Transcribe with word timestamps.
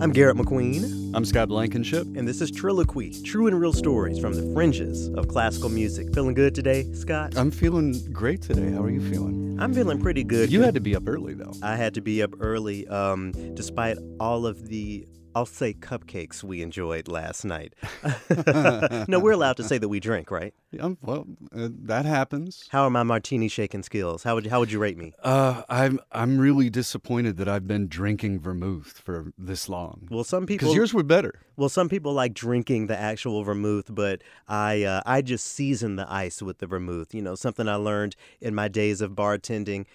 I'm 0.00 0.12
Garrett 0.12 0.36
McQueen, 0.38 1.14
I'm 1.14 1.26
Scott 1.26 1.48
Blankenship. 1.48 2.06
and 2.16 2.26
this 2.26 2.40
is 2.40 2.50
Trilloquy, 2.50 3.22
true 3.22 3.48
and 3.48 3.60
real 3.60 3.74
stories 3.74 4.18
from 4.18 4.32
the 4.32 4.50
fringes 4.54 5.08
of 5.08 5.28
classical 5.28 5.68
music. 5.68 6.14
Feeling 6.14 6.32
good 6.32 6.54
today, 6.54 6.90
Scott? 6.94 7.36
I'm 7.36 7.50
feeling 7.50 8.10
great 8.10 8.40
today. 8.40 8.70
How 8.70 8.82
are 8.82 8.90
you 8.90 9.02
feeling? 9.10 9.58
I'm 9.60 9.74
feeling 9.74 10.00
pretty 10.00 10.24
good. 10.24 10.50
You 10.50 10.62
had 10.62 10.72
to 10.72 10.80
be 10.80 10.96
up 10.96 11.02
early 11.06 11.34
though. 11.34 11.52
I 11.62 11.76
had 11.76 11.92
to 11.94 12.00
be 12.00 12.22
up 12.22 12.32
early, 12.40 12.88
um, 12.88 13.32
despite 13.52 13.98
all 14.18 14.46
of 14.46 14.68
the, 14.68 15.06
I'll 15.34 15.46
say, 15.46 15.74
cupcakes 15.74 16.42
we 16.42 16.60
enjoyed 16.60 17.06
last 17.06 17.44
night. 17.44 17.74
no, 19.08 19.20
we're 19.20 19.32
allowed 19.32 19.56
to 19.58 19.64
say 19.64 19.78
that 19.78 19.88
we 19.88 20.00
drink, 20.00 20.30
right? 20.30 20.52
Um, 20.78 20.98
well, 21.02 21.26
uh, 21.54 21.68
that 21.84 22.04
happens. 22.04 22.68
How 22.70 22.82
are 22.82 22.90
my 22.90 23.04
martini 23.04 23.48
shaking 23.48 23.82
skills? 23.82 24.24
How 24.24 24.34
would 24.34 24.44
you, 24.44 24.50
how 24.50 24.58
would 24.58 24.72
you 24.72 24.78
rate 24.78 24.98
me? 24.98 25.12
Uh, 25.22 25.62
I'm 25.68 26.00
I'm 26.10 26.38
really 26.38 26.68
disappointed 26.68 27.36
that 27.36 27.48
I've 27.48 27.68
been 27.68 27.86
drinking 27.86 28.40
vermouth 28.40 29.00
for 29.04 29.32
this 29.38 29.68
long. 29.68 30.08
Well, 30.10 30.24
some 30.24 30.46
people 30.46 30.66
Because 30.66 30.76
yours 30.76 30.92
were 30.92 31.02
better. 31.04 31.34
Well, 31.56 31.68
some 31.68 31.88
people 31.88 32.12
like 32.12 32.34
drinking 32.34 32.88
the 32.88 32.98
actual 32.98 33.42
vermouth, 33.44 33.94
but 33.94 34.22
I 34.48 34.82
uh, 34.82 35.02
I 35.06 35.22
just 35.22 35.46
season 35.46 35.96
the 35.96 36.10
ice 36.10 36.42
with 36.42 36.58
the 36.58 36.66
vermouth. 36.66 37.14
You 37.14 37.22
know, 37.22 37.34
something 37.34 37.68
I 37.68 37.76
learned 37.76 38.16
in 38.40 38.54
my 38.54 38.68
days 38.68 39.00
of 39.00 39.12
bartending. 39.12 39.86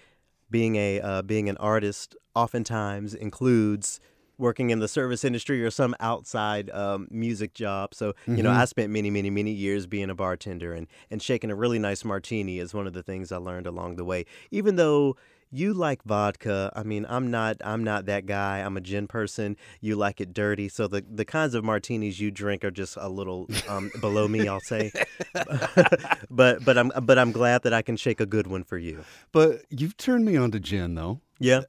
Being 0.48 0.76
a 0.76 1.00
uh, 1.00 1.22
being 1.22 1.48
an 1.48 1.56
artist 1.56 2.14
oftentimes 2.34 3.14
includes 3.14 4.00
working 4.38 4.70
in 4.70 4.80
the 4.80 4.88
service 4.88 5.24
industry 5.24 5.62
or 5.64 5.70
some 5.70 5.94
outside 6.00 6.70
um, 6.70 7.08
music 7.10 7.54
job. 7.54 7.94
So 7.94 8.14
you 8.26 8.42
know, 8.42 8.50
I 8.50 8.64
spent 8.64 8.90
many 8.92 9.10
many 9.10 9.30
many 9.30 9.52
years 9.52 9.86
being 9.86 10.10
a 10.10 10.14
bartender 10.14 10.72
and 10.72 10.86
and 11.10 11.22
shaking 11.22 11.50
a 11.50 11.54
really 11.54 11.78
nice 11.78 12.04
martini 12.04 12.58
is 12.58 12.74
one 12.74 12.86
of 12.86 12.92
the 12.92 13.02
things 13.02 13.32
I 13.32 13.38
learned 13.38 13.66
along 13.66 13.96
the 13.96 14.04
way. 14.04 14.26
Even 14.50 14.76
though 14.76 15.16
you 15.50 15.72
like 15.74 16.02
vodka. 16.04 16.72
I 16.74 16.82
mean, 16.82 17.06
I'm 17.08 17.30
not. 17.30 17.56
I'm 17.64 17.84
not 17.84 18.06
that 18.06 18.26
guy. 18.26 18.58
I'm 18.58 18.76
a 18.76 18.80
gin 18.80 19.06
person. 19.06 19.56
You 19.80 19.96
like 19.96 20.20
it 20.20 20.32
dirty. 20.32 20.68
So 20.68 20.88
the 20.88 21.04
the 21.08 21.24
kinds 21.24 21.54
of 21.54 21.64
martinis 21.64 22.20
you 22.20 22.30
drink 22.30 22.64
are 22.64 22.70
just 22.70 22.96
a 23.00 23.08
little 23.08 23.48
um, 23.68 23.90
below 24.00 24.28
me. 24.28 24.48
I'll 24.48 24.60
say. 24.60 24.92
but 26.30 26.64
but 26.64 26.78
I'm 26.78 26.90
but 27.02 27.18
I'm 27.18 27.32
glad 27.32 27.62
that 27.62 27.72
I 27.72 27.82
can 27.82 27.96
shake 27.96 28.20
a 28.20 28.26
good 28.26 28.46
one 28.46 28.64
for 28.64 28.78
you. 28.78 29.04
But 29.32 29.62
you've 29.70 29.96
turned 29.96 30.24
me 30.24 30.36
on 30.36 30.50
to 30.50 30.60
gin 30.60 30.94
though. 30.94 31.20
Yeah. 31.38 31.62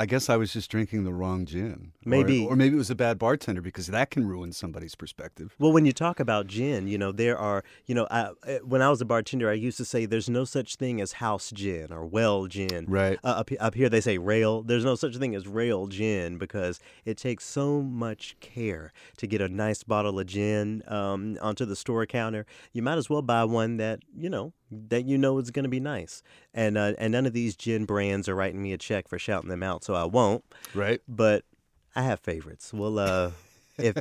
I 0.00 0.06
guess 0.06 0.30
I 0.30 0.38
was 0.38 0.50
just 0.50 0.70
drinking 0.70 1.04
the 1.04 1.12
wrong 1.12 1.44
gin. 1.44 1.92
Or- 2.06 2.08
Maybe. 2.08 2.46
or, 2.46 2.56
maybe 2.56 2.74
it 2.74 2.78
was 2.78 2.88
a 2.88 2.94
bad 2.94 3.18
bartender 3.18 3.60
because 3.60 3.88
that 3.88 4.10
can 4.10 4.26
ruin 4.26 4.50
somebody's 4.50 4.94
perspective. 4.94 5.54
Well, 5.58 5.72
when 5.72 5.84
you 5.84 5.92
talk 5.92 6.18
about 6.18 6.46
gin, 6.46 6.88
you 6.88 6.96
know 6.96 7.12
there 7.12 7.36
are, 7.36 7.62
you 7.84 7.94
know, 7.94 8.06
I, 8.10 8.30
when 8.64 8.80
I 8.80 8.88
was 8.88 9.02
a 9.02 9.04
bartender, 9.04 9.50
I 9.50 9.52
used 9.52 9.76
to 9.76 9.84
say 9.84 10.06
there's 10.06 10.30
no 10.30 10.44
such 10.46 10.76
thing 10.76 11.02
as 11.02 11.12
house 11.12 11.50
gin 11.50 11.92
or 11.92 12.06
well 12.06 12.46
gin. 12.46 12.86
Right. 12.88 13.18
Uh, 13.22 13.26
up, 13.40 13.50
up 13.60 13.74
here 13.74 13.90
they 13.90 14.00
say 14.00 14.16
rail. 14.16 14.62
There's 14.62 14.86
no 14.86 14.94
such 14.94 15.18
thing 15.18 15.34
as 15.34 15.46
rail 15.46 15.86
gin 15.86 16.38
because 16.38 16.80
it 17.04 17.18
takes 17.18 17.44
so 17.44 17.82
much 17.82 18.36
care 18.40 18.94
to 19.18 19.26
get 19.26 19.42
a 19.42 19.50
nice 19.50 19.82
bottle 19.82 20.18
of 20.18 20.24
gin 20.26 20.82
um, 20.88 21.36
onto 21.42 21.66
the 21.66 21.76
store 21.76 22.06
counter. 22.06 22.46
You 22.72 22.80
might 22.80 22.96
as 22.96 23.10
well 23.10 23.20
buy 23.20 23.44
one 23.44 23.76
that 23.76 24.00
you 24.16 24.30
know 24.30 24.54
that 24.70 25.04
you 25.04 25.18
know 25.18 25.38
is 25.38 25.50
going 25.50 25.64
to 25.64 25.68
be 25.68 25.80
nice. 25.80 26.22
And 26.54 26.78
uh, 26.78 26.94
and 26.98 27.12
none 27.12 27.26
of 27.26 27.32
these 27.32 27.56
gin 27.56 27.84
brands 27.84 28.28
are 28.28 28.34
writing 28.34 28.62
me 28.62 28.72
a 28.72 28.78
check 28.78 29.08
for 29.08 29.18
shouting 29.18 29.48
them 29.48 29.62
out, 29.62 29.84
so 29.84 29.94
I 29.94 30.04
won't. 30.04 30.44
Right. 30.74 31.00
But 31.08 31.44
I 31.94 32.02
have 32.02 32.20
favorites. 32.20 32.72
Well, 32.72 32.98
uh, 32.98 33.32
if 33.78 33.96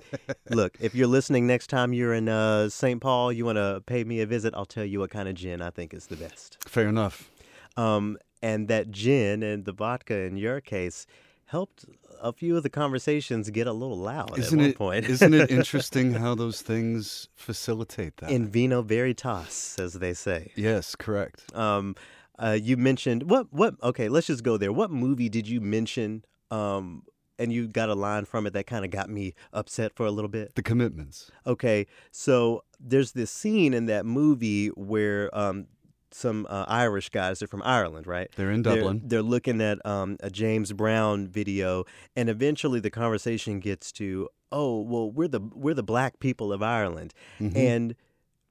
look, 0.50 0.78
if 0.80 0.94
you're 0.96 1.08
listening 1.08 1.48
next 1.48 1.68
time 1.68 1.94
you're 1.94 2.14
in 2.14 2.30
uh, 2.30 2.70
St. 2.70 3.02
Paul, 3.02 3.32
you 3.32 3.46
want 3.46 3.58
to 3.58 3.84
pay 3.86 4.04
me 4.04 4.22
a 4.22 4.26
visit, 4.26 4.54
I'll 4.56 4.66
tell 4.66 4.86
you 4.86 5.00
what 5.00 5.10
kind 5.10 5.28
of 5.28 5.36
gin 5.36 5.62
I 5.62 5.70
think 5.70 5.94
is 5.94 6.08
the 6.08 6.16
best. 6.16 6.58
Fair 6.68 6.88
enough. 6.88 7.30
Um, 7.78 8.18
and 8.42 8.68
that 8.68 8.92
gin 8.92 9.44
and 9.44 9.66
the 9.66 9.72
vodka 9.72 10.16
in 10.16 10.38
your 10.38 10.62
case 10.62 11.06
helped 11.46 11.86
a 12.22 12.34
few 12.34 12.58
of 12.58 12.64
the 12.64 12.70
conversations 12.70 13.50
get 13.50 13.68
a 13.68 13.74
little 13.74 13.98
loud 13.98 14.38
Isn't 14.38 14.60
at 14.60 14.64
one 14.64 14.70
it? 14.72 14.78
point. 14.78 15.06
isn't 15.06 15.34
it 15.34 15.50
interesting 15.60 16.14
how 16.14 16.36
those 16.36 16.62
things 16.62 17.28
facilitate 17.36 18.18
that? 18.18 18.32
in 18.32 18.48
vino 18.48 18.82
veritas, 18.82 19.78
as 19.80 19.94
they 19.94 20.14
say. 20.14 20.52
yes, 20.56 20.96
correct. 20.96 21.54
Um, 21.56 21.96
uh, 22.38 22.58
you 22.62 22.78
mentioned 22.78 23.30
what? 23.30 23.52
What? 23.52 23.76
Okay, 23.84 24.08
let's 24.10 24.28
just 24.28 24.44
go 24.44 24.58
there. 24.58 24.72
What 24.72 24.92
movie 24.92 25.28
did 25.30 25.48
you 25.48 25.60
mention? 25.62 26.24
Um, 26.52 27.04
and 27.38 27.54
you 27.54 27.68
got 27.70 27.88
a 27.90 27.96
line 27.96 28.26
from 28.26 28.46
it 28.48 28.52
that 28.54 28.68
kind 28.68 28.84
of 28.84 28.92
got 28.92 29.10
me 29.10 29.34
upset 29.54 29.94
for 29.96 30.06
a 30.06 30.12
little 30.12 30.30
bit. 30.30 30.56
The 30.56 30.64
commitments. 30.64 31.32
Okay, 31.48 31.88
so 32.12 32.64
there's 32.80 33.14
this 33.14 33.32
scene 33.32 33.74
in 33.74 33.86
that 33.86 34.06
movie 34.06 34.68
where 34.70 35.30
um, 35.38 35.68
some 36.12 36.48
uh, 36.50 36.66
Irish 36.68 37.10
guys, 37.10 37.40
they're 37.40 37.48
from 37.48 37.62
Ireland, 37.64 38.08
right? 38.08 38.30
They're 38.36 38.52
in 38.52 38.64
They're- 38.64 38.76
Dublin. 38.78 39.02
They're, 39.06 39.22
looking 39.22 39.62
at 39.62 39.84
um, 39.86 40.18
a 40.22 40.30
James 40.30 40.72
Brown 40.74 41.28
video, 41.28 41.86
and 42.16 42.30
eventually 42.30 42.80
the 42.80 42.90
conversation 42.90 43.60
gets 43.60 43.92
to, 43.94 44.30
"Oh, 44.52 44.82
well, 44.82 45.12
we're 45.12 45.28
the 45.28 45.42
we're 45.54 45.74
the 45.76 45.84
black 45.84 46.20
people 46.20 46.52
of 46.54 46.62
Ireland," 46.64 47.14
Mhm. 47.40 47.56
and 47.56 47.96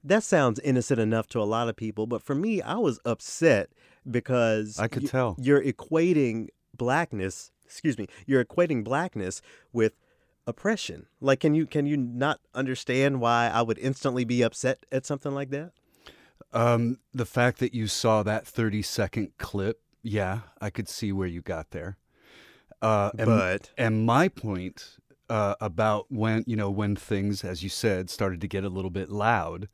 that 0.03 0.23
sounds 0.23 0.59
innocent 0.59 0.99
enough 0.99 1.27
to 1.27 1.41
a 1.41 1.43
lot 1.43 1.67
of 1.67 1.75
people, 1.75 2.07
but 2.07 2.23
for 2.23 2.33
me, 2.35 2.61
I 2.61 2.75
was 2.77 2.99
upset 3.05 3.69
because 4.09 4.79
I 4.79 4.87
could 4.87 5.03
you- 5.03 5.09
tell. 5.09 5.35
you're 5.39 5.61
equating 5.63 6.47
blackness. 6.77 7.51
Excuse 7.65 7.97
me, 7.97 8.07
you're 8.25 8.43
equating 8.43 8.83
blackness 8.83 9.41
with 9.73 9.93
oppression. 10.47 11.05
Like, 11.21 11.41
can 11.41 11.53
you 11.53 11.65
can 11.67 11.85
you 11.85 11.97
not 11.97 12.39
understand 12.55 13.21
why 13.21 13.49
I 13.53 13.61
would 13.61 13.77
instantly 13.77 14.23
be 14.23 14.41
upset 14.41 14.85
at 14.91 15.05
something 15.05 15.33
like 15.33 15.49
that? 15.51 15.71
Um, 16.51 16.99
the 17.13 17.25
fact 17.25 17.59
that 17.59 17.73
you 17.73 17.87
saw 17.87 18.23
that 18.23 18.47
30 18.47 18.81
second 18.81 19.31
clip, 19.37 19.81
yeah, 20.01 20.41
I 20.59 20.69
could 20.69 20.89
see 20.89 21.11
where 21.11 21.27
you 21.27 21.41
got 21.41 21.71
there. 21.71 21.97
Uh, 22.81 23.11
and, 23.17 23.25
But 23.25 23.71
and 23.77 24.05
my 24.05 24.29
point 24.29 24.97
uh, 25.29 25.55
about 25.61 26.05
when, 26.09 26.43
you 26.47 26.55
know, 26.55 26.71
when 26.71 26.95
things, 26.95 27.43
as 27.43 27.61
you 27.61 27.69
said, 27.69 28.09
started 28.09 28.41
to 28.41 28.47
get 28.47 28.63
a 28.63 28.69
little 28.69 28.89
bit 28.89 29.09
loud, 29.09 29.67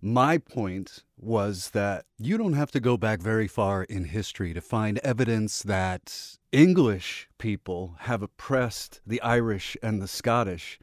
my 0.00 0.36
point 0.36 1.02
was 1.16 1.70
that 1.70 2.04
you 2.18 2.36
don't 2.36 2.52
have 2.52 2.70
to 2.72 2.80
go 2.80 2.96
back 2.96 3.20
very 3.20 3.48
far 3.48 3.84
in 3.84 4.04
history 4.04 4.52
to 4.52 4.60
find 4.60 4.98
evidence 4.98 5.62
that 5.62 6.36
English 6.52 7.28
people 7.38 7.96
have 8.00 8.22
oppressed 8.22 9.00
the 9.06 9.20
Irish 9.22 9.76
and 9.82 10.02
the 10.02 10.08
Scottish 10.08 10.78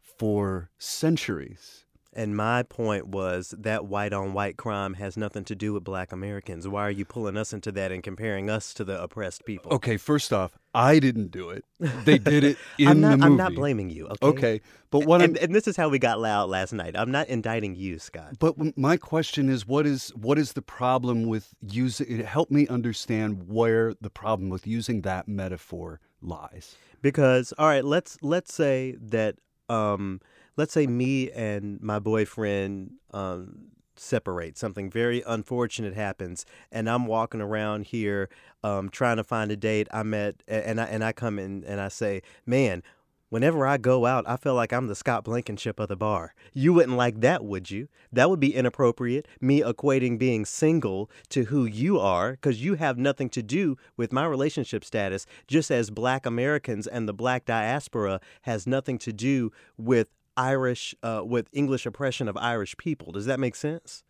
for 0.00 0.70
centuries. 0.78 1.83
And 2.14 2.36
my 2.36 2.62
point 2.62 3.08
was 3.08 3.54
that 3.58 3.86
white 3.86 4.12
on 4.12 4.32
white 4.32 4.56
crime 4.56 4.94
has 4.94 5.16
nothing 5.16 5.44
to 5.44 5.54
do 5.54 5.72
with 5.72 5.84
black 5.84 6.12
Americans. 6.12 6.66
Why 6.68 6.86
are 6.86 6.90
you 6.90 7.04
pulling 7.04 7.36
us 7.36 7.52
into 7.52 7.72
that 7.72 7.92
and 7.92 8.02
comparing 8.02 8.48
us 8.48 8.72
to 8.74 8.84
the 8.84 9.02
oppressed 9.02 9.44
people? 9.44 9.72
Okay, 9.72 9.96
first 9.96 10.32
off, 10.32 10.56
I 10.74 10.98
didn't 10.98 11.30
do 11.30 11.50
it. 11.50 11.64
They 12.04 12.18
did 12.18 12.44
it 12.44 12.58
in 12.78 12.88
I'm 12.88 13.00
not 13.00 13.10
the 13.10 13.16
movie. 13.16 13.26
I'm 13.26 13.36
not 13.36 13.54
blaming 13.54 13.90
you, 13.90 14.06
okay? 14.06 14.26
Okay, 14.26 14.60
but 14.90 15.06
what 15.06 15.22
and, 15.22 15.36
and 15.38 15.54
this 15.54 15.66
is 15.68 15.76
how 15.76 15.88
we 15.88 15.98
got 15.98 16.20
loud 16.20 16.48
last 16.48 16.72
night. 16.72 16.96
I'm 16.96 17.10
not 17.10 17.28
indicting 17.28 17.74
you, 17.74 17.98
Scott. 17.98 18.38
but 18.38 18.56
my 18.76 18.96
question 18.96 19.48
is, 19.48 19.66
what 19.66 19.86
is 19.86 20.10
what 20.14 20.38
is 20.38 20.52
the 20.52 20.62
problem 20.62 21.24
with 21.24 21.54
using? 21.60 22.20
It 22.20 22.26
help 22.26 22.50
me 22.50 22.66
understand 22.68 23.48
where 23.48 23.94
the 24.00 24.10
problem 24.10 24.50
with 24.50 24.66
using 24.66 25.02
that 25.02 25.28
metaphor 25.28 26.00
lies. 26.22 26.76
Because 27.02 27.52
all 27.58 27.66
right, 27.66 27.84
let's 27.84 28.18
let's 28.22 28.54
say 28.54 28.96
that 29.00 29.36
um 29.68 30.20
let's 30.56 30.72
say 30.72 30.86
me 30.86 31.30
and 31.32 31.80
my 31.80 31.98
boyfriend 31.98 32.92
um 33.12 33.66
separate 33.96 34.58
something 34.58 34.90
very 34.90 35.22
unfortunate 35.24 35.94
happens 35.94 36.44
and 36.72 36.90
I'm 36.90 37.06
walking 37.06 37.40
around 37.40 37.86
here 37.86 38.28
um 38.64 38.88
trying 38.88 39.18
to 39.18 39.24
find 39.24 39.52
a 39.52 39.56
date 39.56 39.86
I 39.92 40.02
met 40.02 40.42
and 40.48 40.80
I 40.80 40.84
and 40.84 41.04
I 41.04 41.12
come 41.12 41.38
in 41.38 41.64
and 41.64 41.80
I 41.80 41.88
say, 41.88 42.22
"Man, 42.44 42.82
Whenever 43.34 43.66
I 43.66 43.78
go 43.78 44.06
out, 44.06 44.22
I 44.28 44.36
feel 44.36 44.54
like 44.54 44.72
I'm 44.72 44.86
the 44.86 44.94
Scott 44.94 45.24
Blankenship 45.24 45.80
of 45.80 45.88
the 45.88 45.96
bar. 45.96 46.34
You 46.52 46.72
wouldn't 46.72 46.96
like 46.96 47.20
that, 47.20 47.44
would 47.44 47.68
you? 47.68 47.88
That 48.12 48.30
would 48.30 48.38
be 48.38 48.54
inappropriate. 48.54 49.26
Me 49.40 49.60
equating 49.60 50.20
being 50.20 50.44
single 50.44 51.10
to 51.30 51.46
who 51.46 51.64
you 51.64 51.98
are, 51.98 52.32
because 52.32 52.62
you 52.62 52.76
have 52.76 52.96
nothing 52.96 53.28
to 53.30 53.42
do 53.42 53.76
with 53.96 54.12
my 54.12 54.24
relationship 54.24 54.84
status, 54.84 55.26
just 55.48 55.72
as 55.72 55.90
black 55.90 56.26
Americans 56.26 56.86
and 56.86 57.08
the 57.08 57.12
black 57.12 57.44
diaspora 57.44 58.20
has 58.42 58.68
nothing 58.68 58.98
to 58.98 59.12
do 59.12 59.50
with 59.76 60.06
Irish, 60.36 60.94
uh, 61.02 61.22
with 61.24 61.48
English 61.52 61.86
oppression 61.86 62.28
of 62.28 62.36
Irish 62.36 62.76
people. 62.76 63.12
Does 63.12 63.26
that 63.26 63.38
make 63.40 63.54
sense? 63.54 64.02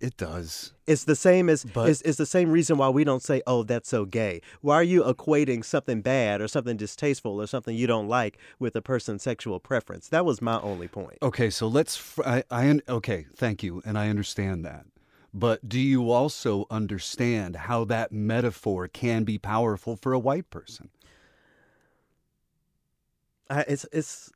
It 0.00 0.16
does. 0.16 0.72
It's 0.88 1.04
the 1.04 1.14
same 1.14 1.48
as 1.48 1.64
But- 1.64 1.88
it's, 1.88 2.02
it's 2.02 2.18
the 2.18 2.26
same 2.26 2.50
reason 2.50 2.76
why 2.76 2.88
we 2.88 3.04
don't 3.04 3.22
say, 3.22 3.40
"Oh, 3.46 3.62
that's 3.62 3.88
so 3.88 4.04
gay." 4.04 4.40
Why 4.60 4.74
are 4.74 4.82
you 4.82 5.04
equating 5.04 5.64
something 5.64 6.00
bad 6.02 6.40
or 6.40 6.48
something 6.48 6.76
distasteful 6.76 7.40
or 7.40 7.46
something 7.46 7.76
you 7.76 7.86
don't 7.86 8.08
like 8.08 8.36
with 8.58 8.74
a 8.74 8.82
person's 8.82 9.22
sexual 9.22 9.60
preference? 9.60 10.08
That 10.08 10.24
was 10.24 10.42
my 10.42 10.60
only 10.60 10.88
point. 10.88 11.18
Okay, 11.22 11.50
so 11.50 11.68
let's. 11.68 11.96
fr- 11.96 12.24
I, 12.26 12.42
I 12.50 12.80
okay, 12.88 13.26
thank 13.36 13.62
you, 13.62 13.80
and 13.84 13.96
I 13.96 14.08
understand 14.08 14.64
that. 14.64 14.86
But 15.32 15.68
do 15.68 15.78
you 15.78 16.10
also 16.10 16.66
understand 16.68 17.54
how 17.54 17.84
that 17.84 18.10
metaphor 18.10 18.88
can 18.88 19.22
be 19.22 19.38
powerful 19.38 19.94
for 19.94 20.12
a 20.12 20.18
white 20.18 20.50
person? 20.50 20.90
I, 23.48 23.60
it's 23.68 23.86
it's 23.92 24.30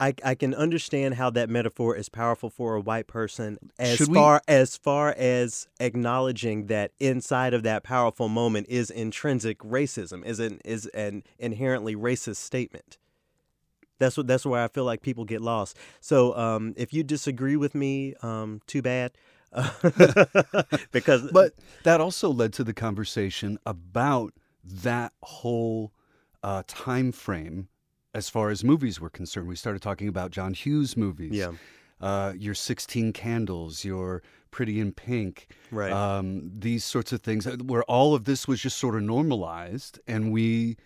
I, 0.00 0.14
I 0.24 0.34
can 0.36 0.54
understand 0.54 1.14
how 1.14 1.30
that 1.30 1.50
metaphor 1.50 1.96
is 1.96 2.08
powerful 2.08 2.50
for 2.50 2.76
a 2.76 2.80
white 2.80 3.08
person 3.08 3.58
as 3.78 3.98
far 4.06 4.42
as 4.46 4.76
far 4.76 5.12
as 5.16 5.66
acknowledging 5.80 6.66
that 6.66 6.92
inside 7.00 7.52
of 7.52 7.64
that 7.64 7.82
powerful 7.82 8.28
moment 8.28 8.68
is 8.68 8.90
intrinsic 8.90 9.58
racism 9.58 10.24
is 10.24 10.38
an 10.38 10.60
is 10.64 10.86
an 10.86 11.24
inherently 11.38 11.96
racist 11.96 12.36
statement. 12.36 12.96
That's 13.98 14.16
what 14.16 14.28
that's 14.28 14.46
where 14.46 14.62
I 14.62 14.68
feel 14.68 14.84
like 14.84 15.02
people 15.02 15.24
get 15.24 15.40
lost. 15.40 15.76
So 16.00 16.36
um, 16.36 16.74
if 16.76 16.92
you 16.92 17.02
disagree 17.02 17.56
with 17.56 17.74
me, 17.74 18.14
um, 18.22 18.60
too 18.68 18.82
bad. 18.82 19.12
because 20.92 21.28
But 21.32 21.54
that 21.82 22.00
also 22.00 22.30
led 22.30 22.52
to 22.54 22.64
the 22.64 22.74
conversation 22.74 23.58
about 23.66 24.32
that 24.62 25.12
whole 25.22 25.92
uh, 26.42 26.62
time 26.68 27.10
frame 27.10 27.68
as 28.14 28.28
far 28.28 28.50
as 28.50 28.64
movies 28.64 29.00
were 29.00 29.10
concerned. 29.10 29.48
We 29.48 29.56
started 29.56 29.82
talking 29.82 30.08
about 30.08 30.30
John 30.30 30.54
Hughes 30.54 30.96
movies. 30.96 31.32
yeah, 31.32 31.52
Uh, 32.00 32.32
your 32.36 32.54
16 32.54 33.12
Candles, 33.12 33.84
your 33.84 34.22
Pretty 34.50 34.80
in 34.80 34.92
Pink, 34.92 35.48
right. 35.70 35.92
um, 35.92 36.50
these 36.58 36.84
sorts 36.84 37.12
of 37.12 37.20
things, 37.20 37.46
uh, 37.46 37.56
where 37.62 37.82
all 37.84 38.14
of 38.14 38.24
this 38.24 38.48
was 38.48 38.60
just 38.60 38.78
sort 38.78 38.94
of 38.94 39.02
normalized 39.02 40.00
and 40.06 40.32
we 40.32 40.76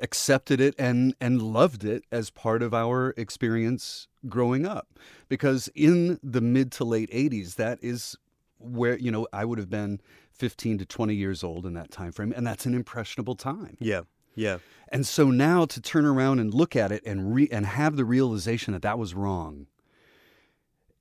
accepted 0.00 0.60
it 0.60 0.74
and, 0.78 1.14
and 1.20 1.40
loved 1.40 1.84
it 1.84 2.02
as 2.10 2.30
part 2.30 2.62
of 2.62 2.74
our 2.74 3.14
experience 3.16 4.08
growing 4.28 4.66
up. 4.66 4.88
Because 5.28 5.68
in 5.74 6.18
the 6.22 6.40
mid 6.40 6.72
to 6.72 6.84
late 6.84 7.10
80s, 7.12 7.54
that 7.56 7.78
is 7.82 8.16
where, 8.58 8.96
you 8.98 9.10
know, 9.12 9.28
I 9.32 9.44
would 9.44 9.58
have 9.58 9.70
been 9.70 10.00
15 10.32 10.78
to 10.78 10.86
20 10.86 11.14
years 11.14 11.44
old 11.44 11.66
in 11.66 11.74
that 11.74 11.90
time 11.90 12.10
frame, 12.10 12.32
and 12.34 12.46
that's 12.46 12.66
an 12.66 12.74
impressionable 12.74 13.36
time. 13.36 13.76
yeah, 13.80 14.00
yeah, 14.34 14.58
And 14.88 15.06
so 15.06 15.30
now 15.30 15.64
to 15.66 15.80
turn 15.80 16.04
around 16.04 16.38
and 16.38 16.52
look 16.52 16.76
at 16.76 16.92
it 16.92 17.02
and 17.04 17.34
re- 17.34 17.48
and 17.50 17.66
have 17.66 17.96
the 17.96 18.04
realization 18.04 18.72
that 18.72 18.82
that 18.82 18.98
was 18.98 19.14
wrong, 19.14 19.66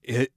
it 0.04 0.32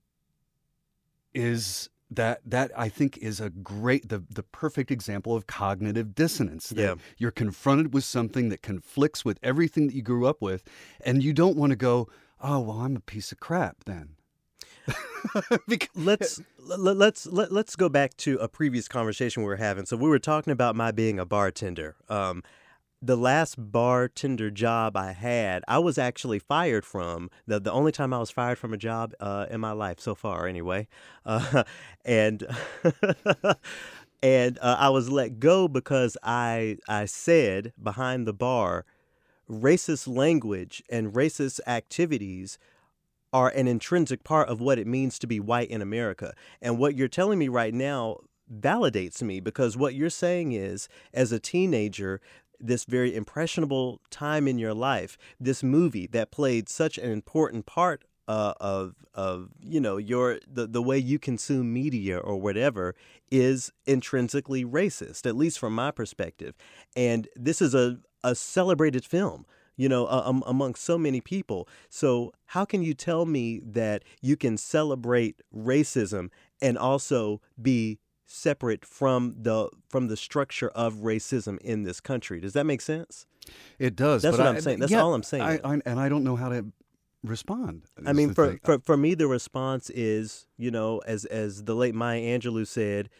is 1.33 1.89
that 2.11 2.41
that 2.45 2.71
I 2.77 2.89
think 2.89 3.19
is 3.19 3.41
a 3.41 3.51
great 3.51 4.09
the 4.09 4.23
the 4.31 4.43
perfect 4.43 4.91
example 4.91 5.35
of 5.35 5.47
cognitive 5.47 6.15
dissonance. 6.15 6.73
Yeah. 6.75 6.95
you're 7.19 7.31
confronted 7.31 7.93
with 7.93 8.05
something 8.05 8.49
that 8.51 8.63
conflicts 8.63 9.25
with 9.25 9.39
everything 9.43 9.87
that 9.87 9.95
you 9.95 10.03
grew 10.03 10.27
up 10.27 10.41
with, 10.41 10.65
and 11.05 11.23
you 11.23 11.33
don't 11.33 11.57
want 11.57 11.71
to 11.71 11.77
go, 11.77 12.09
oh 12.41 12.61
well, 12.61 12.81
I'm 12.81 12.97
a 12.97 13.01
piece 13.01 13.33
of 13.33 13.41
crap 13.41 13.85
then. 13.85 14.11
because, 15.69 15.89
let's 15.95 16.41
let, 16.59 16.97
let's 16.97 17.27
let, 17.27 17.51
let's 17.51 17.75
go 17.77 17.89
back 17.89 18.17
to 18.19 18.37
a 18.39 18.49
previous 18.49 18.87
conversation 18.87 19.43
we 19.43 19.49
were 19.49 19.57
having. 19.57 19.87
So 19.87 19.97
we 19.97 20.09
were 20.09 20.19
talking 20.19 20.53
about 20.53 20.77
my 20.77 20.93
being 20.93 21.19
a 21.19 21.25
bartender. 21.25 21.97
Um, 22.09 22.43
the 23.05 23.17
last 23.17 23.57
bartender 23.59 24.51
job 24.51 24.97
I 24.97 25.13
had, 25.13 25.63
I 25.69 25.79
was 25.79 25.99
actually 25.99 26.39
fired 26.39 26.87
from. 26.87 27.31
the 27.47 27.61
The 27.61 27.71
only 27.73 27.93
time 27.93 28.15
I 28.15 28.19
was 28.19 28.31
fired 28.31 28.59
from 28.59 28.73
a 28.73 28.79
job 28.79 29.13
uh, 29.21 29.47
in 29.51 29.61
my 29.61 29.73
life 29.73 30.01
so 30.01 30.15
far, 30.15 30.47
anyway, 30.47 30.89
uh, 31.27 31.65
and 32.05 32.47
and 34.23 34.59
uh, 34.61 34.77
I 34.79 34.89
was 34.89 35.11
let 35.11 35.39
go 35.39 35.69
because 35.69 36.17
I 36.23 36.79
I 36.89 37.05
said 37.05 37.73
behind 37.83 38.27
the 38.27 38.33
bar, 38.33 38.87
racist 39.51 40.09
language 40.09 40.83
and 40.89 41.13
racist 41.13 41.61
activities 41.67 42.59
are 43.35 43.51
an 43.51 43.67
intrinsic 43.67 44.25
part 44.25 44.49
of 44.49 44.61
what 44.61 44.79
it 44.79 44.87
means 44.87 45.19
to 45.19 45.27
be 45.27 45.41
white 45.41 45.69
in 45.69 45.83
America. 45.83 46.33
And 46.63 46.79
what 46.79 46.95
you're 46.95 47.09
telling 47.09 47.39
me 47.39 47.49
right 47.49 47.75
now 47.75 48.19
validates 48.53 49.23
me 49.23 49.41
because 49.41 49.77
what 49.77 49.95
you're 49.95 50.11
saying 50.11 50.53
is, 50.53 50.89
as 51.13 51.33
a 51.33 51.41
teenager, 51.41 52.21
this 52.61 52.85
very 52.85 53.15
impressionable 53.15 54.01
time 54.11 54.49
in 54.49 54.59
your 54.59 54.75
life, 54.75 55.17
this 55.41 55.63
movie 55.63 56.07
that 56.09 56.31
played 56.31 56.69
such 56.69 56.99
an 56.99 57.11
important 57.11 57.67
part 57.67 58.05
uh, 58.27 58.55
of 58.59 58.95
of 59.13 59.51
you 59.61 59.81
know 59.81 59.99
your 59.99 60.39
the 60.51 60.67
the 60.67 60.83
way 60.83 60.99
you 60.99 61.19
consume 61.19 61.73
media 61.73 62.19
or 62.19 62.41
whatever 62.41 62.95
is 63.31 63.73
intrinsically 63.87 64.65
racist, 64.65 65.27
at 65.27 65.37
least 65.37 65.59
from 65.59 65.75
my 65.75 65.91
perspective. 65.91 66.55
And 66.97 67.29
this 67.37 67.61
is 67.61 67.75
a 67.75 67.99
a 68.23 68.35
celebrated 68.35 69.05
film 69.05 69.45
you 69.77 69.89
know, 69.89 70.07
uh, 70.07 70.23
um, 70.25 70.43
among 70.47 70.75
so 70.75 70.97
many 70.97 71.21
people. 71.21 71.69
So, 71.89 72.33
how 72.47 72.65
can 72.65 72.83
you 72.83 72.95
tell 72.95 73.27
me 73.27 73.61
that 73.65 74.05
you 74.21 74.37
can 74.37 74.57
celebrate 74.57 75.43
racism 75.55 76.31
and 76.63 76.79
also 76.79 77.41
be 77.61 77.99
separate 78.27 78.85
from 78.85 79.35
the 79.39 79.69
from 79.89 80.09
the 80.09 80.17
structure 80.17 80.71
of 80.71 80.97
racism 80.97 81.59
in 81.61 81.83
this 81.83 82.01
country? 82.01 82.41
Does 82.41 82.53
that 82.55 82.65
make 82.65 82.81
sense? 82.81 83.27
it 83.79 83.95
does. 83.95 84.23
That's 84.23 84.39
what 84.39 84.47
I- 84.47 84.51
I'm 84.51 84.61
saying. 84.61 84.81
That's 84.81 84.93
yeah, 84.93 85.03
all 85.03 85.15
I'm 85.15 85.23
saying. 85.23 85.43
I, 85.43 85.61
I, 85.65 85.81
and 85.85 86.01
I 86.01 86.09
don't 86.09 86.25
know 86.25 86.37
how 86.37 86.49
to 86.49 86.67
respond. 87.23 87.83
I 88.07 88.13
mean, 88.13 88.35
for, 88.35 88.49
thing. 88.49 88.61
for 88.65 88.79
for 88.81 88.97
me, 88.97 89.15
the 89.15 89.27
response 89.27 89.91
is, 89.91 90.47
you 90.57 90.71
know, 90.71 90.99
as 91.07 91.25
as 91.27 91.65
the 91.65 91.75
late 91.75 91.95
Maya 91.95 92.21
Angelou 92.21 92.67
said, 92.67 93.11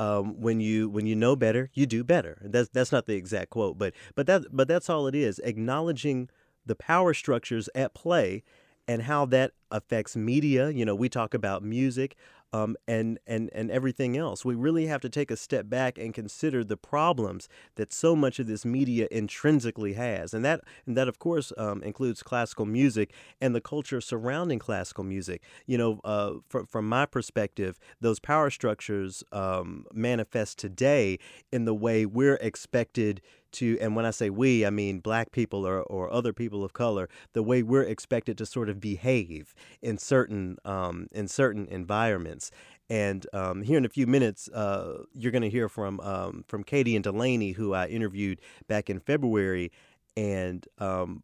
um, 0.00 0.40
when 0.40 0.60
you 0.60 0.88
when 0.88 1.06
you 1.06 1.16
know 1.16 1.36
better, 1.36 1.70
you 1.74 1.86
do 1.86 2.04
better. 2.04 2.38
That's 2.42 2.68
that's 2.70 2.92
not 2.92 3.06
the 3.06 3.14
exact 3.14 3.50
quote, 3.50 3.78
but 3.78 3.94
but 4.14 4.26
that 4.26 4.44
but 4.52 4.68
that's 4.68 4.90
all 4.90 5.06
it 5.06 5.14
is. 5.14 5.38
Acknowledging 5.40 6.28
the 6.66 6.74
power 6.74 7.14
structures 7.14 7.68
at 7.74 7.94
play 7.94 8.42
and 8.86 9.02
how 9.02 9.26
that 9.26 9.52
affects 9.70 10.16
media. 10.16 10.70
You 10.70 10.84
know, 10.84 10.94
we 10.94 11.08
talk 11.08 11.34
about 11.34 11.62
music. 11.62 12.16
Um, 12.54 12.76
and, 12.86 13.18
and, 13.26 13.50
and 13.52 13.70
everything 13.70 14.16
else. 14.16 14.44
We 14.44 14.54
really 14.54 14.86
have 14.86 15.00
to 15.00 15.08
take 15.08 15.30
a 15.32 15.36
step 15.36 15.68
back 15.68 15.98
and 15.98 16.14
consider 16.14 16.62
the 16.62 16.76
problems 16.76 17.48
that 17.74 17.92
so 17.92 18.14
much 18.14 18.38
of 18.38 18.46
this 18.46 18.64
media 18.64 19.08
intrinsically 19.10 19.94
has. 19.94 20.32
And 20.34 20.44
that, 20.44 20.60
and 20.86 20.96
that 20.96 21.08
of 21.08 21.18
course, 21.18 21.52
um, 21.58 21.82
includes 21.82 22.22
classical 22.22 22.66
music 22.66 23.12
and 23.40 23.54
the 23.54 23.60
culture 23.60 24.00
surrounding 24.00 24.60
classical 24.60 25.04
music. 25.04 25.42
You 25.66 25.78
know, 25.78 26.00
uh, 26.04 26.34
from, 26.48 26.66
from 26.66 26.88
my 26.88 27.06
perspective, 27.06 27.72
those 28.00 28.20
power 28.20 28.50
structures 28.50 29.24
um, 29.32 29.86
manifest 29.92 30.58
today 30.58 31.18
in 31.50 31.64
the 31.64 31.74
way 31.74 32.06
we're 32.06 32.38
expected 32.50 33.20
to, 33.54 33.78
and 33.80 33.96
when 33.96 34.04
I 34.04 34.10
say 34.10 34.30
we, 34.30 34.66
I 34.66 34.70
mean 34.70 35.00
black 35.00 35.32
people 35.32 35.66
or, 35.66 35.82
or 35.82 36.12
other 36.12 36.32
people 36.32 36.64
of 36.64 36.72
color, 36.72 37.08
the 37.32 37.42
way 37.42 37.62
we're 37.62 37.82
expected 37.84 38.36
to 38.38 38.46
sort 38.46 38.68
of 38.68 38.80
behave 38.80 39.54
in 39.80 39.96
certain 39.98 40.56
um, 40.64 41.06
in 41.12 41.28
certain 41.28 41.66
environments. 41.70 42.43
And 42.90 43.26
um, 43.32 43.62
here 43.62 43.78
in 43.78 43.84
a 43.84 43.88
few 43.88 44.06
minutes, 44.06 44.48
uh, 44.48 45.04
you're 45.14 45.32
going 45.32 45.42
to 45.42 45.50
hear 45.50 45.68
from 45.68 46.00
um, 46.00 46.44
from 46.46 46.62
Katie 46.64 46.94
and 46.96 47.02
Delaney, 47.02 47.52
who 47.52 47.72
I 47.72 47.86
interviewed 47.86 48.40
back 48.68 48.90
in 48.90 49.00
February, 49.00 49.72
and 50.16 50.66
um, 50.78 51.22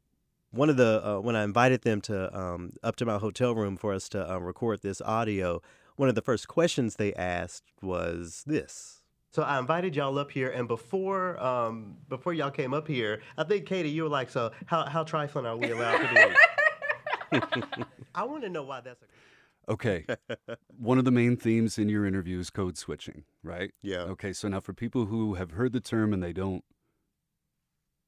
one 0.52 0.70
of 0.70 0.76
the 0.76 1.06
uh, 1.06 1.20
when 1.20 1.36
I 1.36 1.44
invited 1.44 1.82
them 1.82 2.00
to 2.02 2.36
um, 2.36 2.72
up 2.82 2.96
to 2.96 3.06
my 3.06 3.18
hotel 3.18 3.54
room 3.54 3.76
for 3.76 3.92
us 3.92 4.08
to 4.10 4.32
uh, 4.32 4.38
record 4.38 4.80
this 4.82 5.00
audio, 5.02 5.60
one 5.96 6.08
of 6.08 6.14
the 6.14 6.22
first 6.22 6.48
questions 6.48 6.96
they 6.96 7.12
asked 7.14 7.64
was 7.82 8.42
this. 8.46 9.02
So 9.32 9.42
I 9.42 9.60
invited 9.60 9.94
y'all 9.94 10.18
up 10.18 10.32
here, 10.32 10.48
and 10.50 10.66
before 10.66 11.40
um, 11.40 11.98
before 12.08 12.32
y'all 12.32 12.50
came 12.50 12.74
up 12.74 12.88
here, 12.88 13.20
I 13.38 13.44
think 13.44 13.66
Katie, 13.66 13.90
you 13.90 14.04
were 14.04 14.08
like, 14.08 14.30
"So 14.30 14.50
how 14.66 14.86
how 14.86 15.04
trifling 15.04 15.46
are 15.46 15.56
we 15.56 15.70
allowed 15.70 15.98
to 15.98 16.08
be?" 17.32 17.40
I 18.14 18.24
want 18.24 18.42
to 18.42 18.48
know 18.48 18.62
why 18.64 18.80
that's. 18.80 19.02
A- 19.02 19.06
Okay. 19.70 20.04
One 20.78 20.98
of 20.98 21.04
the 21.04 21.12
main 21.12 21.36
themes 21.36 21.78
in 21.78 21.88
your 21.88 22.04
interview 22.04 22.38
is 22.40 22.50
code 22.50 22.76
switching, 22.76 23.24
right? 23.42 23.72
yeah. 23.82 24.00
Okay, 24.00 24.32
so 24.32 24.48
now 24.48 24.60
for 24.60 24.72
people 24.72 25.06
who 25.06 25.34
have 25.34 25.52
heard 25.52 25.72
the 25.72 25.80
term 25.80 26.12
and 26.12 26.22
they 26.22 26.32
don't 26.32 26.64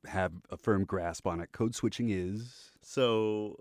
have 0.07 0.33
a 0.51 0.57
firm 0.57 0.85
grasp 0.85 1.27
on 1.27 1.41
it, 1.41 1.53
code 1.53 1.75
switching 1.75 2.11
is 2.11 2.73
So, 2.83 3.59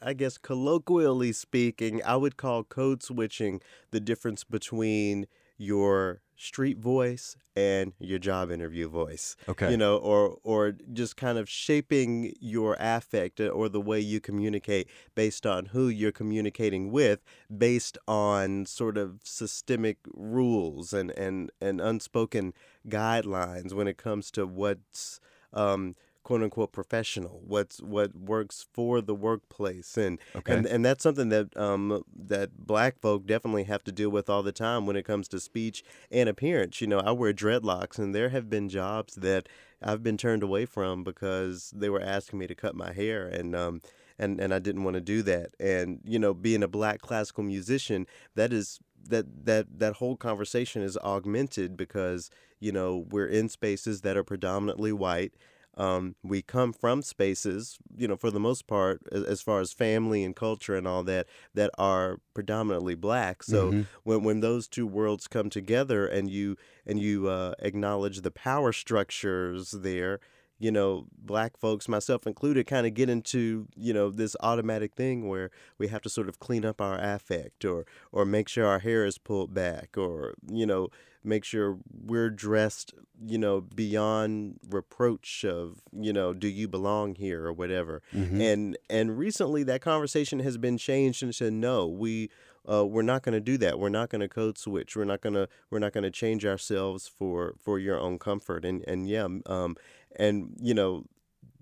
I 0.00 0.14
guess 0.14 0.38
colloquially 0.38 1.32
speaking, 1.32 2.02
I 2.04 2.16
would 2.16 2.36
call 2.36 2.64
code 2.64 3.02
switching 3.02 3.60
the 3.90 4.00
difference 4.00 4.42
between 4.44 5.26
your 5.62 6.20
street 6.36 6.76
voice 6.78 7.36
and 7.54 7.92
your 8.00 8.18
job 8.18 8.50
interview 8.50 8.88
voice. 8.88 9.36
okay. 9.48 9.70
You 9.70 9.76
know, 9.76 9.96
or 9.96 10.38
or 10.42 10.72
just 10.92 11.16
kind 11.16 11.38
of 11.38 11.48
shaping 11.48 12.34
your 12.40 12.76
affect 12.80 13.40
or 13.40 13.68
the 13.68 13.80
way 13.80 14.00
you 14.00 14.20
communicate 14.20 14.88
based 15.14 15.46
on 15.46 15.66
who 15.66 15.88
you're 15.88 16.12
communicating 16.12 16.90
with, 16.90 17.22
based 17.56 17.96
on 18.08 18.66
sort 18.66 18.98
of 18.98 19.20
systemic 19.22 19.98
rules 20.12 20.92
and 20.92 21.10
and 21.12 21.50
and 21.60 21.80
unspoken 21.80 22.52
guidelines 22.88 23.72
when 23.72 23.86
it 23.86 23.96
comes 23.96 24.30
to 24.32 24.46
what's 24.46 25.20
um, 25.52 25.94
quote 26.22 26.42
unquote 26.42 26.72
professional, 26.72 27.42
what's 27.46 27.80
what 27.80 28.14
works 28.14 28.66
for 28.72 29.00
the 29.00 29.14
workplace, 29.14 29.96
and 29.96 30.18
okay. 30.36 30.54
and 30.54 30.66
and 30.66 30.84
that's 30.84 31.02
something 31.02 31.28
that 31.30 31.56
um 31.56 32.04
that 32.14 32.66
black 32.66 32.98
folk 32.98 33.26
definitely 33.26 33.64
have 33.64 33.84
to 33.84 33.92
deal 33.92 34.10
with 34.10 34.30
all 34.30 34.42
the 34.42 34.52
time 34.52 34.86
when 34.86 34.96
it 34.96 35.04
comes 35.04 35.28
to 35.28 35.40
speech 35.40 35.82
and 36.10 36.28
appearance. 36.28 36.80
You 36.80 36.86
know, 36.86 37.00
I 37.00 37.12
wear 37.12 37.32
dreadlocks, 37.32 37.98
and 37.98 38.14
there 38.14 38.28
have 38.28 38.48
been 38.48 38.68
jobs 38.68 39.16
that 39.16 39.48
I've 39.82 40.02
been 40.02 40.16
turned 40.16 40.42
away 40.42 40.66
from 40.66 41.02
because 41.04 41.72
they 41.74 41.90
were 41.90 42.02
asking 42.02 42.38
me 42.38 42.46
to 42.46 42.54
cut 42.54 42.74
my 42.74 42.92
hair, 42.92 43.26
and 43.26 43.54
um 43.56 43.80
and 44.18 44.40
and 44.40 44.54
I 44.54 44.58
didn't 44.58 44.84
want 44.84 44.94
to 44.94 45.00
do 45.00 45.22
that. 45.22 45.50
And 45.58 46.00
you 46.04 46.18
know, 46.18 46.34
being 46.34 46.62
a 46.62 46.68
black 46.68 47.00
classical 47.00 47.42
musician, 47.42 48.06
that 48.34 48.52
is 48.52 48.78
that 49.08 49.46
that 49.46 49.78
that 49.78 49.94
whole 49.94 50.16
conversation 50.16 50.82
is 50.82 50.96
augmented 50.98 51.76
because 51.76 52.30
you 52.60 52.72
know 52.72 53.06
we're 53.10 53.26
in 53.26 53.48
spaces 53.48 54.02
that 54.02 54.16
are 54.16 54.24
predominantly 54.24 54.92
white 54.92 55.32
um, 55.76 56.16
we 56.22 56.42
come 56.42 56.72
from 56.72 57.02
spaces, 57.02 57.78
you 57.96 58.06
know, 58.06 58.16
for 58.16 58.30
the 58.30 58.40
most 58.40 58.66
part, 58.66 59.00
as, 59.10 59.24
as, 59.24 59.42
far 59.42 59.60
as 59.60 59.72
family 59.72 60.22
and 60.22 60.36
culture 60.36 60.76
and 60.76 60.86
all 60.86 61.02
that, 61.04 61.26
that 61.54 61.70
are 61.78 62.18
predominantly 62.34 62.94
black. 62.94 63.42
So 63.42 63.70
mm-hmm. 63.70 63.82
when 64.04 64.22
when 64.22 64.40
those 64.40 64.68
two 64.68 64.86
worlds 64.86 65.28
come 65.28 65.48
together 65.48 66.06
and 66.06 66.30
you 66.30 66.56
and 66.86 67.00
you 67.00 67.28
uh, 67.28 67.54
acknowledge 67.60 68.20
the 68.20 68.30
power 68.30 68.72
structures 68.72 69.70
there, 69.70 70.20
you 70.58 70.70
know, 70.70 71.06
black 71.16 71.56
folks, 71.56 71.88
myself 71.88 72.26
included, 72.26 72.66
kind 72.66 72.86
of 72.86 72.92
get 72.92 73.08
into, 73.08 73.66
you 73.74 73.94
know, 73.94 74.10
this 74.10 74.36
automatic 74.40 74.94
thing 74.94 75.26
where 75.26 75.50
we 75.78 75.88
have 75.88 76.02
to 76.02 76.10
sort 76.10 76.28
of 76.28 76.38
clean 76.38 76.66
up 76.66 76.80
our 76.80 76.98
affect 76.98 77.64
or 77.64 77.86
or 78.12 78.26
make 78.26 78.48
sure 78.48 78.66
our 78.66 78.80
hair 78.80 79.06
is 79.06 79.16
pulled 79.16 79.54
back 79.54 79.96
or, 79.96 80.34
you 80.50 80.66
know, 80.66 80.88
make 81.24 81.44
sure 81.44 81.78
we're 81.90 82.30
dressed, 82.30 82.94
you 83.24 83.38
know, 83.38 83.60
beyond 83.60 84.58
reproach 84.68 85.44
of, 85.44 85.80
you 85.92 86.12
know, 86.12 86.32
do 86.32 86.48
you 86.48 86.68
belong 86.68 87.14
here 87.14 87.46
or 87.46 87.52
whatever. 87.52 88.02
Mm-hmm. 88.14 88.40
And 88.40 88.78
and 88.90 89.18
recently 89.18 89.62
that 89.64 89.80
conversation 89.80 90.40
has 90.40 90.58
been 90.58 90.78
changed 90.78 91.22
and 91.22 91.34
said 91.34 91.52
no, 91.52 91.86
we 91.86 92.30
uh, 92.70 92.86
we're 92.86 93.02
not 93.02 93.22
going 93.22 93.32
to 93.32 93.40
do 93.40 93.58
that. 93.58 93.78
We're 93.78 93.88
not 93.88 94.08
going 94.08 94.20
to 94.20 94.28
code 94.28 94.56
switch. 94.56 94.96
We're 94.96 95.04
not 95.04 95.20
going 95.20 95.34
to 95.34 95.48
we're 95.70 95.80
not 95.80 95.92
going 95.92 96.04
to 96.04 96.10
change 96.10 96.44
ourselves 96.44 97.08
for 97.08 97.54
for 97.60 97.78
your 97.78 97.98
own 97.98 98.18
comfort. 98.18 98.64
And 98.64 98.84
and 98.86 99.08
yeah, 99.08 99.26
um, 99.46 99.76
and 100.16 100.56
you 100.60 100.74
know 100.74 101.04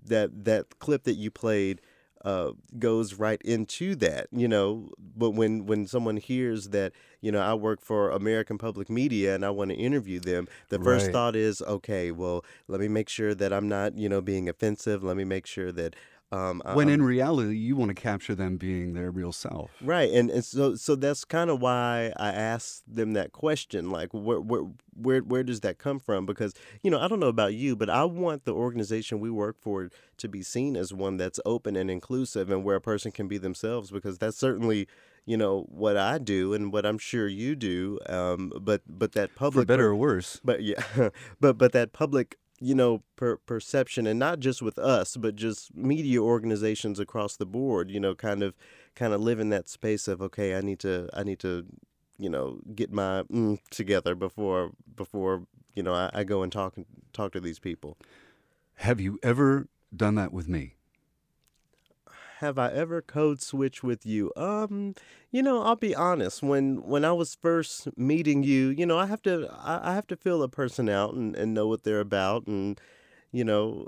that 0.05 0.45
that 0.45 0.79
clip 0.79 1.03
that 1.03 1.15
you 1.15 1.31
played 1.31 1.81
uh, 2.23 2.51
goes 2.77 3.15
right 3.15 3.41
into 3.43 3.95
that, 3.95 4.27
you 4.31 4.47
know. 4.47 4.89
But 5.15 5.31
when 5.31 5.65
when 5.65 5.87
someone 5.87 6.17
hears 6.17 6.69
that, 6.69 6.93
you 7.21 7.31
know, 7.31 7.39
I 7.39 7.53
work 7.53 7.81
for 7.81 8.11
American 8.11 8.57
Public 8.57 8.89
Media 8.89 9.35
and 9.35 9.45
I 9.45 9.49
want 9.49 9.71
to 9.71 9.77
interview 9.77 10.19
them, 10.19 10.47
the 10.69 10.79
first 10.79 11.07
right. 11.07 11.13
thought 11.13 11.35
is, 11.35 11.61
okay, 11.61 12.11
well, 12.11 12.45
let 12.67 12.79
me 12.79 12.87
make 12.87 13.09
sure 13.09 13.33
that 13.35 13.51
I'm 13.53 13.67
not, 13.67 13.97
you 13.97 14.09
know, 14.09 14.21
being 14.21 14.49
offensive. 14.49 15.03
Let 15.03 15.17
me 15.17 15.23
make 15.23 15.45
sure 15.45 15.71
that 15.71 15.95
um, 16.31 16.61
when 16.73 16.87
in 16.87 17.03
reality, 17.03 17.57
you 17.57 17.75
want 17.75 17.89
to 17.89 17.95
capture 17.95 18.33
them 18.33 18.55
being 18.55 18.93
their 18.93 19.11
real 19.11 19.33
self, 19.33 19.71
right? 19.81 20.09
And 20.09 20.29
and 20.29 20.45
so 20.45 20.75
so 20.75 20.95
that's 20.95 21.25
kind 21.25 21.49
of 21.49 21.61
why 21.61 22.13
I 22.15 22.29
asked 22.29 22.83
them 22.87 23.13
that 23.13 23.33
question, 23.33 23.89
like 23.89 24.13
where 24.13 24.39
where 24.39 24.61
where 24.93 25.19
where 25.19 25.43
does 25.43 25.59
that 25.61 25.77
come 25.77 25.99
from? 25.99 26.25
Because 26.25 26.53
you 26.83 26.89
know 26.89 26.99
I 26.99 27.09
don't 27.09 27.19
know 27.19 27.27
about 27.27 27.53
you, 27.53 27.75
but 27.75 27.89
I 27.89 28.05
want 28.05 28.45
the 28.45 28.53
organization 28.53 29.19
we 29.19 29.29
work 29.29 29.57
for 29.59 29.89
to 30.17 30.29
be 30.29 30.41
seen 30.41 30.77
as 30.77 30.93
one 30.93 31.17
that's 31.17 31.39
open 31.45 31.75
and 31.75 31.91
inclusive, 31.91 32.49
and 32.49 32.63
where 32.63 32.77
a 32.77 32.81
person 32.81 33.11
can 33.11 33.27
be 33.27 33.37
themselves. 33.37 33.91
Because 33.91 34.17
that's 34.17 34.37
certainly 34.37 34.87
you 35.25 35.35
know 35.35 35.65
what 35.69 35.97
I 35.97 36.17
do 36.17 36.53
and 36.53 36.71
what 36.71 36.85
I'm 36.85 36.97
sure 36.97 37.27
you 37.27 37.57
do. 37.57 37.99
Um, 38.07 38.53
but 38.61 38.83
but 38.87 39.11
that 39.13 39.35
public 39.35 39.63
for 39.63 39.67
better 39.67 39.87
or 39.87 39.95
worse. 39.95 40.39
But 40.45 40.63
yeah, 40.63 40.81
but 41.41 41.57
but 41.57 41.73
that 41.73 41.91
public 41.91 42.37
you 42.61 42.75
know 42.75 43.01
per- 43.15 43.37
perception 43.37 44.05
and 44.05 44.19
not 44.19 44.39
just 44.39 44.61
with 44.61 44.77
us 44.77 45.17
but 45.17 45.35
just 45.35 45.75
media 45.75 46.19
organizations 46.21 46.99
across 46.99 47.35
the 47.35 47.45
board 47.45 47.89
you 47.89 47.99
know 47.99 48.13
kind 48.13 48.43
of 48.43 48.55
kind 48.95 49.13
of 49.13 49.19
live 49.19 49.39
in 49.39 49.49
that 49.49 49.67
space 49.67 50.07
of 50.07 50.21
okay 50.21 50.55
i 50.55 50.61
need 50.61 50.79
to 50.79 51.09
i 51.13 51.23
need 51.23 51.39
to 51.39 51.65
you 52.21 52.29
know 52.29 52.59
get 52.75 52.91
my 52.93 53.23
mm 53.23 53.57
together 53.71 54.13
before 54.15 54.71
before 54.95 55.47
you 55.75 55.83
know 55.83 55.93
I, 55.93 56.09
I 56.13 56.23
go 56.23 56.43
and 56.43 56.51
talk 56.51 56.75
talk 57.13 57.31
to 57.33 57.39
these 57.39 57.59
people. 57.59 57.97
Have 58.75 59.01
you 59.01 59.19
ever 59.23 59.67
done 59.95 60.15
that 60.15 60.31
with 60.31 60.47
me 60.47 60.75
have 62.41 62.57
I 62.57 62.69
ever 62.71 63.01
code 63.01 63.41
switch 63.41 63.83
with 63.83 64.05
you? 64.05 64.31
Um, 64.35 64.95
you 65.31 65.41
know, 65.41 65.61
I'll 65.61 65.75
be 65.75 65.95
honest. 65.95 66.43
When 66.43 66.83
when 66.83 67.05
I 67.05 67.13
was 67.13 67.35
first 67.35 67.87
meeting 67.97 68.43
you, 68.43 68.69
you 68.69 68.85
know, 68.85 68.97
I 68.99 69.05
have 69.05 69.21
to 69.23 69.47
I, 69.51 69.91
I 69.91 69.95
have 69.95 70.07
to 70.07 70.17
feel 70.17 70.43
a 70.43 70.49
person 70.49 70.89
out 70.89 71.13
and, 71.13 71.35
and 71.35 71.53
know 71.53 71.67
what 71.67 71.83
they're 71.83 71.99
about 72.01 72.47
and 72.47 72.79
you 73.31 73.43
know 73.43 73.87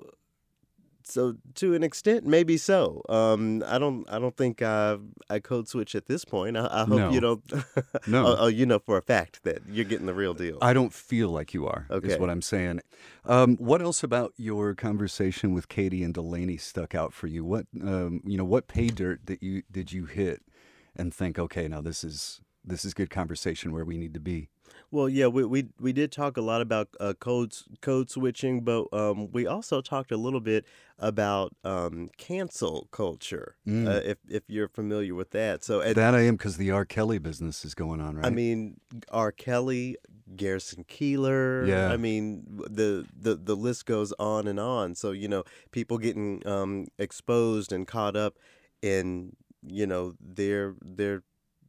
so 1.03 1.35
to 1.55 1.73
an 1.73 1.83
extent, 1.83 2.25
maybe 2.25 2.57
so. 2.57 3.01
Um, 3.09 3.63
I 3.65 3.77
don't. 3.77 4.05
I 4.09 4.19
don't 4.19 4.35
think 4.35 4.61
I 4.61 4.97
I 5.29 5.39
code 5.39 5.67
switch 5.67 5.95
at 5.95 6.07
this 6.07 6.25
point. 6.25 6.57
I, 6.57 6.67
I 6.71 6.85
hope 6.85 6.97
no. 6.97 7.11
you 7.11 7.19
don't. 7.19 7.53
no. 8.07 8.27
Oh, 8.27 8.35
oh, 8.39 8.47
you 8.47 8.65
know 8.65 8.79
for 8.79 8.97
a 8.97 9.01
fact 9.01 9.43
that 9.43 9.61
you're 9.69 9.85
getting 9.85 10.05
the 10.05 10.13
real 10.13 10.33
deal. 10.33 10.57
I 10.61 10.73
don't 10.73 10.93
feel 10.93 11.29
like 11.29 11.53
you 11.53 11.67
are. 11.67 11.87
Okay. 11.89 12.09
Is 12.09 12.19
what 12.19 12.29
I'm 12.29 12.41
saying. 12.41 12.81
Um, 13.25 13.57
what 13.57 13.81
else 13.81 14.03
about 14.03 14.33
your 14.37 14.75
conversation 14.75 15.53
with 15.53 15.69
Katie 15.69 16.03
and 16.03 16.13
Delaney 16.13 16.57
stuck 16.57 16.95
out 16.95 17.13
for 17.13 17.27
you? 17.27 17.43
What 17.43 17.67
um, 17.81 18.21
you 18.25 18.37
know? 18.37 18.45
What 18.45 18.67
pay 18.67 18.87
dirt 18.87 19.25
that 19.25 19.43
you 19.43 19.63
did 19.71 19.91
you 19.91 20.05
hit 20.05 20.41
and 20.95 21.13
think? 21.13 21.37
Okay, 21.37 21.67
now 21.67 21.81
this 21.81 22.03
is 22.03 22.41
this 22.63 22.85
is 22.85 22.93
good 22.93 23.09
conversation 23.09 23.71
where 23.71 23.85
we 23.85 23.97
need 23.97 24.13
to 24.13 24.19
be. 24.19 24.49
Well, 24.91 25.09
yeah, 25.09 25.27
we 25.27 25.43
we, 25.45 25.67
we 25.79 25.93
did 25.93 26.11
talk 26.11 26.37
a 26.37 26.41
lot 26.41 26.61
about 26.61 26.89
uh, 26.99 27.13
code 27.19 27.53
code 27.81 28.09
switching, 28.09 28.61
but 28.61 28.87
um, 28.93 29.31
we 29.31 29.47
also 29.47 29.81
talked 29.81 30.11
a 30.11 30.17
little 30.17 30.39
bit 30.39 30.65
about 30.99 31.55
um, 31.63 32.09
cancel 32.17 32.87
culture. 32.91 33.55
Uh, 33.67 33.71
mm. 33.71 33.87
Uh, 33.87 34.01
if 34.03 34.17
if 34.29 34.43
you're 34.47 34.67
familiar 34.67 35.15
with 35.15 35.31
that, 35.31 35.63
so 35.63 35.81
at, 35.81 35.95
that 35.95 36.15
I 36.15 36.21
am 36.21 36.35
because 36.35 36.57
the 36.57 36.71
R. 36.71 36.85
Kelly 36.85 37.19
business 37.19 37.65
is 37.65 37.73
going 37.75 38.01
on, 38.01 38.17
right? 38.17 38.25
I 38.25 38.29
mean, 38.29 38.79
R. 39.09 39.31
Kelly, 39.31 39.97
Garrison 40.35 40.83
Keillor. 40.85 41.67
Yeah. 41.67 41.91
I 41.91 41.97
mean, 41.97 42.43
the 42.69 43.05
the 43.17 43.35
the 43.35 43.55
list 43.55 43.85
goes 43.85 44.13
on 44.19 44.47
and 44.47 44.59
on. 44.59 44.95
So 44.95 45.11
you 45.11 45.27
know, 45.27 45.43
people 45.71 45.97
getting 45.97 46.45
um, 46.47 46.87
exposed 46.97 47.71
and 47.71 47.87
caught 47.87 48.15
up 48.15 48.37
in 48.81 49.35
you 49.65 49.87
know 49.87 50.13
their 50.19 50.75
their 50.81 51.23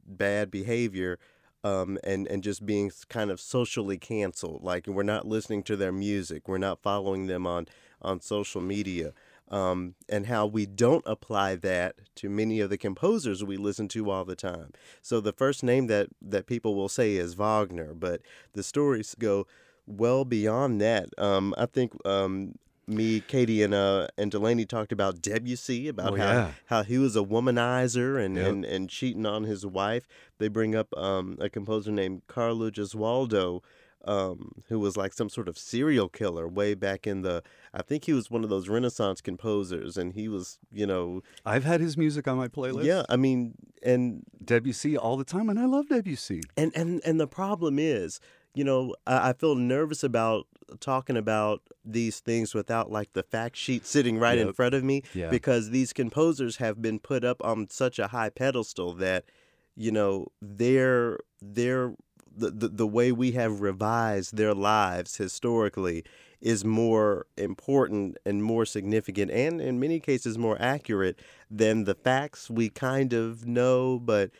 bad 0.07 0.51
behavior 0.51 1.19
um, 1.65 1.99
and 2.05 2.29
and 2.29 2.43
just 2.43 2.65
being 2.65 2.93
kind 3.09 3.31
of 3.31 3.41
socially 3.41 3.99
canceled. 3.99 4.63
Like 4.63 4.87
we're 4.87 5.03
not 5.03 5.27
listening 5.27 5.63
to 5.65 5.77
their 5.77 5.93
music, 5.93 6.47
we're 6.47 6.59
not 6.59 6.83
following 6.83 7.27
them 7.27 7.47
on 7.47 7.67
on 8.01 8.21
social 8.21 8.61
media. 8.61 9.13
Um, 9.51 9.95
and 10.09 10.27
how 10.27 10.47
we 10.47 10.65
don't 10.65 11.05
apply 11.07 11.57
that 11.57 11.97
to 12.17 12.31
many 12.31 12.61
of 12.61 12.71
the 12.71 12.79
composers 12.79 13.45
we 13.45 13.59
listen 13.59 13.89
to 13.89 14.11
all 14.11 14.25
the 14.25 14.35
time. 14.35 14.73
So 15.03 15.21
the 15.21 15.35
first 15.35 15.63
name 15.63 15.87
that 15.89 16.09
that 16.23 16.47
people 16.47 16.75
will 16.75 16.89
say 16.89 17.17
is 17.17 17.35
Wagner, 17.35 17.93
but 17.95 18.23
the 18.55 18.63
stories 18.63 19.15
go 19.19 19.47
well 19.87 20.25
beyond 20.25 20.81
that. 20.81 21.09
Um, 21.19 21.55
I 21.59 21.67
think 21.67 21.93
um, 22.07 22.55
me, 22.87 23.21
Katie, 23.21 23.63
and 23.63 23.75
uh, 23.75 24.09
and 24.19 24.31
Delaney 24.31 24.65
talked 24.65 24.93
about 24.93 25.23
Debussy, 25.23 25.89
about 25.89 26.13
oh, 26.13 26.17
how, 26.17 26.33
yeah. 26.33 26.51
how 26.67 26.83
he 26.83 26.99
was 26.99 27.17
a 27.17 27.21
womanizer 27.21 28.23
and, 28.23 28.37
yep. 28.37 28.47
and, 28.47 28.65
and 28.65 28.91
cheating 28.91 29.27
on 29.27 29.45
his 29.45 29.65
wife. 29.65 30.07
They 30.39 30.49
bring 30.49 30.75
up 30.75 30.89
um, 30.97 31.37
a 31.41 31.49
composer 31.49 31.91
named 31.91 32.23
Carlo 32.27 32.71
Gesualdo, 32.71 33.61
um, 34.05 34.53
who 34.69 34.79
was 34.79 34.97
like 34.97 35.13
some 35.13 35.29
sort 35.29 35.49
of 35.49 35.57
serial 35.57 36.09
killer 36.09 36.47
way 36.47 36.75
back 36.75 37.07
in 37.07 37.23
the. 37.23 37.43
I 37.73 37.83
think 37.83 38.05
he 38.05 38.13
was 38.13 38.31
one 38.31 38.45
of 38.45 38.51
those 38.51 38.69
Renaissance 38.69 39.21
composers, 39.21 39.97
and 39.97 40.13
he 40.13 40.29
was, 40.29 40.59
you 40.73 40.87
know. 40.87 41.23
I've 41.45 41.65
had 41.65 41.81
his 41.81 41.97
music 41.97 42.29
on 42.29 42.37
my 42.37 42.49
playlist. 42.49 42.85
Yeah, 42.85 43.05
I 43.09 43.17
mean, 43.17 43.55
and 43.83 44.23
Debussy 44.45 44.97
all 44.97 45.17
the 45.17 45.25
time, 45.25 45.49
and 45.49 45.59
I 45.59 45.65
love 45.65 45.89
Debussy. 45.89 46.43
And 46.57 46.73
and 46.77 47.01
and 47.05 47.19
the 47.19 47.27
problem 47.27 47.79
is, 47.79 48.21
you 48.55 48.65
know, 48.65 48.95
I, 49.07 49.31
I 49.31 49.33
feel 49.33 49.55
nervous 49.55 50.03
about 50.03 50.47
talking 50.81 51.17
about 51.17 51.63
these 51.85 52.21
things 52.21 52.55
without 52.55 52.91
like 52.91 53.13
the 53.13 53.23
fact 53.23 53.57
sheet 53.57 53.87
sitting 53.87 54.19
right 54.19 54.39
yep. 54.39 54.49
in 54.49 54.53
front 54.53 54.75
of 54.75 54.83
me 54.83 55.03
yeah. 55.13 55.29
because 55.29 55.71
these 55.71 55.93
composers 55.93 56.57
have 56.57 56.81
been 56.81 56.99
put 56.99 57.25
up 57.25 57.45
on 57.45 57.69
such 57.69 57.99
a 57.99 58.09
high 58.09 58.31
pedestal 58.31 58.95
that 58.95 59.25
you 59.77 59.91
know 59.91 60.27
their 60.41 61.19
their 61.43 61.95
the, 62.37 62.51
the, 62.51 62.69
the 62.69 62.87
way 62.87 63.13
we 63.13 63.33
have 63.33 63.61
revised 63.61 64.37
their 64.37 64.55
lives 64.55 65.17
historically 65.17 66.05
is 66.41 66.65
more 66.65 67.27
important 67.37 68.17
and 68.27 68.43
more 68.43 68.67
significant 68.67 69.31
and 69.31 69.61
in 69.61 69.79
many 69.79 70.01
cases 70.01 70.37
more 70.37 70.61
accurate 70.61 71.19
than 71.51 71.85
the 71.85 71.95
facts 71.95 72.51
we 72.51 72.69
kind 72.69 73.13
of 73.13 73.47
know 73.47 73.99
but 73.99 74.31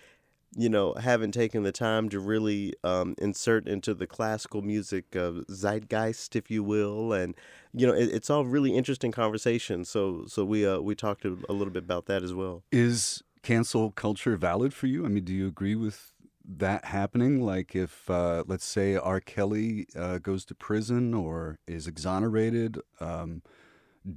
you 0.57 0.69
know, 0.69 0.95
haven't 0.95 1.33
taken 1.33 1.63
the 1.63 1.73
time 1.73 2.09
to 2.11 2.21
really 2.21 2.75
um, 2.85 3.15
insert 3.19 3.67
into 3.69 3.95
the 3.95 4.07
classical 4.07 4.63
music 4.63 5.15
of 5.15 5.45
zeitgeist, 5.49 6.37
if 6.37 6.51
you 6.51 6.63
will, 6.63 7.13
and 7.13 7.35
you 7.73 7.87
know, 7.87 7.93
it, 7.93 8.11
it's 8.13 8.31
all 8.31 8.45
really 8.45 8.77
interesting 8.77 9.13
conversation. 9.13 9.85
So, 9.85 10.25
so 10.27 10.45
we 10.45 10.67
uh, 10.67 10.81
we 10.81 10.95
talked 10.95 11.25
a, 11.25 11.31
little 11.49 11.73
bit 11.73 11.85
about 11.85 12.07
that 12.07 12.23
as 12.23 12.33
well. 12.33 12.63
Is 12.71 13.23
cancel 13.43 13.91
culture 13.91 14.37
valid 14.37 14.73
for 14.73 14.87
you? 14.87 15.05
I 15.05 15.09
mean, 15.09 15.25
do 15.25 15.33
you 15.33 15.47
agree 15.47 15.75
with 15.75 16.13
that 16.45 16.87
happening? 16.87 17.41
Like, 17.41 17.75
if 17.75 18.09
uh, 18.09 18.45
let's 18.47 18.65
say 18.65 18.97
R. 18.97 19.21
Kelly 19.21 19.87
uh, 19.97 20.19
goes 20.19 20.45
to 20.47 20.55
prison 20.55 21.15
or 21.15 21.59
is 21.67 21.87
exonerated, 21.87 22.79
um, 23.01 23.43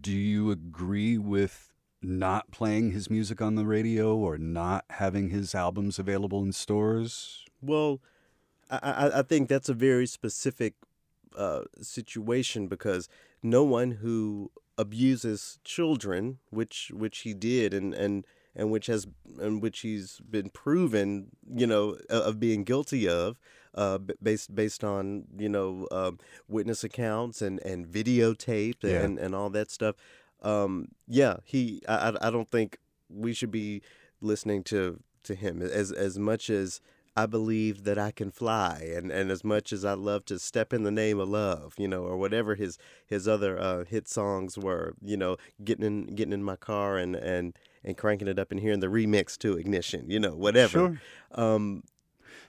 do 0.01 0.11
you 0.11 0.51
agree 0.51 1.17
with 1.17 1.71
not 2.01 2.51
playing 2.51 2.91
his 2.91 3.09
music 3.09 3.41
on 3.41 3.55
the 3.55 3.65
radio 3.65 4.15
or 4.15 4.37
not 4.37 4.85
having 4.91 5.29
his 5.29 5.55
albums 5.55 5.97
available 5.99 6.43
in 6.43 6.51
stores? 6.51 7.45
Well, 7.61 7.99
I, 8.69 9.11
I 9.15 9.21
think 9.21 9.49
that's 9.49 9.69
a 9.69 9.73
very 9.73 10.05
specific 10.07 10.73
uh, 11.35 11.61
situation 11.81 12.67
because 12.67 13.07
no 13.41 13.63
one 13.63 13.91
who 13.91 14.51
abuses 14.77 15.59
children, 15.63 16.39
which 16.49 16.91
which 16.93 17.19
he 17.19 17.33
did, 17.33 17.73
and 17.73 17.93
and 17.93 18.25
and 18.55 18.71
which 18.71 18.87
has 18.87 19.07
and 19.39 19.61
which 19.61 19.79
he's 19.81 20.19
been 20.29 20.49
proven, 20.49 21.27
you 21.51 21.67
know, 21.67 21.97
of 22.09 22.39
being 22.39 22.63
guilty 22.63 23.07
of. 23.07 23.39
Uh, 23.75 23.99
based 24.23 24.55
based 24.55 24.83
on 24.83 25.25
you 25.37 25.47
know 25.47 25.87
um, 25.91 26.17
witness 26.47 26.83
accounts 26.83 27.43
and 27.43 27.59
and 27.59 27.85
videotape 27.87 28.77
Yeah. 28.81 29.01
and 29.03 29.19
and 29.19 29.35
all 29.35 29.51
that 29.51 29.69
stuff. 29.69 29.95
Um, 30.41 30.89
yeah, 31.07 31.37
he. 31.43 31.81
I 31.87 32.13
I 32.21 32.29
don't 32.29 32.49
think 32.49 32.77
we 33.09 33.33
should 33.33 33.51
be 33.51 33.81
listening 34.21 34.63
to 34.65 34.99
to 35.23 35.35
him 35.35 35.61
as 35.61 35.91
as 35.91 36.17
much 36.17 36.49
as 36.49 36.81
I 37.17 37.25
believe 37.25 37.83
that 37.85 37.97
I 37.97 38.11
can 38.11 38.29
fly, 38.29 38.91
and, 38.95 39.11
and 39.11 39.31
as 39.31 39.43
much 39.43 39.73
as 39.73 39.83
I 39.83 39.93
love 39.93 40.23
to 40.25 40.37
step 40.37 40.71
in 40.71 40.83
the 40.83 40.91
name 40.91 41.19
of 41.19 41.27
love, 41.27 41.73
you 41.79 41.87
know, 41.87 42.03
or 42.03 42.15
whatever 42.15 42.53
his 42.53 42.77
his 43.07 43.27
other 43.27 43.59
uh, 43.59 43.85
hit 43.85 44.07
songs 44.07 44.55
were, 44.55 44.93
you 45.03 45.17
know, 45.17 45.37
getting 45.63 45.83
in 45.83 46.05
getting 46.15 46.33
in 46.33 46.43
my 46.43 46.55
car 46.55 46.97
and 46.97 47.15
and 47.15 47.57
and 47.83 47.97
cranking 47.97 48.27
it 48.27 48.37
up 48.37 48.51
and 48.51 48.59
hearing 48.59 48.81
the 48.81 48.87
remix 48.87 49.35
to 49.39 49.57
Ignition, 49.57 50.09
you 50.11 50.19
know, 50.19 50.35
whatever. 50.35 50.69
Sure. 50.69 51.01
Um, 51.31 51.83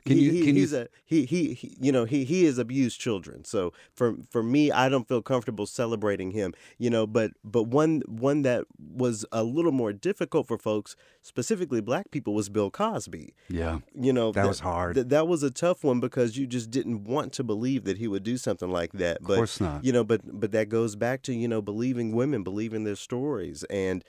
Can 0.06 0.16
he, 0.16 0.24
you- 0.30 0.44
can 0.44 0.54
you- 0.54 0.60
he's 0.62 0.72
a 0.72 0.88
he, 1.04 1.24
he 1.24 1.54
he 1.54 1.76
you 1.80 1.92
know 1.92 2.04
he 2.04 2.24
he 2.24 2.44
has 2.44 2.58
abused 2.58 3.00
children. 3.00 3.44
So 3.44 3.72
for 3.94 4.16
for 4.30 4.42
me, 4.42 4.70
I 4.70 4.88
don't 4.88 5.06
feel 5.08 5.22
comfortable 5.22 5.66
celebrating 5.66 6.30
him. 6.30 6.54
You 6.78 6.90
know, 6.90 7.06
but 7.06 7.32
but 7.44 7.64
one 7.64 8.02
one 8.06 8.42
that 8.42 8.64
was 8.78 9.24
a 9.32 9.42
little 9.44 9.72
more 9.72 9.92
difficult 9.92 10.46
for 10.46 10.56
folks, 10.58 10.96
specifically 11.22 11.80
black 11.80 12.10
people, 12.10 12.34
was 12.34 12.48
Bill 12.48 12.70
Cosby. 12.70 13.34
Yeah. 13.48 13.80
You 13.94 14.12
know 14.12 14.32
That 14.32 14.46
was 14.46 14.60
hard. 14.60 14.96
That 14.96 15.08
that 15.10 15.28
was 15.28 15.42
a 15.42 15.50
tough 15.50 15.84
one 15.84 16.00
because 16.00 16.36
you 16.36 16.46
just 16.46 16.70
didn't 16.70 17.04
want 17.04 17.32
to 17.34 17.44
believe 17.44 17.84
that 17.84 17.98
he 17.98 18.08
would 18.08 18.22
do 18.22 18.36
something 18.36 18.70
like 18.70 18.92
that. 18.92 19.20
Of 19.20 19.26
But 19.26 19.36
course 19.36 19.60
not. 19.60 19.84
you 19.84 19.92
know, 19.92 20.04
but 20.04 20.20
but 20.40 20.52
that 20.52 20.68
goes 20.68 20.96
back 20.96 21.22
to 21.22 21.34
you 21.34 21.48
know 21.48 21.60
believing 21.60 22.12
women, 22.12 22.42
believing 22.42 22.84
their 22.84 22.96
stories, 22.96 23.64
and 23.64 24.04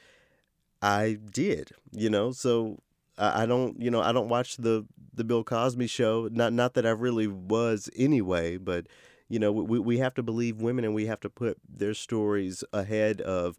I 0.81 1.17
did. 1.33 1.71
You 1.91 2.09
know, 2.09 2.31
so 2.31 2.79
I, 3.19 3.45
don't 3.45 3.81
you 3.81 3.91
know 3.91 4.01
I 4.01 4.11
don't 4.11 4.29
watch 4.29 4.57
the 4.57 4.85
the 5.13 5.23
Bill 5.23 5.43
Cosby 5.43 5.87
show. 5.87 6.29
Not 6.31 6.53
not 6.53 6.73
that 6.75 6.85
I 6.85 6.91
really 6.91 7.27
was 7.27 7.89
anyway, 7.95 8.57
but 8.57 8.87
you 9.27 9.39
know 9.39 9.51
we 9.51 9.79
we 9.79 9.97
have 9.97 10.13
to 10.15 10.23
believe 10.23 10.61
women 10.61 10.85
and 10.85 10.95
we 10.95 11.05
have 11.07 11.19
to 11.21 11.29
put 11.29 11.57
their 11.67 11.93
stories 11.93 12.63
ahead 12.71 13.21
of 13.21 13.57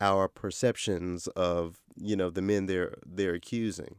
our 0.00 0.28
perceptions 0.28 1.26
of 1.28 1.78
you 1.96 2.16
know 2.16 2.30
the 2.30 2.42
men 2.42 2.66
they're 2.66 2.98
they're 3.06 3.34
accusing. 3.34 3.96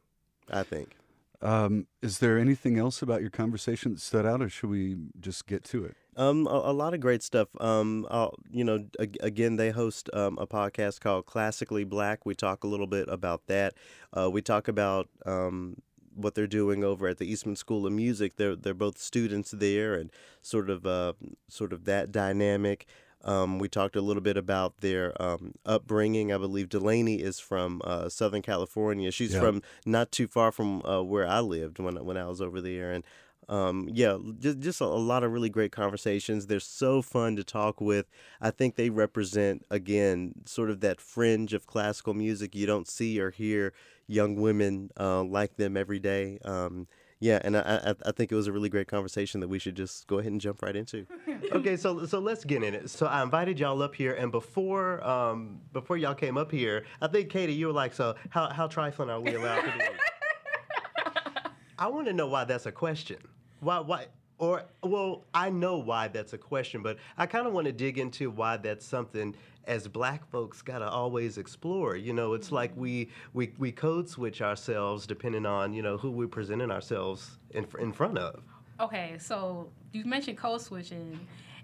I 0.49 0.63
think. 0.63 0.95
Um, 1.41 1.87
is 2.01 2.19
there 2.19 2.37
anything 2.37 2.79
else 2.79 3.01
about 3.01 3.21
your 3.21 3.29
conversation 3.29 3.93
that 3.93 4.01
stood 4.01 4.25
out, 4.25 4.41
or 4.41 4.49
should 4.49 4.69
we 4.69 4.97
just 5.19 5.45
get 5.45 5.63
to 5.65 5.85
it? 5.85 5.95
Um, 6.15 6.47
a, 6.47 6.71
a 6.71 6.73
lot 6.73 6.95
of 6.95 6.99
great 6.99 7.21
stuff. 7.21 7.47
Um, 7.59 8.07
I'll, 8.09 8.33
you 8.49 8.63
know, 8.63 8.85
ag- 8.99 9.17
again, 9.21 9.55
they 9.55 9.69
host 9.69 10.09
um, 10.13 10.37
a 10.39 10.47
podcast 10.47 10.99
called 10.99 11.27
Classically 11.27 11.83
Black. 11.83 12.25
We 12.25 12.33
talk 12.33 12.63
a 12.63 12.67
little 12.67 12.87
bit 12.87 13.07
about 13.07 13.45
that. 13.47 13.75
Uh, 14.17 14.29
we 14.31 14.41
talk 14.41 14.67
about 14.67 15.09
um, 15.27 15.77
what 16.15 16.33
they're 16.33 16.47
doing 16.47 16.83
over 16.83 17.07
at 17.07 17.19
the 17.19 17.31
Eastman 17.31 17.55
School 17.55 17.85
of 17.85 17.93
Music. 17.93 18.35
They're 18.37 18.55
they're 18.55 18.73
both 18.73 18.97
students 18.97 19.51
there, 19.51 19.93
and 19.93 20.11
sort 20.41 20.71
of 20.71 20.87
uh, 20.87 21.13
sort 21.47 21.71
of 21.71 21.85
that 21.85 22.11
dynamic. 22.11 22.87
Um, 23.23 23.59
we 23.59 23.67
talked 23.67 23.95
a 23.95 24.01
little 24.01 24.21
bit 24.21 24.37
about 24.37 24.77
their 24.77 25.19
um, 25.21 25.53
upbringing. 25.65 26.31
I 26.31 26.37
believe 26.37 26.69
Delaney 26.69 27.15
is 27.21 27.39
from 27.39 27.81
uh, 27.83 28.09
Southern 28.09 28.41
California. 28.41 29.11
She's 29.11 29.33
Yeah. 29.33 29.39
from 29.39 29.61
not 29.85 30.11
too 30.11 30.27
far 30.27 30.51
from 30.51 30.81
uh, 30.85 31.01
where 31.03 31.27
I 31.27 31.39
lived 31.39 31.79
when 31.79 31.95
when 32.05 32.17
I 32.17 32.25
was 32.27 32.41
over 32.41 32.61
there, 32.61 32.91
and 32.91 33.03
um, 33.49 33.89
yeah, 33.91 34.17
just 34.39 34.59
just 34.59 34.81
a, 34.81 34.85
a 34.85 34.85
lot 34.85 35.23
of 35.23 35.31
really 35.31 35.49
great 35.49 35.71
conversations. 35.71 36.47
They're 36.47 36.59
so 36.59 37.01
fun 37.01 37.35
to 37.37 37.43
talk 37.43 37.79
with. 37.81 38.05
I 38.41 38.51
think 38.51 38.75
they 38.75 38.89
represent 38.89 39.65
again 39.71 40.33
sort 40.45 40.69
of 40.69 40.81
that 40.81 41.01
fringe 41.01 41.53
of 41.53 41.65
classical 41.65 42.13
music. 42.13 42.55
You 42.55 42.65
don't 42.65 42.87
see 42.87 43.19
or 43.19 43.31
hear 43.31 43.73
young 44.05 44.35
women 44.35 44.89
uh, 44.99 45.23
like 45.23 45.55
them 45.57 45.75
every 45.75 45.99
day. 45.99 46.39
Um, 46.45 46.87
yeah, 47.19 47.39
and 47.43 47.57
I, 47.57 47.61
I 47.61 47.95
I 48.05 48.11
think 48.11 48.31
it 48.31 48.35
was 48.35 48.47
a 48.47 48.51
really 48.51 48.69
great 48.69 48.87
conversation 48.87 49.39
that 49.41 49.47
we 49.47 49.57
should 49.57 49.75
just 49.75 50.05
go 50.07 50.19
ahead 50.19 50.31
and 50.31 50.39
jump 50.39 50.61
right 50.61 50.75
into. 50.75 51.07
okay, 51.51 51.75
so 51.75 52.05
so 52.05 52.19
let's 52.19 52.43
get 52.43 52.61
in 52.63 52.75
it. 52.75 52.89
So 52.89 53.07
I 53.07 53.23
invited 53.23 53.59
y'all 53.59 53.81
up 53.81 53.95
here, 53.95 54.13
and 54.13 54.31
before 54.31 55.03
um 55.03 55.61
before 55.73 55.97
y'all 55.97 56.13
came 56.13 56.37
up 56.37 56.51
here, 56.51 56.85
I 57.01 57.07
think 57.07 57.29
Katie, 57.29 57.53
you 57.53 57.67
were 57.67 57.73
like, 57.73 57.93
so 57.93 58.15
how 58.29 58.49
how 58.49 58.67
trifling 58.67 59.09
are 59.09 59.19
we 59.19 59.33
allowed 59.33 59.61
to 59.61 59.77
be? 59.77 59.83
I 61.79 61.87
want 61.87 62.07
to 62.07 62.13
know 62.13 62.27
why 62.27 62.43
that's 62.43 62.67
a 62.67 62.71
question. 62.71 63.17
Why 63.61 63.79
why 63.79 64.07
or 64.37 64.63
well, 64.83 65.25
I 65.33 65.49
know 65.49 65.77
why 65.77 66.09
that's 66.09 66.33
a 66.33 66.37
question, 66.37 66.83
but 66.83 66.97
I 67.17 67.25
kind 67.25 67.47
of 67.47 67.53
want 67.53 67.65
to 67.65 67.73
dig 67.73 67.97
into 67.97 68.29
why 68.29 68.57
that's 68.57 68.85
something 68.85 69.35
as 69.67 69.87
black 69.87 70.27
folks 70.31 70.61
got 70.61 70.79
to 70.79 70.89
always 70.89 71.37
explore. 71.37 71.95
You 71.95 72.13
know, 72.13 72.33
it's 72.33 72.51
like 72.51 72.71
we 72.75 73.09
we 73.33 73.53
we 73.59 73.71
code 73.71 74.09
switch 74.09 74.41
ourselves 74.41 75.05
depending 75.05 75.45
on, 75.45 75.73
you 75.73 75.81
know, 75.81 75.97
who 75.97 76.09
we're 76.09 76.27
presenting 76.27 76.71
ourselves 76.71 77.37
in 77.51 77.67
in 77.79 77.91
front 77.91 78.17
of. 78.17 78.41
Okay, 78.79 79.17
so 79.19 79.69
you 79.91 80.05
mentioned 80.05 80.37
code 80.37 80.61
switching, 80.61 81.19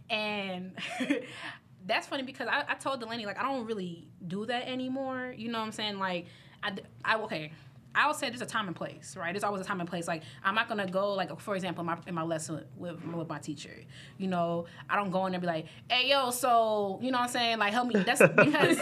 and 0.09 0.73
that's 1.85 2.07
funny 2.07 2.23
because 2.23 2.47
I, 2.47 2.63
I 2.67 2.75
told 2.75 2.99
Delaney 2.99 3.25
like 3.25 3.39
I 3.39 3.43
don't 3.43 3.65
really 3.65 4.07
do 4.27 4.45
that 4.45 4.67
anymore. 4.67 5.33
You 5.35 5.49
know 5.49 5.59
what 5.59 5.65
I'm 5.65 5.71
saying? 5.71 5.97
Like 5.99 6.25
I, 6.61 6.73
I 7.05 7.15
okay. 7.21 7.51
I 7.95 8.07
would 8.07 8.15
say 8.15 8.29
there's 8.29 8.41
a 8.41 8.45
time 8.45 8.67
and 8.67 8.75
place, 8.75 9.15
right? 9.15 9.33
There's 9.33 9.43
always 9.43 9.61
a 9.61 9.65
time 9.65 9.79
and 9.79 9.89
place. 9.89 10.07
Like 10.07 10.23
I'm 10.43 10.55
not 10.55 10.67
gonna 10.67 10.89
go 10.89 11.13
like 11.13 11.39
for 11.39 11.55
example 11.55 11.81
in 11.81 11.85
my 11.87 11.97
in 12.07 12.15
my 12.15 12.23
lesson 12.23 12.63
with 12.75 13.03
with 13.03 13.29
my 13.29 13.39
teacher. 13.39 13.75
You 14.17 14.27
know, 14.27 14.65
I 14.89 14.95
don't 14.95 15.11
go 15.11 15.25
in 15.25 15.31
there 15.31 15.37
and 15.37 15.41
be 15.41 15.47
like, 15.47 15.67
hey 15.89 16.09
yo, 16.09 16.31
so 16.31 16.99
you 17.01 17.11
know 17.11 17.19
what 17.19 17.25
I'm 17.25 17.29
saying? 17.29 17.59
Like 17.59 17.71
help 17.71 17.87
me. 17.87 18.01
That's 18.01 18.21
because 18.35 18.79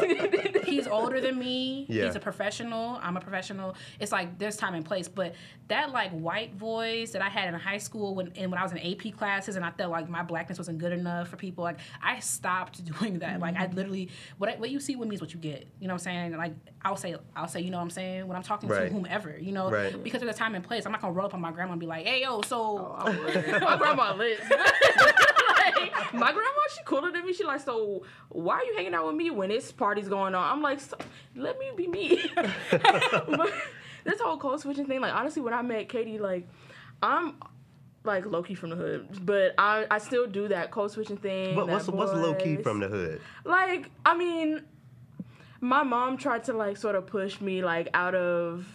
he's 0.66 0.88
older 0.88 1.20
than 1.20 1.38
me. 1.38 1.86
Yeah. 1.90 2.06
He's 2.06 2.16
a 2.16 2.20
professional. 2.20 3.00
I'm 3.02 3.18
a 3.18 3.22
professional. 3.22 3.76
It's 4.00 4.12
like 4.12 4.38
there's 4.38 4.56
time 4.56 4.76
and 4.76 4.86
place. 4.86 5.08
But 5.08 5.34
that 5.68 5.92
like 5.92 6.12
white 6.12 6.54
voice 6.56 7.12
that 7.12 7.22
I 7.22 7.30
had 7.30 7.54
in 7.54 7.60
high 7.60 7.80
school 7.80 8.16
when 8.16 8.32
and 8.36 8.50
when 8.50 8.60
I 8.60 8.64
was 8.64 8.72
in 8.72 8.80
AP 8.80 9.18
classes 9.18 9.58
and 9.58 9.66
I 9.66 9.72
felt 9.72 9.92
like 9.92 10.10
my 10.10 10.24
blackness 10.24 10.58
wasn't 10.58 10.78
good 10.78 10.94
enough 10.94 11.28
for 11.28 11.36
people, 11.36 11.66
like 11.66 11.80
I 12.02 12.20
stopped 12.20 12.84
doing 13.00 13.20
that. 13.20 13.42
Like 13.42 13.58
I 13.58 13.66
mm-hmm. 13.66 13.76
literally 13.76 14.10
what 14.38 14.50
I, 14.50 14.56
what 14.56 14.70
you 14.70 14.80
see 14.80 14.96
with 14.96 15.10
me 15.10 15.16
is 15.16 15.22
what 15.22 15.34
you 15.34 15.40
get. 15.40 15.68
You 15.80 15.90
know 15.90 15.96
what 15.96 16.02
I'm 16.08 16.32
saying? 16.32 16.38
Like 16.38 16.54
I'll 16.84 16.96
say 16.96 17.16
I'll 17.36 17.50
say, 17.50 17.60
you 17.60 17.72
know 17.72 17.78
what 17.78 17.84
I'm 17.84 17.90
saying? 17.90 18.28
When 18.28 18.38
I'm 18.38 18.44
talking 18.44 18.70
Right. 18.70 18.90
to 18.92 19.01
whomever, 19.06 19.38
you 19.40 19.52
know, 19.52 19.70
Right. 19.70 20.02
because 20.04 20.22
there's 20.22 20.34
a 20.36 20.38
time 20.38 20.56
and 20.56 20.64
place. 20.64 20.86
I'm 20.86 20.92
not 20.92 21.02
gonna 21.02 21.14
roll 21.14 21.26
up 21.26 21.34
on 21.34 21.42
my 21.42 21.52
grandma 21.52 21.72
and 21.74 21.80
be 21.80 21.86
like, 21.88 22.06
hey 22.06 22.22
yo, 22.22 22.42
so 22.42 22.96
oh, 23.00 23.06
my 23.62 23.76
grandma 23.78 24.14
lit. 24.16 24.40
like, 24.50 26.14
my 26.14 26.32
grandma, 26.32 26.62
she 26.76 26.84
cooler 26.86 27.12
than 27.12 27.26
me. 27.26 27.34
She 27.34 27.44
like, 27.44 27.62
so 27.62 28.04
why 28.30 28.56
are 28.56 28.64
you 28.64 28.76
hanging 28.76 28.94
out 28.94 29.08
with 29.08 29.16
me 29.16 29.30
when 29.30 29.50
this 29.50 29.72
party's 29.72 30.08
going 30.08 30.36
on? 30.36 30.52
I'm 30.52 30.62
like, 30.62 30.80
so, 30.80 30.98
let 31.36 31.58
me 31.60 31.72
be 31.76 31.88
me. 31.88 32.22
but 32.72 33.52
this 34.04 34.20
whole 34.20 34.38
code 34.38 34.60
switching 34.60 34.86
thing, 34.86 35.02
like 35.02 35.14
honestly, 35.14 35.42
when 35.42 35.54
I 35.54 35.62
met 35.62 35.90
Katie, 35.90 36.20
like 36.20 36.48
I'm 37.04 37.36
like 38.04 38.26
low 38.26 38.42
key 38.42 38.56
from 38.56 38.72
the 38.72 38.76
hood, 38.76 39.26
but 39.26 39.54
I 39.58 39.86
I 39.92 40.00
still 40.00 40.26
do 40.28 40.48
that 40.48 40.72
code 40.72 40.92
switching 40.92 41.18
thing. 41.18 41.56
What, 41.56 41.68
what's 41.68 41.86
that 41.86 41.96
what's 41.96 42.14
low 42.14 42.34
key 42.34 42.58
from 42.58 42.80
the 42.80 42.88
hood? 42.88 43.22
like 43.46 43.90
i 44.06 44.16
mean 44.18 44.64
my 45.60 45.84
mom 45.84 46.18
tried 46.18 46.44
to 46.46 46.54
like 46.54 46.78
sort 46.78 46.96
of 46.96 47.06
push 47.06 47.40
me 47.40 47.64
like 47.64 47.88
out 47.94 48.16
of 48.16 48.66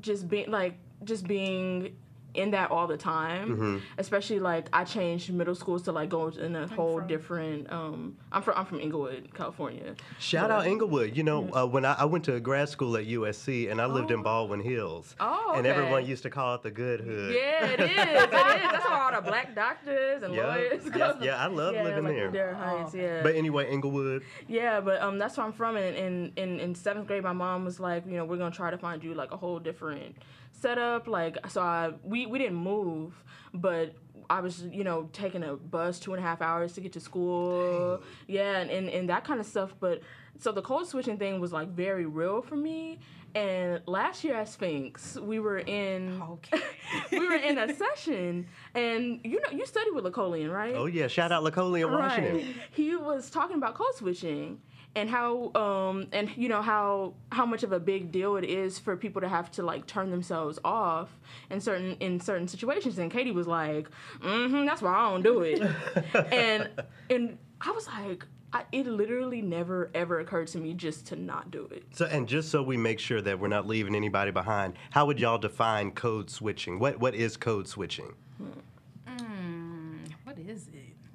just 0.00 0.28
being 0.28 0.50
like 0.50 0.74
just 1.04 1.26
being 1.26 1.96
in 2.34 2.50
that 2.52 2.70
all 2.70 2.86
the 2.86 2.96
time 2.96 3.48
Mm-hmm. 3.50 3.76
especially 3.98 4.40
like 4.40 4.68
i 4.72 4.84
changed 4.84 5.32
middle 5.32 5.54
schools 5.54 5.82
to 5.82 5.92
like 5.92 6.08
go 6.08 6.28
in 6.28 6.56
a 6.56 6.66
whole 6.66 6.98
from? 6.98 7.06
different 7.08 7.70
um 7.72 8.16
i'm 8.32 8.40
from 8.42 8.54
i'm 8.56 8.64
from 8.64 8.80
inglewood 8.80 9.28
california 9.34 9.94
Shout 10.18 10.50
out 10.50 10.66
Inglewood. 10.66 11.16
You 11.16 11.24
know, 11.24 11.50
uh, 11.52 11.66
when 11.66 11.84
I, 11.84 11.94
I 11.98 12.04
went 12.06 12.24
to 12.24 12.38
grad 12.40 12.68
school 12.68 12.96
at 12.96 13.06
USC 13.06 13.70
and 13.70 13.80
I 13.80 13.86
lived 13.86 14.10
in 14.10 14.20
Oh. 14.20 14.22
Baldwin 14.22 14.60
Hills. 14.60 15.14
Oh, 15.20 15.52
And 15.56 15.66
everyone 15.66 16.06
used 16.06 16.22
to 16.22 16.30
call 16.30 16.54
it 16.54 16.62
the 16.62 16.70
good 16.70 17.00
hood. 17.00 17.34
yeah 17.34 17.66
it 17.66 17.80
is 17.80 17.90
it 17.90 18.08
is 18.08 18.30
that's 18.30 18.84
where 18.88 18.98
all 19.02 19.12
the 19.12 19.20
black 19.22 19.54
doctors 19.54 20.22
and 20.22 20.34
Yeah, 20.34 20.46
lawyers 20.46 20.82
yeah, 20.94 21.12
yeah, 21.20 21.36
I 21.44 21.46
love 21.48 21.74
yeah, 21.74 21.82
living 21.84 22.04
like 22.04 22.14
there. 22.14 22.30
Dare 22.30 22.54
Heights, 22.54 22.94
yeah. 22.94 23.22
But 23.22 23.34
anyway, 23.34 23.70
Inglewood. 23.70 24.22
Yeah, 24.48 24.80
but 24.80 25.00
um, 25.02 25.18
that's 25.18 25.36
where 25.36 25.46
I'm 25.46 25.52
from. 25.52 25.76
And 25.76 25.96
in, 25.96 26.32
in 26.36 26.60
in 26.60 26.74
seventh 26.74 27.06
grade, 27.08 27.22
my 27.24 27.32
mom 27.32 27.64
was 27.64 27.78
like, 27.80 28.06
you 28.06 28.16
know, 28.16 28.24
we're 28.24 28.36
gonna 28.38 28.54
try 28.54 28.70
to 28.70 28.78
find 28.78 29.02
you 29.02 29.14
like 29.14 29.32
a 29.32 29.36
whole 29.36 29.58
different 29.58 30.16
setup. 30.62 31.06
Like, 31.08 31.38
so 31.48 31.60
I 31.60 31.92
we 32.02 32.26
we 32.26 32.38
didn't 32.38 32.56
move, 32.56 33.12
but 33.52 33.94
I 34.30 34.40
was 34.40 34.62
you 34.62 34.84
know 34.84 35.08
taking 35.12 35.42
a 35.42 35.56
bus 35.56 35.98
two 35.98 36.14
and 36.14 36.22
a 36.22 36.26
half 36.26 36.40
hours 36.40 36.72
to 36.74 36.80
get 36.80 36.92
to 36.92 37.00
school. 37.00 38.02
Yeah, 38.26 38.58
and, 38.60 38.70
and 38.70 38.88
and 38.88 39.08
that 39.10 39.24
kind 39.24 39.40
of 39.40 39.46
stuff. 39.46 39.74
But 39.78 40.00
so 40.38 40.52
the 40.52 40.62
code 40.62 40.86
switching 40.86 41.18
thing 41.18 41.40
was 41.40 41.52
like 41.52 41.68
very 41.68 42.06
real 42.06 42.40
for 42.40 42.56
me. 42.56 43.00
And 43.34 43.80
last 43.86 44.24
year 44.24 44.34
at 44.34 44.48
Sphinx, 44.48 45.16
we 45.16 45.38
were 45.38 45.58
in 45.58 46.20
Okay. 46.22 46.60
we 47.12 47.26
were 47.26 47.34
in 47.36 47.56
a 47.56 47.74
session, 47.74 48.46
and 48.74 49.20
you 49.24 49.40
know 49.40 49.50
you 49.58 49.64
studied 49.64 49.94
with 49.94 50.04
Lecolion, 50.04 50.52
right? 50.52 50.74
Oh 50.74 50.86
yeah, 50.86 51.06
shout 51.08 51.32
out 51.32 51.42
Lecolion, 51.42 51.90
Washington. 51.90 52.36
Right. 52.36 52.46
He 52.72 52.94
was 52.94 53.30
talking 53.30 53.56
about 53.56 53.74
code 53.74 53.94
switching 53.94 54.60
and 54.94 55.08
how 55.08 55.52
um 55.54 56.06
and 56.12 56.30
you 56.36 56.48
know 56.48 56.62
how 56.62 57.14
how 57.30 57.46
much 57.46 57.62
of 57.62 57.72
a 57.72 57.80
big 57.80 58.12
deal 58.12 58.36
it 58.36 58.44
is 58.44 58.78
for 58.78 58.96
people 58.96 59.20
to 59.20 59.28
have 59.28 59.50
to 59.50 59.62
like 59.62 59.86
turn 59.86 60.10
themselves 60.10 60.58
off 60.64 61.18
in 61.50 61.60
certain 61.60 61.96
in 62.00 62.20
certain 62.20 62.46
situations 62.46 62.98
and 62.98 63.10
Katie 63.10 63.32
was 63.32 63.46
like, 63.46 63.88
"Mhm, 64.20 64.66
that's 64.66 64.82
why 64.82 64.92
I 64.92 65.10
don't 65.10 65.22
do 65.22 65.40
it." 65.42 65.62
and 66.32 66.68
and 67.10 67.38
I 67.60 67.70
was 67.70 67.86
like 67.86 68.26
I, 68.52 68.64
it 68.70 68.86
literally 68.86 69.40
never 69.40 69.90
ever 69.94 70.20
occurred 70.20 70.48
to 70.48 70.58
me 70.58 70.74
just 70.74 71.06
to 71.06 71.16
not 71.16 71.50
do 71.50 71.68
it. 71.70 71.84
So, 71.92 72.04
and 72.06 72.28
just 72.28 72.50
so 72.50 72.62
we 72.62 72.76
make 72.76 72.98
sure 72.98 73.22
that 73.22 73.38
we're 73.38 73.48
not 73.48 73.66
leaving 73.66 73.94
anybody 73.94 74.30
behind, 74.30 74.74
how 74.90 75.06
would 75.06 75.18
y'all 75.18 75.38
define 75.38 75.92
code 75.92 76.28
switching? 76.28 76.78
What 76.78 77.00
what 77.00 77.14
is 77.14 77.36
code 77.36 77.66
switching? 77.66 78.14
It? 78.40 78.62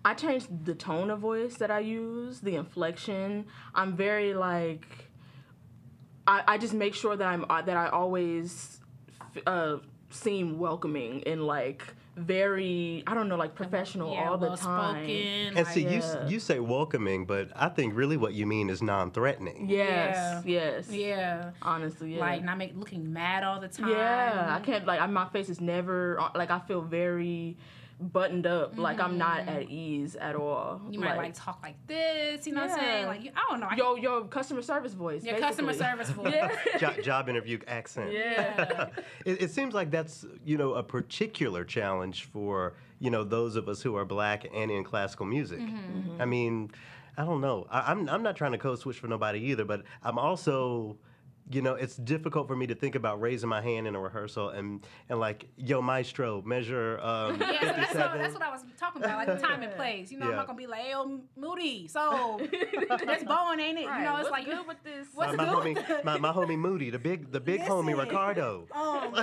I 0.08 0.14
change 0.14 0.46
the 0.64 0.74
tone 0.74 1.10
of 1.10 1.20
voice 1.20 1.56
that 1.58 1.70
I 1.70 1.80
use, 1.80 2.40
the 2.40 2.56
inflection. 2.56 3.46
I'm 3.76 3.92
very 3.98 4.34
like, 4.34 4.86
I, 6.26 6.44
I 6.48 6.58
just 6.58 6.74
make 6.74 6.94
sure 6.96 7.16
that 7.18 7.28
I'm 7.28 7.44
uh, 7.50 7.62
that 7.64 7.76
I 7.76 7.88
always 7.90 8.80
f- 9.36 9.44
uh, 9.46 9.78
seem 10.10 10.60
welcoming 10.60 11.24
and 11.26 11.46
like 11.46 11.84
very 12.16 13.04
I 13.06 13.14
don't 13.16 13.28
know 13.28 13.36
like 13.36 13.54
professional 13.54 14.14
Yeah, 14.14 14.30
all 14.30 14.38
the 14.38 14.48
well 14.48 14.58
time. 14.58 15.04
spoken. 15.06 15.58
And 15.58 15.68
see, 15.68 15.82
you 15.82 16.00
Yeah. 16.00 16.28
you 16.28 16.40
say 16.40 16.60
welcoming, 16.62 17.26
but 17.26 17.46
I 17.56 17.68
think 17.70 17.94
really 17.96 18.16
what 18.18 18.34
you 18.34 18.46
mean 18.48 18.70
is 18.70 18.82
non-threatening. 18.82 19.70
Yes, 19.70 20.44
yes, 20.46 20.90
Yeah. 20.90 21.52
honestly, 21.62 22.14
yeah. 22.16 22.20
Like 22.22 22.44
not 22.44 22.58
make 22.58 22.74
looking 22.78 23.12
mad 23.12 23.44
all 23.44 23.60
the 23.60 23.68
time. 23.68 23.90
Yeah, 23.90 24.56
I 24.58 24.60
can't 24.62 24.86
like 24.86 25.02
I, 25.02 25.08
my 25.08 25.28
face 25.30 25.50
is 25.50 25.60
never 25.62 26.18
uh, 26.20 26.30
like 26.34 26.50
I 26.50 26.60
feel 26.60 26.82
very 26.82 27.58
buttoned 28.00 28.46
up. 28.46 28.78
Like 28.78 29.00
I'm 29.00 29.18
not 29.18 29.48
at 29.48 29.70
ease 29.70 30.16
at 30.16 30.36
all. 30.36 30.76
Mm-hmm. 30.76 30.94
You 30.94 31.00
might 31.00 31.18
like 31.18 31.34
talk 31.34 31.60
like 31.64 31.76
this, 31.88 32.46
you 32.46 32.54
know 32.54 32.62
what 32.62 32.72
I'm 32.72 32.80
saying? 32.80 33.06
Like 33.08 33.34
I 33.36 33.50
don't 33.50 33.60
know. 33.60 33.68
I, 33.70 33.76
yo 33.76 33.96
yo 33.96 34.24
customer 34.26 34.62
service 34.62 34.94
voice. 34.94 35.24
your 35.24 35.40
customer 35.40 35.74
service 35.74 36.10
voice. 36.10 36.34
Yeah. 36.34 36.52
Jo- 36.80 37.02
job 37.02 37.30
interview 37.30 37.60
accent. 37.68 38.12
Yeah. 38.12 38.90
It, 39.26 39.42
it 39.42 39.52
seems 39.52 39.74
like 39.74 39.92
that's 39.92 40.26
you 40.46 40.58
know 40.58 40.74
a 40.74 40.84
particular 40.84 41.64
challenge 41.64 42.26
for 42.26 42.76
you 43.00 43.10
know 43.10 43.24
those 43.24 43.56
of 43.56 43.68
us 43.68 43.82
who 43.82 43.96
are 43.96 44.06
black 44.06 44.46
and 44.54 44.72
in 44.72 44.84
classical 44.84 45.26
music. 45.26 45.60
Mm-hmm. 45.60 46.22
I 46.22 46.26
mean, 46.26 46.72
I 47.18 47.26
don't 47.26 47.42
know. 47.42 47.68
I, 47.70 47.92
I'm 47.92 48.08
I'm 48.10 48.24
not 48.24 48.36
trying 48.36 48.54
to 48.54 48.58
code 48.58 48.80
switch 48.80 48.98
for 48.98 49.08
nobody 49.08 49.40
either, 49.40 49.66
but 49.66 49.84
I'm 50.04 50.18
also. 50.18 50.98
You 51.50 51.62
know, 51.62 51.76
it's 51.76 51.96
difficult 51.96 52.48
for 52.48 52.56
me 52.56 52.68
to 52.68 52.76
think 52.76 52.96
about 52.96 53.22
raising 53.22 53.48
my 53.48 53.62
hand 53.62 53.88
in 53.88 53.96
a 53.96 54.00
rehearsal 54.00 54.50
and, 54.50 54.86
and 55.08 55.20
like, 55.20 55.48
yo, 55.56 55.82
maestro, 55.82 56.42
measure 56.42 57.00
um, 57.02 57.40
Yeah, 57.42 57.60
so 57.60 57.66
that's, 57.68 57.78
57. 57.78 58.12
what, 58.12 58.18
that's 58.20 58.34
what 58.34 58.44
I 58.44 58.52
was 58.52 58.62
talking 58.78 59.04
about, 59.04 59.18
like 59.18 59.40
the 59.40 59.48
time 59.48 59.64
and 59.64 59.74
place. 59.74 60.12
You 60.12 60.20
know, 60.20 60.30
I'm 60.30 60.36
not 60.36 60.48
gonna 60.48 60.58
be 60.58 60.68
like, 60.68 60.84
yo, 60.90 61.22
Muti, 61.38 61.88
so 61.88 62.40
that's 63.06 63.24
Bowen, 63.24 63.60
ain't 63.60 63.78
it? 63.78 63.84
You 63.84 63.88
know, 63.88 64.18
it's 64.18 64.30
what's 64.30 64.32
like 64.32 64.46
good 64.46 64.68
with 64.68 64.84
this. 64.84 65.08
What's 65.14 65.38
my, 65.38 65.46
my 65.46 65.54
good? 65.64 65.78
homie, 65.78 66.04
my, 66.04 66.18
my 66.18 66.32
homie 66.32 66.60
Muti, 66.60 66.90
the 66.90 67.00
big, 67.00 67.32
the 67.32 67.40
big 67.40 67.62
homie 67.62 67.98
Riccardo. 67.98 68.68
Um, 68.74 69.14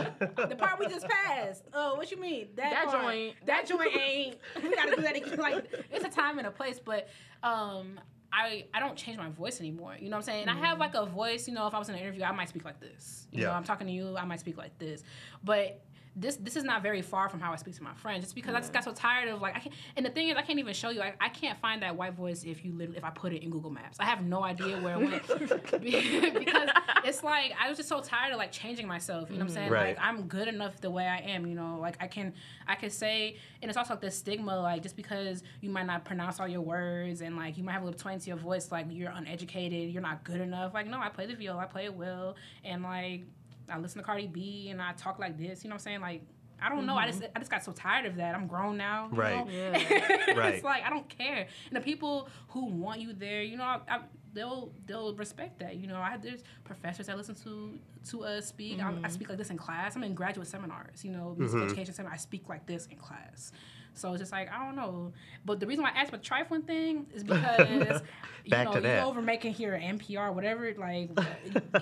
the 0.49 0.57
part 0.57 0.79
we 0.81 0.87
just 0.87 1.07
passed. 1.07 1.65
Oh, 1.73 1.95
what 1.97 2.11
you 2.11 2.21
mean? 2.21 2.49
That 2.57 2.87
part, 2.87 3.03
joint. 3.03 3.35
That 3.47 3.67
joint 3.67 3.97
ain't. 3.97 4.37
We 4.63 4.75
gotta 4.75 4.97
do 4.97 5.03
that 5.03 5.17
again. 5.17 5.39
Like 5.45 5.67
it's 5.91 6.05
a 6.05 6.09
time 6.09 6.39
and 6.39 6.47
a 6.47 6.51
place, 6.51 6.81
but 6.83 7.09
um, 7.43 8.01
I 8.35 8.65
I 8.75 8.81
don't 8.81 8.97
change 8.97 9.17
my 9.17 9.29
voice 9.29 9.61
anymore. 9.61 9.97
You 9.99 10.11
know 10.11 10.17
what 10.17 10.29
I'm 10.29 10.35
saying? 10.35 10.49
I 10.49 10.55
have 10.55 10.79
mm-hmm. 10.79 10.81
like 10.81 10.95
a 10.95 11.07
voice. 11.07 11.47
You 11.47 11.55
know, 11.55 11.67
if 11.67 11.75
I 11.75 11.79
was 11.79 11.89
in 11.89 11.95
an 11.95 12.01
interview, 12.01 12.25
I 12.25 12.33
might 12.33 12.49
speak 12.49 12.65
like 12.65 12.81
this. 12.81 13.29
You 13.31 13.43
know, 13.43 13.53
I'm 13.53 13.65
talking 13.65 13.87
to 13.87 13.93
you, 13.93 14.17
I 14.17 14.25
might 14.25 14.41
speak 14.41 14.57
like 14.57 14.79
this, 14.79 15.03
but. 15.43 15.81
This 16.17 16.37
this 16.37 16.55
is 16.55 16.63
not 16.63 16.83
very 16.83 17.03
far 17.03 17.29
from 17.29 17.41
how 17.41 17.53
I 17.53 17.57
speak 17.57 17.75
to 17.77 17.83
my 17.83 17.95
friends. 17.95 18.23
It's 18.23 18.33
because 18.33 18.55
I 18.55 18.61
just 18.61 18.73
got 18.73 18.85
so 18.85 18.93
tired 18.93 19.29
of 19.29 19.43
like 19.43 19.57
I 19.57 19.59
can't. 19.59 19.75
And 19.97 20.07
the 20.07 20.11
thing 20.11 20.29
is, 20.29 20.37
I 20.37 20.43
can't 20.43 20.59
even 20.59 20.73
show 20.73 20.91
you. 20.91 21.03
I, 21.03 21.15
I 21.21 21.29
can't 21.29 21.59
find 21.61 21.83
that 21.83 21.97
white 21.97 22.15
voice 22.15 22.45
if 22.45 22.65
you 22.65 22.73
literally 22.73 22.99
if 22.99 23.05
I 23.05 23.11
put 23.11 23.33
it 23.33 23.43
in 23.43 23.51
Google 23.51 23.71
Maps. 23.71 23.97
I 23.99 24.05
have 24.05 24.23
no 24.23 24.45
idea 24.45 24.81
where 24.81 24.95
it 24.95 25.11
went 25.11 25.27
because 26.39 26.69
it's 27.05 27.25
like 27.25 27.53
I 27.61 27.69
was 27.69 27.77
just 27.77 27.89
so 27.89 28.01
tired 28.01 28.33
of 28.33 28.39
like 28.39 28.53
changing 28.53 28.87
myself. 28.87 29.29
You 29.31 29.39
know 29.39 29.45
what 29.45 29.51
I'm 29.51 29.51
mm. 29.51 29.55
saying? 29.55 29.71
Right. 29.73 29.97
Like 29.97 30.07
I'm 30.07 30.23
good 30.29 30.47
enough 30.47 30.81
the 30.81 30.91
way 30.91 31.07
I 31.07 31.19
am. 31.19 31.47
You 31.47 31.55
know, 31.55 31.79
like 31.81 31.97
I 32.01 32.07
can 32.07 32.33
I 32.69 32.77
can 32.77 32.91
say, 32.91 33.37
and 33.61 33.69
it's 33.69 33.77
also 33.77 33.95
like 33.95 34.01
this 34.01 34.17
stigma, 34.17 34.61
like 34.61 34.83
just 34.83 34.97
because 34.97 35.43
you 35.61 35.71
might 35.71 35.87
not 35.87 36.05
pronounce 36.05 36.39
all 36.39 36.49
your 36.49 36.61
words 36.61 37.23
and 37.23 37.37
like 37.37 37.59
you 37.59 37.65
might 37.65 37.73
have 37.73 37.83
a 37.83 37.87
little 37.87 37.99
twang 37.99 38.21
to 38.21 38.27
your 38.27 38.37
voice, 38.37 38.71
like 38.71 38.87
you're 38.91 39.11
uneducated, 39.11 39.91
you're 39.91 40.03
not 40.03 40.23
good 40.23 40.41
enough. 40.41 40.75
Like 40.75 40.87
no, 40.87 40.99
I 41.01 41.09
play 41.09 41.27
the 41.27 41.35
viola, 41.35 41.63
I 41.63 41.67
play 41.67 41.87
it 41.87 41.95
well, 41.95 42.37
and 42.63 42.83
like 42.83 43.23
I 43.69 43.79
listen 43.79 43.99
to 43.99 44.05
Cardi 44.05 44.27
B 44.27 44.69
and 44.71 44.81
I 44.81 44.93
talk 44.93 45.19
like 45.19 45.39
this. 45.39 45.65
You 45.65 45.71
know 45.71 45.75
what 45.75 45.81
I'm 45.83 45.85
saying? 45.85 46.01
Like. 46.01 46.23
I 46.63 46.69
don't 46.71 46.87
know. 46.87 46.97
I 46.97 47.07
just 47.09 47.23
I 47.35 47.39
just 47.41 47.51
got 47.51 47.63
so 47.63 47.73
tired 47.73 48.07
of 48.07 48.17
that. 48.17 48.35
I'm 48.35 48.47
grown 48.47 48.79
now. 48.79 49.11
you 49.13 49.19
Right. 49.19 49.45
know? 49.45 49.53
Yeah. 49.53 50.35
Right. 50.35 50.55
it's 50.55 50.65
like 50.65 50.83
I 50.83 50.89
don't 50.89 51.07
care. 51.09 51.47
And 51.69 51.77
the 51.77 51.81
people 51.81 52.29
who 52.49 52.67
want 52.67 53.01
you 53.01 53.13
there, 53.13 53.43
you 53.43 53.57
know, 53.59 53.65
I, 53.65 53.81
I, 53.89 54.01
they'll 54.35 54.73
they'll 54.87 55.15
respect 55.15 55.59
that. 55.61 55.77
You 55.77 55.87
know, 55.87 55.97
I 55.97 56.17
there's 56.17 56.43
professors 56.65 57.07
that 57.07 57.17
listen 57.17 57.35
to 57.37 57.79
to 58.11 58.25
us 58.25 58.47
speak. 58.47 58.81
I, 58.81 58.89
I 58.89 58.93
mm-hmm. 58.93 59.09
speak 59.09 59.29
like 59.29 59.39
this 59.39 59.51
in 59.51 59.57
class. 59.57 59.97
I'm 59.97 60.05
in 60.05 60.15
graduate 60.15 60.47
seminars. 60.47 61.05
You 61.05 61.13
know, 61.13 61.35
music 61.39 61.63
education 61.63 61.95
seminar. 61.95 62.15
I 62.15 62.19
speak 62.19 62.49
like 62.49 62.67
this 62.67 62.87
in 62.87 62.97
class. 62.97 63.53
So 63.95 64.13
it's 64.13 64.21
just 64.21 64.33
like 64.33 64.51
I 64.53 64.65
don't 64.65 64.77
know. 64.77 65.13
But 65.45 65.61
the 65.61 65.67
reason 65.67 65.85
why 65.85 65.91
I 65.95 66.01
asked 66.01 66.09
about 66.11 66.23
the 66.23 66.27
trifling 66.27 66.63
thing 66.63 67.07
is 67.15 67.23
because 67.25 68.03
you 68.45 68.51
know 68.57 68.75
you 68.75 68.81
that. 68.81 69.05
over 69.05 69.23
making 69.23 69.55
here 69.55 69.75
at 69.75 69.83
NPR 69.83 70.35
whatever 70.35 70.73
like 70.77 71.11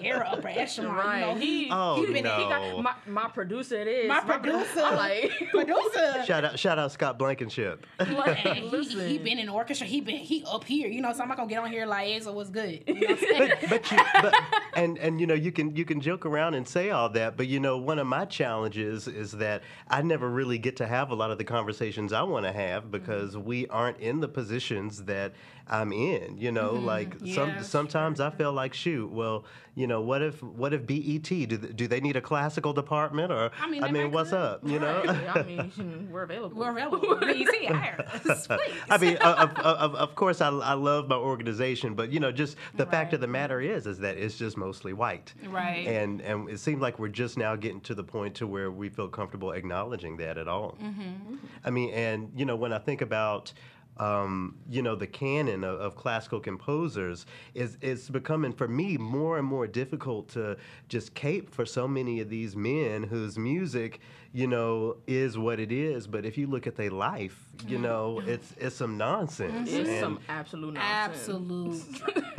Gara 0.01 0.29
upper 0.29 0.49
echelon. 0.49 0.95
Right. 0.95 1.21
You 1.21 1.27
know, 1.27 1.35
he 1.35 1.69
Oh, 1.71 2.05
he 2.05 2.13
been 2.13 2.25
no. 2.25 2.37
He 2.37 2.45
got 2.45 2.83
my, 2.83 2.95
my 3.07 3.29
producer. 3.29 3.77
It 3.81 3.89
is 3.89 4.09
My 4.09 4.21
pro- 4.21 4.39
producer. 4.39 4.81
I'm 4.81 4.97
like 4.97 5.33
producer. 5.51 6.25
Shout 6.25 6.45
out, 6.45 6.59
shout 6.59 6.79
out 6.79 6.93
Scott 6.93 7.19
Blankenship. 7.19 7.87
And 7.99 8.09
he, 8.37 8.61
Listen. 8.63 9.09
he 9.09 9.19
been 9.19 9.39
in 9.39 9.49
orchestra. 9.49 9.87
He 9.87 10.01
been 10.01 10.17
he 10.17 10.45
up 10.47 10.65
here. 10.65 10.89
You 10.89 11.01
know, 11.01 11.13
so 11.13 11.23
I'm 11.23 11.29
not 11.29 11.37
gonna 11.37 11.49
get 11.49 11.59
on 11.61 11.71
here 11.71 11.87
like, 11.87 12.07
hey, 12.07 12.21
so 12.21 12.33
what's 12.33 12.51
good? 12.51 12.83
You 12.87 12.95
know 12.95 13.01
what 13.01 13.11
I'm 13.11 13.19
saying? 13.19 13.53
but 13.69 13.91
you, 13.91 13.99
but, 14.21 14.35
and 14.75 14.99
and 14.99 15.21
you 15.21 15.27
know 15.27 15.35
you 15.35 15.53
can 15.53 15.75
you 15.75 15.85
can 15.85 16.01
joke 16.01 16.27
around 16.27 16.55
and 16.55 16.67
say 16.67 16.91
all 16.91 17.09
that, 17.11 17.37
but 17.37 17.47
you 17.47 17.61
know 17.61 17.79
one 17.79 17.99
of 17.99 18.07
my 18.07 18.25
challenges 18.25 19.09
is 19.09 19.33
that 19.33 19.63
I 19.89 20.03
never 20.03 20.29
really 20.29 20.59
get 20.59 20.77
to 20.77 20.87
have 20.87 21.11
a 21.11 21.15
lot 21.15 21.31
of 21.31 21.39
the 21.39 21.45
conversations 21.45 22.02
I 22.11 22.23
want 22.23 22.47
to 22.47 22.53
have 22.53 22.85
mm-hmm. 22.85 22.93
because 22.93 23.37
we 23.37 23.67
aren't 23.67 23.99
in 24.01 24.21
the 24.21 24.29
positions 24.29 25.05
that 25.05 25.33
I'm 25.69 25.93
in. 25.93 26.37
You 26.39 26.53
know, 26.53 26.73
like 26.73 27.19
some 27.19 27.51
Yeah, 27.51 27.63
sometimes 27.63 28.21
I 28.21 28.31
feel 28.31 28.53
like 28.53 28.75
shoot, 28.75 29.11
well, 29.11 29.45
you 29.75 29.87
know, 29.87 30.03
what 30.03 30.21
if 30.21 30.43
what 30.43 30.75
if 30.75 30.87
BET 30.87 31.23
do 31.23 31.47
they, 31.47 31.73
do 31.73 31.89
they 31.89 32.01
need 32.01 32.17
a 32.17 32.21
classical 32.21 32.73
department 32.75 33.33
or 33.33 33.51
I 33.59 33.71
mean, 33.71 33.81
they 33.81 33.91
might 33.91 34.13
what's 34.13 34.31
could. 34.31 34.39
up? 34.39 34.61
You 34.69 34.79
know. 34.79 35.03
I 35.35 35.43
mean, 35.43 36.09
we're 36.13 36.25
available. 36.25 36.59
We're 36.59 36.71
available. 36.71 37.17
BET, 37.21 37.65
hire 37.75 38.05
us, 38.29 38.47
please. 38.47 38.75
I 38.91 38.99
mean, 38.99 39.17
of, 39.17 39.51
of, 39.51 39.59
of, 39.59 39.95
of 39.95 40.15
course, 40.15 40.43
I, 40.43 40.49
I 40.49 40.75
love 40.75 41.09
my 41.09 41.17
organization, 41.17 41.95
but 41.95 42.13
you 42.13 42.21
know, 42.21 42.31
just 42.31 42.57
the 42.75 42.85
fact 42.85 43.15
of 43.15 43.21
the 43.21 43.27
matter 43.27 43.61
is, 43.61 43.87
is 43.87 43.99
that 44.01 44.19
it's 44.19 44.37
just 44.37 44.57
mostly 44.57 44.93
white, 44.93 45.33
Right. 45.47 45.87
And 45.87 46.21
and 46.21 46.51
it 46.51 46.61
seems 46.61 46.83
like 46.83 46.99
we're 46.99 47.09
just 47.09 47.39
now 47.39 47.57
getting 47.57 47.81
to 47.83 47.95
the 47.95 48.05
point 48.05 48.35
to 48.37 48.47
where 48.47 48.71
we 48.71 48.89
feel 48.91 49.09
comfortable 49.09 49.53
acknowledging 49.53 50.19
that 50.19 50.37
at 50.37 50.49
all. 50.49 50.77
Mm-hmm. 50.83 51.37
I 51.65 51.71
mean, 51.71 51.95
and 51.95 52.31
you 52.37 52.45
know, 52.45 52.57
when 52.57 52.73
I 52.73 52.79
think 52.79 53.01
about 53.01 53.53
um, 53.99 54.57
you 54.71 54.83
know, 54.83 54.95
the 54.97 55.07
canon 55.07 55.65
of, 55.65 55.79
of 55.81 55.97
classical 55.97 56.41
composers 56.41 57.27
is 57.55 57.77
it's 57.83 58.09
becoming 58.09 58.53
for 58.53 58.67
me 58.67 58.97
more 58.97 59.39
and 59.39 59.47
more 59.47 59.67
difficult 59.67 60.29
to 60.31 60.57
just 60.89 61.15
cape 61.15 61.51
for 61.55 61.65
so 61.67 61.87
many 61.87 62.21
of 62.21 62.29
these 62.31 62.57
men 62.57 63.03
whose 63.03 63.37
music, 63.39 64.01
you 64.33 64.47
know, 64.47 64.97
is 65.07 65.37
what 65.37 65.61
it 65.61 65.71
is. 65.71 66.07
But 66.07 66.25
if 66.25 66.39
you 66.39 66.47
look 66.47 66.67
at 66.67 66.77
their 66.77 66.91
life, 66.91 67.39
you 67.67 67.75
Mm-hmm. 67.77 67.83
know, 67.83 68.23
it's 68.27 68.55
it's 68.59 68.75
some 68.77 68.97
nonsense. 68.99 69.71
It's 69.71 69.89
and 69.91 70.01
some 70.01 70.21
absolute 70.29 70.75
nonsense. 70.75 71.29
Absolute. 71.29 71.83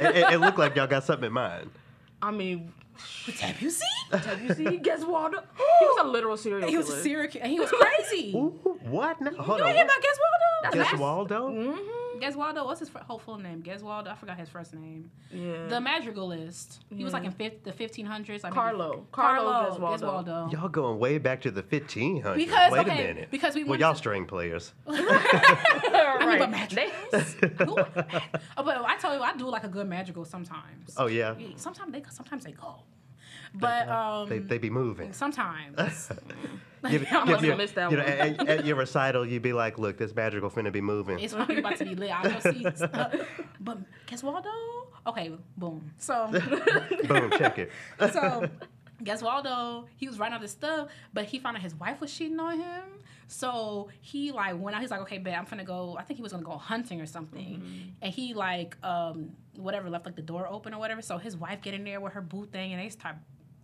it, 0.00 0.16
it, 0.16 0.32
it 0.34 0.38
looked 0.40 0.58
like 0.58 0.74
y'all 0.76 0.86
got 0.88 1.04
something 1.04 1.26
in 1.28 1.32
mind. 1.32 1.70
I 2.22 2.30
mean, 2.30 2.72
Have 3.40 3.60
you 3.62 3.70
seen? 3.70 3.88
have 4.12 4.42
you 4.42 4.54
seen 4.54 4.82
Gesualdo? 4.82 5.42
He 5.80 5.86
was 5.86 6.04
a 6.04 6.08
literal 6.08 6.36
serial 6.36 6.66
He 6.68 6.72
killer. 6.74 6.84
was 6.84 6.90
a 6.94 7.02
serial 7.02 7.30
killer. 7.30 7.44
and 7.44 7.52
He 7.52 7.60
was 7.60 7.70
crazy. 7.70 8.32
Ooh, 8.36 8.50
what? 8.84 9.20
now? 9.20 9.30
Hold 9.32 9.58
You 9.58 9.64
on. 9.64 9.68
ain't 9.70 9.76
hear 9.78 9.84
about 9.86 10.02
Gesualdo? 10.02 10.72
Guess 10.74 10.98
Waldo? 11.00 11.48
Mm-hmm. 11.50 11.78
Gesualdo. 12.20 12.64
What's 12.64 12.80
his 12.80 12.88
fir- 12.88 13.00
whole 13.00 13.18
full 13.18 13.38
name? 13.38 13.62
Gesualdo. 13.62 14.08
I 14.08 14.14
forgot 14.14 14.38
his 14.38 14.48
first 14.48 14.74
name. 14.74 15.10
Yeah. 15.32 15.66
The 15.68 15.80
madrigalist. 15.80 16.80
He 16.94 17.02
was 17.04 17.12
like 17.12 17.24
in 17.24 17.32
fif- 17.32 17.62
the 17.64 17.72
1500s. 17.72 18.42
Like 18.44 18.52
Carlo. 18.52 19.06
Carlo. 19.12 19.50
Carlo 19.72 19.90
Guess 19.92 20.02
Gesualdo. 20.02 20.52
Y'all 20.52 20.68
going 20.68 20.98
way 20.98 21.18
back 21.18 21.40
to 21.42 21.50
the 21.50 21.62
1500s. 21.62 22.34
Because, 22.36 22.72
Wait 22.72 22.80
okay, 22.80 22.90
a 23.10 23.14
minute. 23.14 23.30
because 23.30 23.54
we 23.54 23.64
well, 23.64 23.78
y'all 23.78 23.92
to- 23.92 23.98
string 23.98 24.26
players. 24.26 24.72
I 24.86 24.92
mean, 26.18 26.28
right. 26.28 26.38
but 26.38 26.50
madrigals. 26.50 27.32
Who- 27.58 27.76
oh, 28.56 28.62
but 28.62 28.76
I 28.84 28.96
tell 29.00 29.14
you, 29.14 29.22
I 29.22 29.34
do 29.36 29.48
like 29.48 29.64
a 29.64 29.68
good 29.68 29.88
madrigal 29.88 30.24
sometimes. 30.24 30.94
Oh 30.96 31.06
yeah, 31.06 31.34
Sometimes 31.56 31.92
they 31.92 32.02
sometimes 32.10 32.44
they 32.44 32.52
go, 32.52 32.76
but 33.54 33.88
um, 33.88 34.28
they, 34.28 34.38
they 34.38 34.58
be 34.58 34.70
moving. 34.70 35.12
sometimes. 35.12 36.10
Give, 36.88 37.06
I 37.12 37.24
must 37.24 37.42
your- 37.42 37.52
have 37.52 37.58
missed 37.58 37.74
that 37.74 37.90
you 37.90 37.98
know, 37.98 38.02
at, 38.02 38.48
at 38.48 38.64
your 38.64 38.76
recital, 38.76 39.26
you'd 39.26 39.42
be 39.42 39.52
like, 39.52 39.78
"Look, 39.78 39.98
this 39.98 40.14
madrigal 40.14 40.50
finna 40.50 40.72
be 40.72 40.80
moving." 40.80 41.18
It's 41.20 41.34
about 41.34 41.48
to 41.76 41.84
be 41.84 41.94
lit. 41.94 42.10
I 42.10 42.22
go 42.22 42.50
see. 42.50 42.62
but 43.60 43.78
Gesualdo? 44.06 44.46
Okay, 45.06 45.32
boom. 45.58 45.90
So, 45.98 46.28
Boom, 47.08 47.30
check 47.32 47.58
it. 47.58 47.70
so 48.12 48.48
Gesualdo? 49.02 49.86
He 49.96 50.06
was 50.08 50.18
writing 50.18 50.34
all 50.34 50.40
this 50.40 50.52
stuff, 50.52 50.88
but 51.12 51.24
he 51.26 51.38
found 51.38 51.56
out 51.56 51.62
his 51.62 51.74
wife 51.74 52.00
was 52.00 52.12
cheating 52.14 52.38
on 52.40 52.58
him. 52.60 52.82
So 53.28 53.88
he 54.00 54.32
like 54.32 54.58
went 54.58 54.74
out. 54.74 54.80
He's 54.82 54.90
like, 54.90 55.00
okay, 55.02 55.18
bet 55.18 55.38
I'm 55.38 55.46
finna 55.46 55.64
go. 55.64 55.96
I 55.98 56.02
think 56.02 56.16
he 56.16 56.22
was 56.22 56.32
gonna 56.32 56.44
go 56.44 56.56
hunting 56.56 57.00
or 57.00 57.06
something, 57.06 57.92
and 58.02 58.12
he 58.12 58.34
like 58.34 58.76
um 58.82 59.30
whatever 59.56 59.88
left 59.90 60.06
like 60.06 60.16
the 60.16 60.22
door 60.22 60.48
open 60.48 60.74
or 60.74 60.78
whatever. 60.78 61.02
So 61.02 61.18
his 61.18 61.36
wife 61.36 61.60
get 61.62 61.74
in 61.74 61.84
there 61.84 62.00
with 62.00 62.14
her 62.14 62.22
boot 62.22 62.52
thing, 62.52 62.72
and 62.72 62.80
they 62.82 62.88
start. 62.88 63.16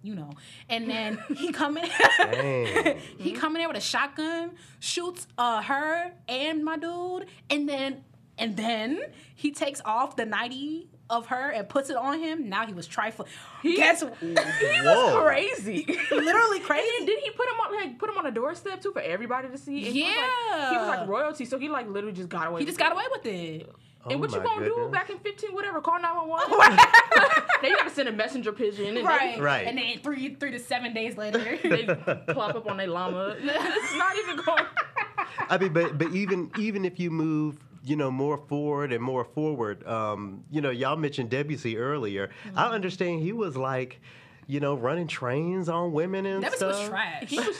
You 0.06 0.14
know, 0.14 0.30
and 0.68 0.88
then 0.88 1.18
he 1.36 1.50
come 1.60 1.76
in. 1.78 1.88
He 3.18 3.32
come 3.32 3.56
in 3.56 3.60
there 3.60 3.68
with 3.68 3.76
a 3.76 3.80
shotgun, 3.80 4.52
shoots 4.80 5.26
uh 5.36 5.62
her 5.62 6.12
and 6.28 6.64
my 6.64 6.76
dude, 6.76 7.26
and 7.50 7.68
then 7.68 8.04
and 8.38 8.56
then 8.56 9.00
he 9.34 9.50
takes 9.50 9.80
off 9.84 10.14
the 10.16 10.24
nighty 10.26 10.88
of 11.08 11.26
her 11.28 11.50
and 11.50 11.68
puts 11.68 11.88
it 11.90 11.96
on 11.96 12.18
him. 12.20 12.48
Now 12.48 12.66
he 12.66 12.72
was 12.72 12.86
trifling. 12.86 13.28
Guess 13.62 14.02
He 14.20 14.26
Whoa. 14.34 14.84
was 14.84 15.22
crazy. 15.24 15.86
literally 16.10 16.58
And 16.58 16.66
crazy. 16.66 16.88
then 16.98 17.06
did 17.06 17.20
he 17.20 17.30
put 17.30 17.46
him 17.48 17.54
on 17.64 17.74
like 17.76 17.98
put 17.98 18.10
him 18.10 18.18
on 18.18 18.26
a 18.26 18.30
doorstep 18.30 18.80
too 18.82 18.92
for 18.92 19.00
everybody 19.02 19.48
to 19.48 19.56
see? 19.58 19.86
And 19.86 19.94
he 19.94 20.02
was 20.02 20.16
like, 20.16 20.70
he 20.70 20.76
was 20.76 20.88
like 20.88 21.08
royalty, 21.08 21.44
so 21.46 21.58
he 21.58 21.68
like 21.68 21.88
literally 21.88 22.14
just 22.14 22.28
got 22.28 22.46
away. 22.48 22.60
He 22.60 22.64
with 22.66 22.76
just 22.76 22.80
it. 22.80 22.82
got 22.84 22.92
away 22.92 23.04
with 23.10 23.26
it. 23.26 23.72
Oh 24.06 24.10
and 24.10 24.20
what 24.20 24.30
you 24.32 24.40
gonna 24.40 24.64
do 24.64 24.88
back 24.90 25.10
in 25.10 25.18
fifteen 25.18 25.52
whatever? 25.52 25.80
Call 25.80 26.00
nine 26.00 26.16
one 26.16 26.28
one. 26.28 26.48
Then 27.62 27.70
you 27.70 27.76
gotta 27.78 27.90
send 27.90 28.08
a 28.08 28.12
messenger 28.12 28.52
pigeon, 28.52 28.96
and 28.96 29.06
Right. 29.06 29.40
Right. 29.40 29.66
And 29.66 29.78
then 29.78 29.98
three 30.00 30.34
three 30.34 30.50
to 30.52 30.58
seven 30.58 30.92
days 30.94 31.16
later. 31.16 31.58
They 31.62 31.84
plop 32.32 32.54
up 32.54 32.68
on 32.70 32.76
their 32.76 32.86
llama. 32.86 33.34
It's 33.38 33.96
not 33.96 34.16
even 34.16 34.36
going. 34.44 34.64
I 35.48 35.58
mean, 35.58 35.72
but 35.72 35.98
but 35.98 36.12
even 36.12 36.50
even 36.58 36.84
if 36.84 37.00
you 37.00 37.10
move, 37.10 37.58
you 37.82 37.96
know, 37.96 38.10
more 38.10 38.36
forward 38.36 38.92
and 38.92 39.02
more 39.02 39.24
forward, 39.24 39.86
um, 39.86 40.44
you 40.50 40.60
know, 40.60 40.70
y'all 40.70 40.96
mentioned 40.96 41.30
Debussy 41.30 41.76
earlier. 41.78 42.28
Mm-hmm. 42.44 42.58
I 42.58 42.66
understand 42.68 43.22
he 43.22 43.32
was 43.32 43.56
like, 43.56 44.00
you 44.46 44.60
know, 44.60 44.74
running 44.74 45.06
trains 45.08 45.68
on 45.68 45.92
women 45.92 46.26
and 46.26 46.42
Debussy 46.42 46.56
stuff. 46.58 46.78
was 46.80 46.88
trash. 46.88 47.30
He 47.30 47.38
was. 47.38 47.56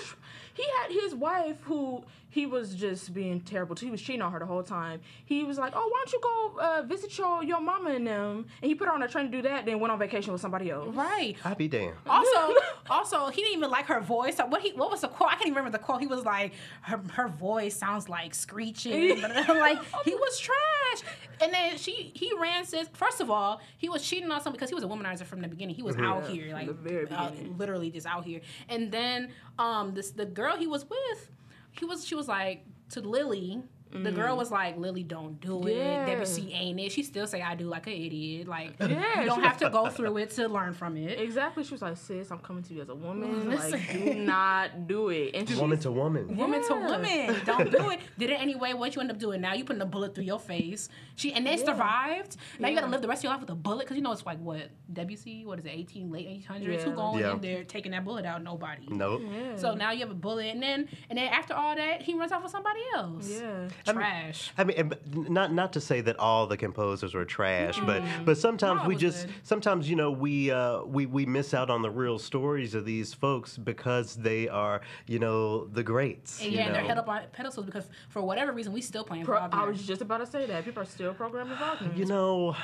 He 0.55 0.65
had 0.81 0.91
his 0.91 1.15
wife 1.15 1.61
who 1.65 2.03
he 2.37 2.45
was 2.45 2.75
just 2.75 3.15
being 3.15 3.41
terrible 3.41 3.75
to. 3.75 3.85
He 3.87 3.91
was 3.91 4.03
cheating 4.03 4.21
on 4.21 4.31
her 4.31 4.39
the 4.39 4.45
whole 4.45 4.63
time. 4.63 5.01
He 5.25 5.43
was 5.43 5.57
like, 5.57 5.73
"Oh, 5.75 5.89
why 5.91 6.05
don't 6.05 6.13
you 6.13 6.21
go 6.23 6.61
uh, 6.61 6.83
visit 6.83 7.17
your 7.17 7.43
your 7.43 7.63
mama 7.63 7.91
and 7.93 8.07
them?" 8.07 8.47
And 8.61 8.69
he 8.69 8.75
put 8.75 8.89
her 8.89 8.95
on 8.95 9.03
a 9.03 9.09
train 9.09 9.25
to 9.25 9.33
do 9.33 9.41
that. 9.49 9.65
Then 9.65 9.81
went 9.81 9.91
on 9.91 9.99
vacation 9.99 10.33
with 10.33 10.43
somebody 10.43 10.71
else. 10.71 10.95
right. 10.95 11.35
I'd 11.47 11.57
be 11.57 11.67
damned. 11.67 11.97
Also, 12.07 12.55
also, 12.91 13.29
he 13.29 13.41
didn't 13.41 13.57
even 13.57 13.71
like 13.71 13.87
her 13.87 14.01
voice. 14.03 14.37
What 14.39 14.61
he, 14.61 14.73
what 14.73 14.91
was 14.91 15.01
the 15.01 15.09
quote? 15.09 15.31
I 15.31 15.33
can't 15.33 15.47
even 15.47 15.55
remember 15.55 15.79
the 15.79 15.83
quote. 15.83 16.01
He 16.01 16.07
was 16.07 16.27
like, 16.27 16.53
her, 16.83 17.01
her 17.15 17.29
voice 17.29 17.75
sounds 17.75 18.07
like 18.07 18.35
screeching. 18.35 19.23
like 19.49 19.79
he 20.05 20.15
was 20.15 20.39
trash. 20.39 21.15
And 21.41 21.53
then 21.55 21.79
she, 21.79 22.13
he 22.15 22.33
ran 22.39 22.67
says, 22.67 22.89
first 22.93 23.23
of 23.23 23.31
all, 23.31 23.61
he 23.79 23.89
was 23.89 24.03
cheating 24.03 24.31
on 24.31 24.43
someone 24.43 24.57
because 24.57 24.69
he 24.69 24.75
was 24.75 24.85
a 24.85 24.87
womanizer 24.87 25.25
from 25.25 25.41
the 25.41 25.49
beginning. 25.49 25.75
He 25.75 25.83
was 25.83 25.97
out 25.97 26.27
here, 26.29 26.53
like 26.53 26.67
the 26.67 26.73
very 26.75 27.09
uh, 27.11 27.31
beginning. 27.31 27.57
literally 27.57 27.91
just 27.91 28.07
out 28.07 28.25
here. 28.25 28.41
And 28.69 28.93
then, 28.93 29.33
um, 29.59 29.95
this 29.95 30.11
the 30.11 30.27
girl 30.27 30.57
he 30.57 30.67
was 30.67 30.85
with, 30.89 31.31
he 31.79 31.85
was, 31.85 32.07
she 32.07 32.15
was 32.15 32.29
like 32.29 32.65
to 32.91 33.01
Lily. 33.01 33.63
The 34.05 34.13
girl 34.13 34.35
mm. 34.35 34.39
was 34.39 34.51
like, 34.51 34.77
Lily, 34.77 35.03
don't 35.03 35.41
do 35.41 35.67
it. 35.67 35.77
Yeah. 35.77 36.07
Debussy 36.07 36.53
ain't 36.53 36.79
it. 36.81 36.93
She 36.93 37.03
still 37.03 37.27
say 37.27 37.43
I 37.43 37.55
do 37.55 37.65
like 37.67 37.87
an 37.87 37.93
idiot. 37.93 38.49
Like 38.49 38.75
Yeah, 38.81 39.21
you 39.21 39.27
don't 39.27 39.43
have 39.43 39.59
to 39.59 39.71
go 39.71 39.89
through 39.89 40.17
it 40.19 40.31
to 40.33 40.49
learn 40.49 40.73
from 40.75 40.97
it. 40.97 41.19
Exactly. 41.21 41.65
She 41.65 41.73
was 41.73 41.83
like, 41.83 41.97
"Sis, 41.97 42.31
I'm 42.31 42.39
coming 42.39 42.63
to 42.65 42.75
you 42.75 42.83
as 42.83 42.89
a 42.89 42.95
woman. 42.95 43.49
Listen. 43.51 43.73
Like, 43.73 43.93
do 43.93 44.15
not 44.35 44.87
do 44.87 45.09
it." 45.11 45.35
And 45.35 45.49
she's 45.49 45.59
Woman 45.59 45.79
to 45.81 45.91
woman. 45.91 46.37
woman 46.37 46.63
to 46.63 46.75
Yeah. 46.75 46.87
woman. 47.27 47.41
Don't 47.45 47.71
do 47.71 47.91
it. 47.91 48.01
Did 48.19 48.31
it 48.31 48.41
anyway. 48.41 48.73
What 48.73 48.95
you 48.95 49.01
end 49.01 49.11
up 49.11 49.19
doing 49.19 49.41
now? 49.41 49.55
You 49.55 49.65
putting 49.65 49.83
a 49.83 49.87
bullet 49.87 50.15
through 50.15 50.25
your 50.25 50.41
face. 50.41 50.89
She 51.17 51.33
and 51.33 51.47
they 51.47 51.57
survived. 51.57 52.37
Now 52.59 52.69
you 52.69 52.75
got 52.75 52.83
to 52.83 52.91
live 52.91 53.03
the 53.03 53.09
rest 53.09 53.21
of 53.21 53.25
your 53.25 53.33
life 53.33 53.41
with 53.41 53.51
a 53.51 53.55
bullet 53.55 53.85
because 53.85 53.97
you 53.97 54.03
know 54.03 54.13
it's 54.13 54.25
like 54.27 54.39
what 54.41 54.71
Debussy. 54.93 55.45
What 55.45 55.59
is 55.59 55.65
it? 55.65 55.71
Eighteen 55.73 56.11
late 56.11 56.27
eight 56.29 56.45
hundreds. 56.45 56.85
Who 56.85 56.91
Yeah. 56.91 56.97
going 56.97 57.19
Yeah. 57.21 57.33
in 57.33 57.41
there 57.41 57.65
taking 57.65 57.93
that 57.93 58.05
bullet 58.05 58.25
out? 58.25 58.43
Nobody. 58.43 58.87
Nope. 58.89 59.23
Yeah. 59.31 59.57
So 59.57 59.75
now 59.75 59.91
you 59.93 60.01
have 60.01 60.11
a 60.11 60.15
bullet, 60.15 60.47
and 60.47 60.63
then 60.63 60.89
and 61.11 61.19
then 61.19 61.29
after 61.33 61.55
all 61.55 61.75
that, 61.75 62.03
he 62.03 62.15
runs 62.15 62.33
off 62.33 62.43
with 62.43 62.53
somebody 62.53 62.81
else. 62.95 63.31
yeah. 63.41 63.69
Trash. 63.95 64.53
I 64.59 64.65
mean, 64.65 64.77
and 64.77 64.91
b- 64.91 64.97
not 65.29 65.53
not 65.53 65.73
to 65.75 65.81
say 65.81 66.01
that 66.01 66.19
all 66.19 66.47
the 66.47 66.57
composers 66.57 67.15
were 67.15 67.25
trash, 67.25 67.79
but 67.81 68.03
but 68.25 68.39
sometimes 68.39 68.79
Rob 68.79 68.89
we 68.89 68.97
just 68.97 69.27
good. 69.27 69.35
sometimes 69.43 69.89
you 69.89 69.97
know 69.97 70.11
we 70.11 70.51
uh, 70.51 70.83
we 70.83 71.07
we 71.07 71.27
miss 71.27 71.55
out 71.55 71.71
on 71.71 71.83
the 71.83 71.91
real 71.91 72.19
stories 72.19 72.75
of 72.75 72.85
these 72.85 73.15
folks 73.15 73.57
because 73.57 74.17
they 74.17 74.49
are 74.49 74.81
you 75.07 75.19
know 75.19 75.67
the 75.67 75.83
greats. 75.83 76.43
and 76.43 76.53
yeah, 76.53 76.67
and 76.67 76.75
they're 76.75 76.83
know. 76.83 76.89
held 76.89 76.99
up 77.01 77.09
on 77.09 77.23
pedestals 77.33 77.67
because 77.67 77.89
for 78.09 78.23
whatever 78.23 78.53
reason 78.53 78.73
we 78.73 78.81
still 78.81 79.05
playing 79.05 79.25
Pro- 79.25 79.41
Wagner. 79.41 79.59
I 79.59 79.65
was 79.67 79.87
just 79.87 80.03
about 80.03 80.19
to 80.19 80.27
say 80.27 80.47
that 80.47 80.65
people 80.65 80.83
are 80.83 80.87
still 80.87 81.15
programming 81.15 81.57
Wagner. 81.59 81.93
You 81.95 82.07
know, 82.07 82.57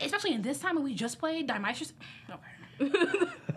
especially 0.00 0.34
in 0.34 0.42
this 0.42 0.58
time 0.58 0.76
when 0.76 0.84
we 0.84 0.94
just 0.94 1.18
played 1.18 1.46
Dionysus. 1.46 1.92
Okay. 2.30 2.42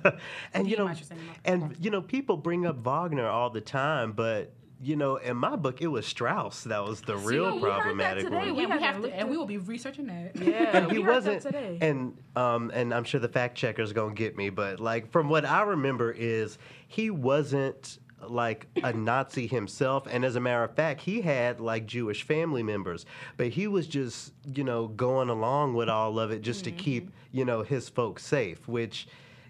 and 0.54 0.70
you 0.70 0.78
know, 0.78 0.86
my 0.86 0.92
interesting 0.92 1.18
and 1.44 1.76
you 1.80 1.90
know, 1.90 2.02
people 2.02 2.38
bring 2.38 2.66
up 2.66 2.78
Wagner 2.78 3.28
all 3.28 3.50
the 3.50 3.62
time, 3.62 4.12
but 4.12 4.54
you 4.86 4.96
know, 4.96 5.16
in 5.16 5.36
my 5.36 5.56
book, 5.56 5.82
it 5.82 5.88
was 5.88 6.06
Strauss 6.06 6.64
that 6.66 6.84
was 6.86 7.02
the 7.02 7.18
real 7.18 7.56
we 7.56 7.62
heard 7.62 7.72
that 7.72 7.82
problematic 7.82 8.24
today. 8.26 8.36
one. 8.38 8.48
Yeah, 8.48 8.54
we 8.54 8.62
haven't 8.62 8.80
have 8.84 9.02
to, 9.02 9.16
and 9.16 9.30
we 9.30 9.36
will 9.36 9.48
be 9.48 9.58
researching 9.58 10.06
that. 10.08 10.36
Yeah, 10.36 10.78
and 10.78 10.92
he 10.92 11.00
we 11.00 11.04
heard 11.04 11.16
wasn't 11.16 11.42
that 11.42 11.54
today. 11.54 11.78
and 11.82 12.16
um 12.36 12.70
and 12.74 12.94
i'm 12.94 13.04
sure 13.04 13.20
the 13.20 13.28
fact 13.30 13.58
checker's 13.58 13.94
gonna 13.94 14.14
get 14.14 14.38
me 14.38 14.50
but 14.50 14.80
like 14.80 15.10
from 15.12 15.28
what 15.30 15.44
i 15.46 15.62
remember 15.64 16.12
is 16.12 16.58
he 16.88 17.10
wasn't 17.10 17.98
like 18.28 18.68
a 18.84 18.94
nazi 18.94 19.48
himself 19.48 20.06
and 20.10 20.24
as 20.24 20.36
a 20.36 20.40
matter 20.40 20.64
of 20.64 20.76
fact 20.76 21.02
he 21.02 21.22
had 21.22 21.60
like 21.60 21.86
jewish 21.86 22.24
family 22.24 22.62
members 22.64 23.06
but 23.38 23.48
he 23.48 23.68
was 23.68 23.88
just 23.88 24.34
you 24.54 24.64
know 24.64 24.88
going 24.90 25.30
along 25.30 25.74
with 25.74 25.90
all 25.90 26.20
of 26.20 26.32
it 26.32 26.42
just 26.42 26.64
to 26.66 26.72
keep 26.72 27.12
you 27.32 27.46
know 27.46 27.64
his 27.64 27.90
folks 27.90 28.24
safe 28.26 28.68
which 28.68 29.08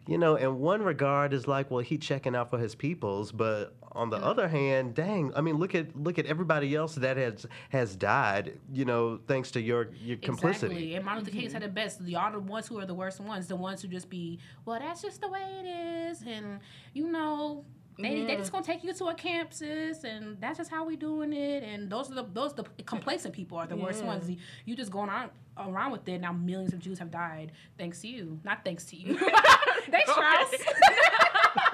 you 0.08 0.18
know 0.18 0.36
in 0.36 0.60
one 0.60 0.82
regard 0.82 1.34
is 1.34 1.48
like 1.48 1.72
well 1.72 1.82
he 1.82 1.98
checking 1.98 2.36
out 2.36 2.50
for 2.50 2.58
his 2.58 2.76
peoples 2.76 3.32
but 3.32 3.76
on 3.94 4.10
the 4.10 4.18
other 4.18 4.48
hand 4.48 4.94
dang 4.94 5.32
i 5.36 5.42
mean 5.42 5.56
look 5.58 5.74
at 5.74 5.96
look 5.96 6.20
at 6.20 6.26
everybody 6.26 6.76
else 6.76 6.96
that 6.96 7.18
has 7.18 7.46
has 7.70 7.96
died 7.96 8.60
you 8.72 8.86
know 8.86 9.20
thanks 9.28 9.52
to 9.52 9.62
your 9.62 9.90
your 9.96 10.18
complicity 10.18 10.66
Exactly. 10.76 10.96
And 10.96 11.06
Martin 11.06 11.24
Luther 11.24 11.38
King 11.38 11.50
said 11.50 11.64
it 11.64 11.74
best. 11.74 12.02
Y'all 12.02 12.32
the 12.32 12.40
ones 12.40 12.68
who 12.68 12.80
are 12.80 12.86
the 12.86 12.94
worst 12.94 13.20
ones, 13.20 13.48
the 13.48 13.56
ones 13.56 13.82
who 13.82 13.88
just 13.88 14.10
be, 14.10 14.40
well, 14.66 14.80
that's 14.80 15.02
just 15.02 15.22
the 15.22 15.30
way 15.30 15.42
it 15.64 15.68
is, 15.68 16.22
and 16.22 16.60
you 16.94 17.08
know. 17.10 17.66
They, 17.98 18.26
they 18.26 18.36
just 18.36 18.52
gonna 18.52 18.66
take 18.66 18.84
you 18.84 18.94
to 18.94 19.06
a 19.06 19.14
campus 19.16 20.04
and 20.04 20.36
that's 20.42 20.58
just 20.58 20.70
how 20.70 20.84
we 20.84 20.98
doing 20.98 21.32
it 21.32 21.64
and 21.64 21.90
those 21.90 22.12
are 22.12 22.16
the 22.16 22.26
those 22.34 22.54
the 22.54 22.66
complacent 22.86 23.34
people 23.34 23.58
are 23.58 23.68
the 23.68 23.78
worst 23.78 24.04
ones. 24.04 24.30
You, 24.30 24.36
you 24.66 24.76
just 24.76 24.92
going 24.92 25.10
on 25.10 25.30
around 25.58 25.94
with 25.94 26.06
it 26.10 26.20
now 26.20 26.34
millions 26.34 26.74
of 26.74 26.80
Jews 26.80 27.00
have 27.00 27.10
died 27.10 27.54
thanks 27.78 28.02
to 28.02 28.10
you. 28.10 28.38
Not 28.44 28.66
thanks 28.66 28.84
to 28.88 28.98
you. 28.98 29.18
thanks 29.96 30.12
Strauss. 30.12 30.52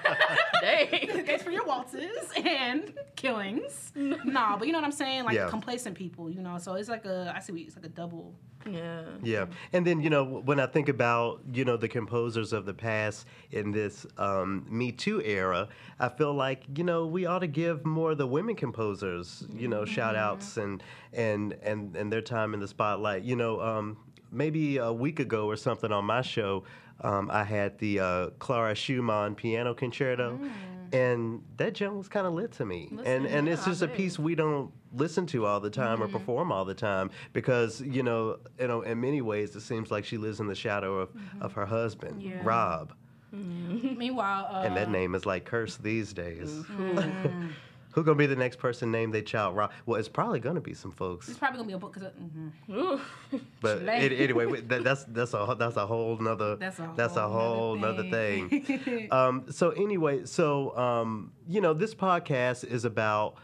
Dang. 0.61 1.25
thanks 1.25 1.43
for 1.43 1.51
your 1.51 1.65
waltzes 1.65 2.17
and 2.43 2.93
killings. 3.15 3.91
nah, 3.95 4.57
but 4.57 4.67
you 4.67 4.71
know 4.73 4.79
what 4.79 4.85
I'm 4.85 4.91
saying? 4.91 5.25
Like 5.25 5.35
Yeah. 5.35 5.49
complacent 5.49 5.95
people, 5.97 6.29
you 6.29 6.41
know. 6.41 6.57
So 6.57 6.73
it's 6.75 6.89
like 6.89 7.05
a 7.05 7.33
I 7.35 7.39
see 7.39 7.51
what- 7.53 7.61
it's 7.61 7.75
like 7.75 7.85
a 7.85 7.89
double 7.89 8.33
Yeah. 8.69 9.03
Yeah, 9.21 9.45
and 9.73 9.85
then 9.85 9.99
you 10.01 10.09
know 10.09 10.23
when 10.23 10.59
I 10.59 10.65
think 10.67 10.87
about 10.89 11.41
you 11.51 11.65
know 11.65 11.75
the 11.77 11.87
composers 11.89 12.53
of 12.53 12.65
the 12.65 12.73
past 12.73 13.27
in 13.51 13.71
this 13.71 14.05
um, 14.17 14.65
Me 14.69 14.91
Too 14.91 15.21
era, 15.21 15.67
I 15.99 16.09
feel 16.09 16.33
like 16.33 16.63
you 16.77 16.83
know 16.85 17.05
we 17.05 17.25
ought 17.25 17.39
to 17.39 17.47
give 17.47 17.85
more 17.85 18.11
of 18.11 18.17
the 18.17 18.27
women 18.27 18.55
composers 18.55 19.45
you 19.53 19.67
know 19.67 19.83
shout 19.85 20.15
outs 20.15 20.57
and 20.57 20.81
and 21.11 21.53
and 21.61 21.95
and 21.97 22.11
their 22.11 22.21
time 22.21 22.53
in 22.53 22.59
the 22.61 22.67
spotlight. 22.67 23.23
You 23.23 23.35
know, 23.35 23.59
um, 23.61 23.97
maybe 24.31 24.77
a 24.77 24.91
week 24.93 25.19
ago 25.19 25.45
or 25.47 25.55
something 25.57 25.91
on 25.91 26.05
my 26.05 26.21
show, 26.21 26.63
um, 27.01 27.29
I 27.31 27.43
had 27.43 27.77
the 27.79 27.99
uh, 27.99 28.29
Clara 28.39 28.75
Schumann 28.75 29.35
piano 29.35 29.73
concerto. 29.73 30.39
And 30.91 31.41
that 31.57 31.73
jam 31.73 31.97
was 31.97 32.07
kind 32.07 32.27
of 32.27 32.33
lit 32.33 32.51
to 32.51 32.65
me, 32.67 32.87
and 32.91 32.97
Listen, 32.99 33.25
and 33.25 33.49
it's 33.49 33.61
yeah, 33.61 33.65
I 33.65 33.71
just 33.71 33.81
a 33.81 33.87
piece 33.87 34.19
we 34.19 34.35
don't 34.35 34.71
listen 34.93 35.25
to 35.25 35.43
all 35.47 35.59
the 35.59 35.71
time 35.71 36.03
or 36.03 36.07
perform 36.07 36.51
all 36.51 36.65
the 36.65 36.75
time 36.75 37.09
because 37.33 37.81
you 37.81 38.03
know 38.03 38.37
you 38.59 38.67
know 38.67 38.81
in 38.83 39.01
many 39.01 39.19
ways 39.19 39.55
it 39.55 39.61
seems 39.61 39.89
like 39.89 40.05
she 40.05 40.17
lives 40.19 40.39
in 40.39 40.45
the 40.45 40.53
shadow 40.53 40.99
of, 40.99 41.09
of 41.41 41.53
her 41.53 41.65
husband 41.65 42.21
Yeah. 42.21 42.41
Rob. 42.43 42.93
Meanwhile, 43.31 44.47
uh, 44.51 44.61
and 44.67 44.77
that 44.77 44.91
name 44.91 45.15
is 45.15 45.25
like 45.25 45.45
cursed 45.45 45.81
these 45.81 46.13
days 46.13 46.63
mm, 47.93 47.95
who 47.95 48.03
gonna 48.03 48.17
be 48.17 48.25
the 48.25 48.35
next 48.35 48.57
person 48.59 48.91
named 48.91 49.13
their 49.13 49.21
child 49.21 49.55
Rob 49.55 49.71
well 49.85 49.99
it's 49.99 50.09
probably 50.09 50.39
gonna 50.39 50.61
be 50.61 50.73
some 50.73 50.91
folks 50.91 51.29
it's 51.29 51.37
probably 51.37 51.57
gonna 51.57 51.67
be 51.67 51.73
a 51.73 51.77
book. 51.77 51.93
Cause, 51.93 52.03
mm 52.03 52.51
Ooh. 52.71 52.99
but 53.61 53.81
it, 53.83 54.11
anyway 54.13 54.45
we- 54.45 54.61
that, 54.61 54.83
that's 54.83 55.03
that's 55.05 55.33
a 55.33 55.55
that's 55.57 55.75
a 55.77 55.85
whole 55.85 56.17
nother 56.17 56.55
That's 56.63 56.79
a 56.79 56.91
that's 56.95 57.15
a 57.15 57.27
whole 57.27 57.55
whole 57.55 57.75
nother 57.75 58.03
nother 58.03 58.09
thing. 58.09 58.61
thing. 58.61 59.07
um, 59.11 59.45
so 59.49 59.71
anyway, 59.71 60.25
so 60.25 60.75
um, 60.77 61.31
you 61.47 61.61
know, 61.61 61.73
this 61.73 61.93
podcast 61.93 62.63
is 62.65 62.85
about 62.85 63.35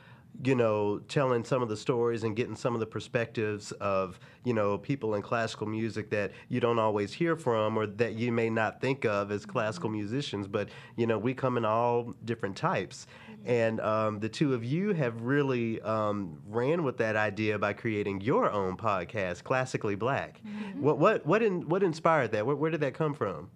you 0.44 0.56
know 0.56 1.00
telling 1.10 1.44
some 1.44 1.62
of 1.62 1.68
the 1.70 1.76
stories 1.76 2.24
and 2.24 2.36
getting 2.36 2.56
some 2.56 2.74
of 2.74 2.80
the 2.80 2.86
perspectives 2.86 3.72
of 3.74 4.20
you 4.46 4.54
know 4.54 4.78
people 4.78 5.16
in 5.16 5.22
classical 5.22 5.68
music 5.68 6.10
that 6.12 6.32
you 6.48 6.60
don't 6.60 6.80
always 6.80 7.12
hear 7.14 7.36
from 7.36 7.78
or 7.78 7.86
that 7.88 8.14
you 8.14 8.32
may 8.32 8.50
not 8.50 8.80
think 8.80 9.06
of 9.06 9.32
as 9.32 9.46
classical 9.46 9.90
musicians. 9.90 10.48
But 10.48 10.70
you 10.96 11.08
know, 11.08 11.18
we 11.18 11.34
come 11.34 11.58
in 11.58 11.66
all 11.66 12.14
different 12.26 12.56
types. 12.56 13.08
And 13.46 13.80
um, 13.80 14.20
the 14.20 14.30
two 14.30 14.54
of 14.54 14.64
you 14.64 14.94
have 14.94 15.22
really 15.22 15.82
um, 15.82 16.42
ran 16.48 16.84
with 16.84 16.98
that 16.98 17.16
idea 17.16 17.58
by 17.58 17.74
creating 17.74 18.22
your 18.22 18.52
own 18.52 18.78
podcast, 18.78 19.44
Classically 19.44 19.96
Black. 19.96 20.42
What 20.76 21.00
what 21.00 21.26
what 21.26 21.42
in, 21.42 21.68
what 21.70 21.82
inspired 21.82 22.32
that? 22.34 22.46
Where, 22.46 22.56
where 22.56 22.70
did 22.70 22.82
that 22.82 22.94
come 22.94 23.14
from? 23.14 23.50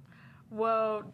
Well, 0.49 1.11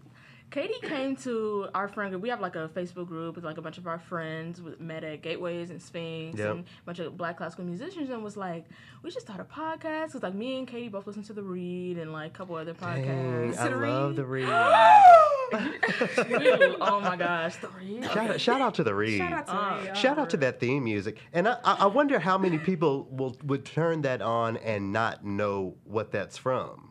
Katie 0.51 0.73
came 0.81 1.15
to 1.17 1.67
our 1.75 1.87
friend 1.87 2.11
group. 2.11 2.23
We 2.23 2.29
have 2.29 2.41
like 2.41 2.55
a 2.55 2.69
Facebook 2.69 3.07
group 3.07 3.35
with 3.35 3.45
like 3.45 3.57
a 3.57 3.61
bunch 3.61 3.77
of 3.77 3.85
our 3.87 3.99
friends 3.99 4.61
with 4.61 4.79
met 4.79 5.03
at 5.03 5.21
Gateways 5.21 5.69
and 5.69 5.81
Sphinx 5.81 6.39
Yep. 6.39 6.49
and 6.51 6.59
a 6.61 6.85
bunch 6.85 6.99
of 6.99 7.15
black 7.17 7.37
classical 7.37 7.65
musicians 7.65 8.09
and 8.09 8.23
was 8.23 8.35
like, 8.35 8.65
we 9.03 9.11
should 9.11 9.21
start 9.21 9.39
a 9.39 9.43
podcast. 9.43 10.07
Because 10.07 10.23
like 10.23 10.33
me 10.33 10.57
and 10.57 10.67
Katie 10.67 10.89
both 10.89 11.05
listen 11.05 11.23
to 11.23 11.33
The 11.33 11.43
Read 11.43 11.97
and 11.99 12.11
like 12.11 12.31
a 12.31 12.37
couple 12.37 12.55
other 12.55 12.73
Dang, 12.73 13.05
podcasts. 13.53 13.57
I 13.59 13.67
love 13.69 14.15
the 14.15 14.25
read. 14.25 14.47
Really? 14.47 14.49
oh 16.81 16.99
my 17.01 17.15
gosh, 17.15 17.55
The 17.57 17.69
Read. 17.69 18.03
shout, 18.05 18.17
out, 18.29 18.41
shout 18.41 18.61
out 18.61 18.73
to 18.75 18.83
the 18.83 18.93
read. 18.93 19.17
Shout 19.17 19.33
out 19.33 19.47
to 19.47 19.53
Uh, 19.53 19.83
Ray, 19.83 19.95
Shout 19.95 20.19
out 20.19 20.29
to 20.31 20.37
that 20.37 20.59
theme 20.59 20.83
music, 20.83 21.17
and 21.33 21.47
I, 21.47 21.57
I 21.63 21.73
I 21.81 21.85
wonder 21.87 22.19
how 22.19 22.37
many 22.37 22.59
people 22.59 23.07
will 23.09 23.35
would 23.43 23.65
turn 23.65 24.03
that 24.03 24.21
on 24.21 24.57
and 24.57 24.93
not 24.93 25.25
know 25.25 25.75
what 25.85 26.11
that's 26.11 26.37
from 26.37 26.88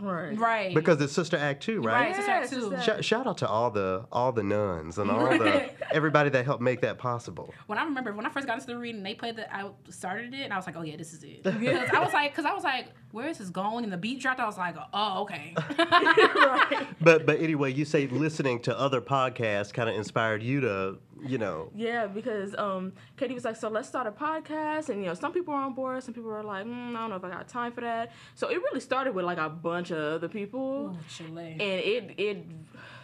Right. 0.00 0.38
Right. 0.38 0.74
because 0.74 1.00
it's 1.00 1.12
Sister 1.12 1.36
Act 1.36 1.62
two, 1.62 1.80
right? 1.80 2.08
Right. 2.08 2.16
Sister 2.16 2.30
Act 2.30 2.50
two. 2.50 2.60
Sister 2.70 2.82
Shout, 2.82 3.04
shout 3.04 3.26
out 3.26 3.38
to 3.38 3.48
all 3.48 3.70
the 3.70 4.06
all 4.12 4.32
the 4.32 4.42
nuns 4.42 4.98
and 4.98 5.10
all 5.10 5.26
the 5.26 5.70
everybody 5.94 6.30
that 6.30 6.44
helped 6.44 6.62
make 6.62 6.80
that 6.82 6.98
possible. 6.98 7.52
when 7.66 7.78
I 7.78 7.84
remember 7.84 8.12
when 8.12 8.26
I 8.26 8.30
first 8.30 8.46
got 8.46 8.54
into 8.54 8.66
the 8.66 8.78
reading, 8.78 9.02
they 9.02 9.14
played 9.14 9.36
the 9.36 9.54
I 9.54 9.70
started 9.90 10.34
it, 10.34 10.42
and 10.42 10.52
I 10.52 10.56
was 10.56 10.66
like, 10.66 10.76
oh 10.76 10.82
yeah, 10.82 10.96
this 10.96 11.12
is 11.12 11.22
it. 11.24 11.42
Because 11.64 11.90
I 11.92 12.00
was 12.00 12.12
like, 12.12 12.32
because 12.32 12.44
I 12.44 12.52
was 12.52 12.64
like, 12.64 12.88
where 13.12 13.28
is 13.28 13.38
this 13.38 13.50
going? 13.50 13.84
And 13.84 13.92
the 13.92 13.96
beat 13.96 14.20
dropped. 14.20 14.40
I 14.40 14.46
was 14.46 14.58
like, 14.58 14.76
oh 14.92 15.22
okay. 15.22 15.54
right. 15.78 16.86
But 17.00 17.26
but 17.26 17.40
anyway, 17.40 17.72
you 17.72 17.84
say 17.84 18.06
listening 18.06 18.60
to 18.62 18.78
other 18.78 19.00
podcasts 19.00 19.72
kind 19.72 19.88
of 19.88 19.96
inspired 19.96 20.42
you 20.42 20.60
to 20.62 20.98
you 21.26 21.38
know 21.38 21.70
Yeah, 21.74 22.06
because 22.06 22.54
um, 22.56 22.92
Katie 23.16 23.34
was 23.34 23.44
like, 23.44 23.56
so 23.56 23.68
let's 23.68 23.88
start 23.88 24.06
a 24.06 24.12
podcast, 24.12 24.88
and 24.88 25.00
you 25.00 25.06
know, 25.06 25.14
some 25.14 25.32
people 25.32 25.54
are 25.54 25.62
on 25.62 25.74
board, 25.74 26.02
some 26.02 26.14
people 26.14 26.30
are 26.30 26.42
like, 26.42 26.66
mm, 26.66 26.90
I 26.90 27.00
don't 27.00 27.10
know 27.10 27.16
if 27.16 27.24
I 27.24 27.30
got 27.30 27.48
time 27.48 27.72
for 27.72 27.80
that. 27.80 28.12
So 28.34 28.48
it 28.48 28.56
really 28.56 28.80
started 28.80 29.14
with 29.14 29.24
like 29.24 29.38
a 29.38 29.48
bunch 29.48 29.90
of 29.90 29.98
other 29.98 30.28
people, 30.28 30.94
Ooh, 30.94 30.96
and 31.36 31.60
it 31.62 32.14
it 32.18 32.46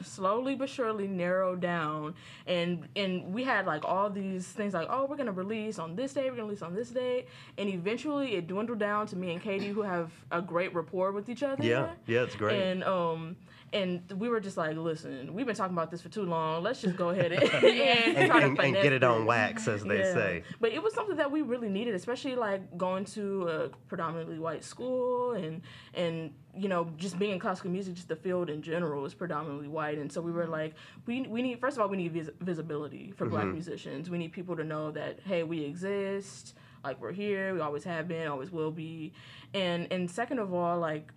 slowly 0.05 0.55
but 0.55 0.69
surely 0.69 1.07
narrowed 1.07 1.61
down, 1.61 2.15
and 2.47 2.89
and 2.97 3.33
we 3.33 3.45
had 3.45 3.67
like 3.67 3.85
all 3.85 4.11
these 4.11 4.47
things 4.47 4.75
like, 4.75 4.89
oh, 4.91 5.07
we're 5.07 5.17
gonna 5.17 5.33
release 5.33 5.79
on 5.79 5.97
this 5.97 6.13
day, 6.13 6.25
we're 6.25 6.37
gonna 6.37 6.45
release 6.45 6.63
on 6.63 6.75
this 6.75 6.91
day, 6.91 7.27
and 7.59 7.69
eventually 7.69 8.35
it 8.35 8.47
dwindled 8.47 8.79
down 8.79 9.07
to 9.09 9.17
me 9.17 9.33
and 9.33 9.43
Katie 9.43 9.69
who 9.69 9.83
have 9.83 10.11
a 10.31 10.43
great 10.43 10.75
rapport 10.75 11.13
with 11.13 11.29
each 11.29 11.43
other. 11.43 11.65
yeah 11.65 11.91
yeah 12.07 12.23
it's 12.23 12.37
great. 12.37 12.61
And 12.61 12.85
um 12.85 13.37
and 13.73 14.03
we 14.19 14.29
were 14.29 14.41
just 14.41 14.57
like, 14.57 14.77
listen, 14.77 15.33
we've 15.33 15.47
been 15.47 15.55
talking 15.55 15.77
about 15.77 15.91
this 15.91 16.03
for 16.03 16.09
too 16.09 16.25
long. 16.25 16.63
Let's 16.63 16.81
just 16.81 16.97
go 16.97 17.11
ahead 17.11 17.33
and, 17.33 17.43
and, 17.55 18.17
and, 18.17 18.33
and, 18.33 18.59
and 18.59 18.75
get 18.75 18.93
it 18.93 19.05
on 19.05 19.27
wax, 19.27 19.69
as 19.69 19.85
they 19.85 19.99
Yeah. 19.99 20.15
say. 20.15 20.43
But 20.61 20.73
it 20.73 20.83
was 20.83 20.93
something 20.95 21.17
that 21.17 21.31
we 21.31 21.43
really 21.43 21.69
needed, 21.69 21.95
especially 21.95 22.35
like 22.35 22.77
going 22.77 23.05
to 23.07 23.49
a 23.49 23.69
predominantly 23.89 24.39
white 24.39 24.65
school 24.65 25.33
and 25.33 25.63
and 25.95 26.33
you 26.57 26.69
know 26.69 26.91
just 26.97 27.19
being 27.19 27.33
in 27.33 27.39
classical 27.39 27.71
music, 27.71 27.95
just 27.95 28.09
the 28.09 28.17
field 28.17 28.51
in 28.51 28.61
general 28.63 29.05
is 29.05 29.15
predominantly 29.15 29.69
white, 29.69 29.99
and 29.99 30.11
so 30.11 30.21
we 30.21 30.33
were 30.33 30.47
like, 30.47 30.75
we 31.07 31.23
we 31.23 31.43
need 31.43 31.61
first 31.61 31.77
of 31.77 31.83
all 31.83 31.89
we 31.89 31.97
need 31.97 32.13
vis- 32.13 32.31
visibility 32.41 33.13
for 33.13 33.27
black 33.27 33.45
mm-hmm. 33.45 33.55
musicians. 33.55 34.11
We 34.11 34.19
need 34.19 34.33
people 34.33 34.57
to 34.57 34.65
know 34.65 34.91
that 34.93 35.21
hey, 35.25 35.43
we 35.45 35.63
exist. 35.65 36.55
Like 36.83 36.99
we're 36.99 37.13
here, 37.13 37.53
we 37.53 37.61
always 37.61 37.85
have 37.85 38.09
been, 38.09 38.27
always 38.27 38.51
will 38.51 38.71
be, 38.71 39.13
and 39.53 39.87
and 39.93 40.11
second 40.11 40.39
of 40.39 40.55
all, 40.55 40.79
like 40.79 41.13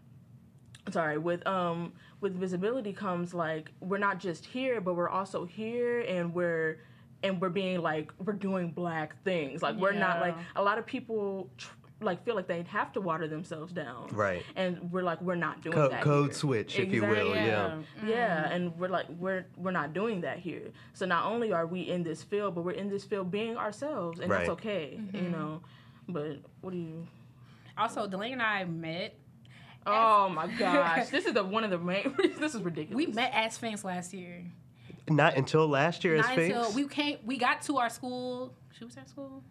sorry 0.92 1.18
with 1.18 1.46
um 1.48 1.94
with 2.22 2.34
visibility 2.38 2.92
comes 2.94 3.34
like 3.34 3.72
we're 3.80 3.98
not 3.98 4.20
just 4.20 4.46
here 4.46 4.82
but 4.82 4.96
we're 4.96 5.10
also 5.10 5.46
here 5.46 6.02
and 6.02 6.34
we're 6.34 6.80
and 7.24 7.40
we're 7.40 7.50
being 7.50 7.82
like 7.82 8.12
we're 8.26 8.34
doing 8.34 8.70
black 8.72 9.22
things 9.24 9.62
like 9.62 9.76
we're 9.78 9.94
not 9.94 10.20
like 10.20 10.36
a 10.58 10.62
lot 10.62 10.78
of 10.78 10.86
people 10.86 11.50
tr- 11.58 11.70
like 12.02 12.22
feel 12.26 12.36
like 12.36 12.48
they 12.48 12.62
have 12.64 12.92
to 12.92 13.00
water 13.00 13.30
themselves 13.30 13.72
down 13.72 14.08
Right. 14.12 14.44
and 14.58 14.92
we're 14.92 15.04
like 15.04 15.22
we're 15.22 15.36
not 15.36 15.62
doing 15.62 15.74
Co- 15.74 15.88
that 15.88 16.02
code 16.04 16.26
here. 16.28 16.34
switch, 16.34 16.78
if 16.78 16.92
you 16.92 17.02
will. 17.04 17.32
Exactly. 17.32 17.46
Yeah. 17.48 17.82
yeah 18.06 18.50
and 18.50 18.78
we're 18.78 18.90
like 18.90 19.06
we're 19.20 19.46
we're 19.56 19.72
not 19.72 19.94
doing 19.94 20.20
that 20.22 20.38
here 20.40 20.64
so 20.94 21.06
not 21.06 21.26
only 21.26 21.54
are 21.54 21.66
we 21.66 21.82
in 21.84 22.04
this 22.04 22.22
field 22.22 22.56
but 22.56 22.66
we're 22.66 22.72
in 22.72 22.90
this 22.90 23.06
field 23.06 23.32
being 23.32 23.56
ourselves 23.56 24.20
and 24.20 24.30
Right. 24.30 24.40
that's 24.40 24.50
okay 24.50 25.00
you 25.14 25.30
know 25.30 25.62
but 26.10 26.40
what 26.60 26.72
do 26.72 26.78
you 26.78 27.08
also, 27.76 28.06
Delaney 28.06 28.34
and 28.34 28.42
I 28.44 28.66
met. 28.66 29.16
Oh 29.86 30.30
my 30.30 30.48
gosh 30.48 31.10
this 31.10 31.26
is 31.26 31.34
the 31.34 31.44
one 31.44 31.64
of 31.64 31.70
the 31.70 31.78
main 31.78 32.16
this 32.40 32.56
is 32.56 32.62
ridiculous 32.62 32.96
We 33.08 33.14
met 33.14 33.34
at 33.34 33.54
Sphinx 33.54 33.84
last 33.84 34.14
year. 34.14 34.44
Not 35.10 35.36
until 35.36 35.68
last 35.68 36.04
year 36.04 36.16
at 36.16 36.22
Not 36.22 36.32
Sphinx. 36.32 36.56
until 36.56 36.72
we 36.74 36.88
came. 36.88 37.18
We 37.26 37.38
got 37.38 37.62
to 37.64 37.78
our 37.78 37.90
school. 37.90 38.54
She 38.78 38.86
was 38.86 38.96
at 38.96 39.10
school. 39.10 39.44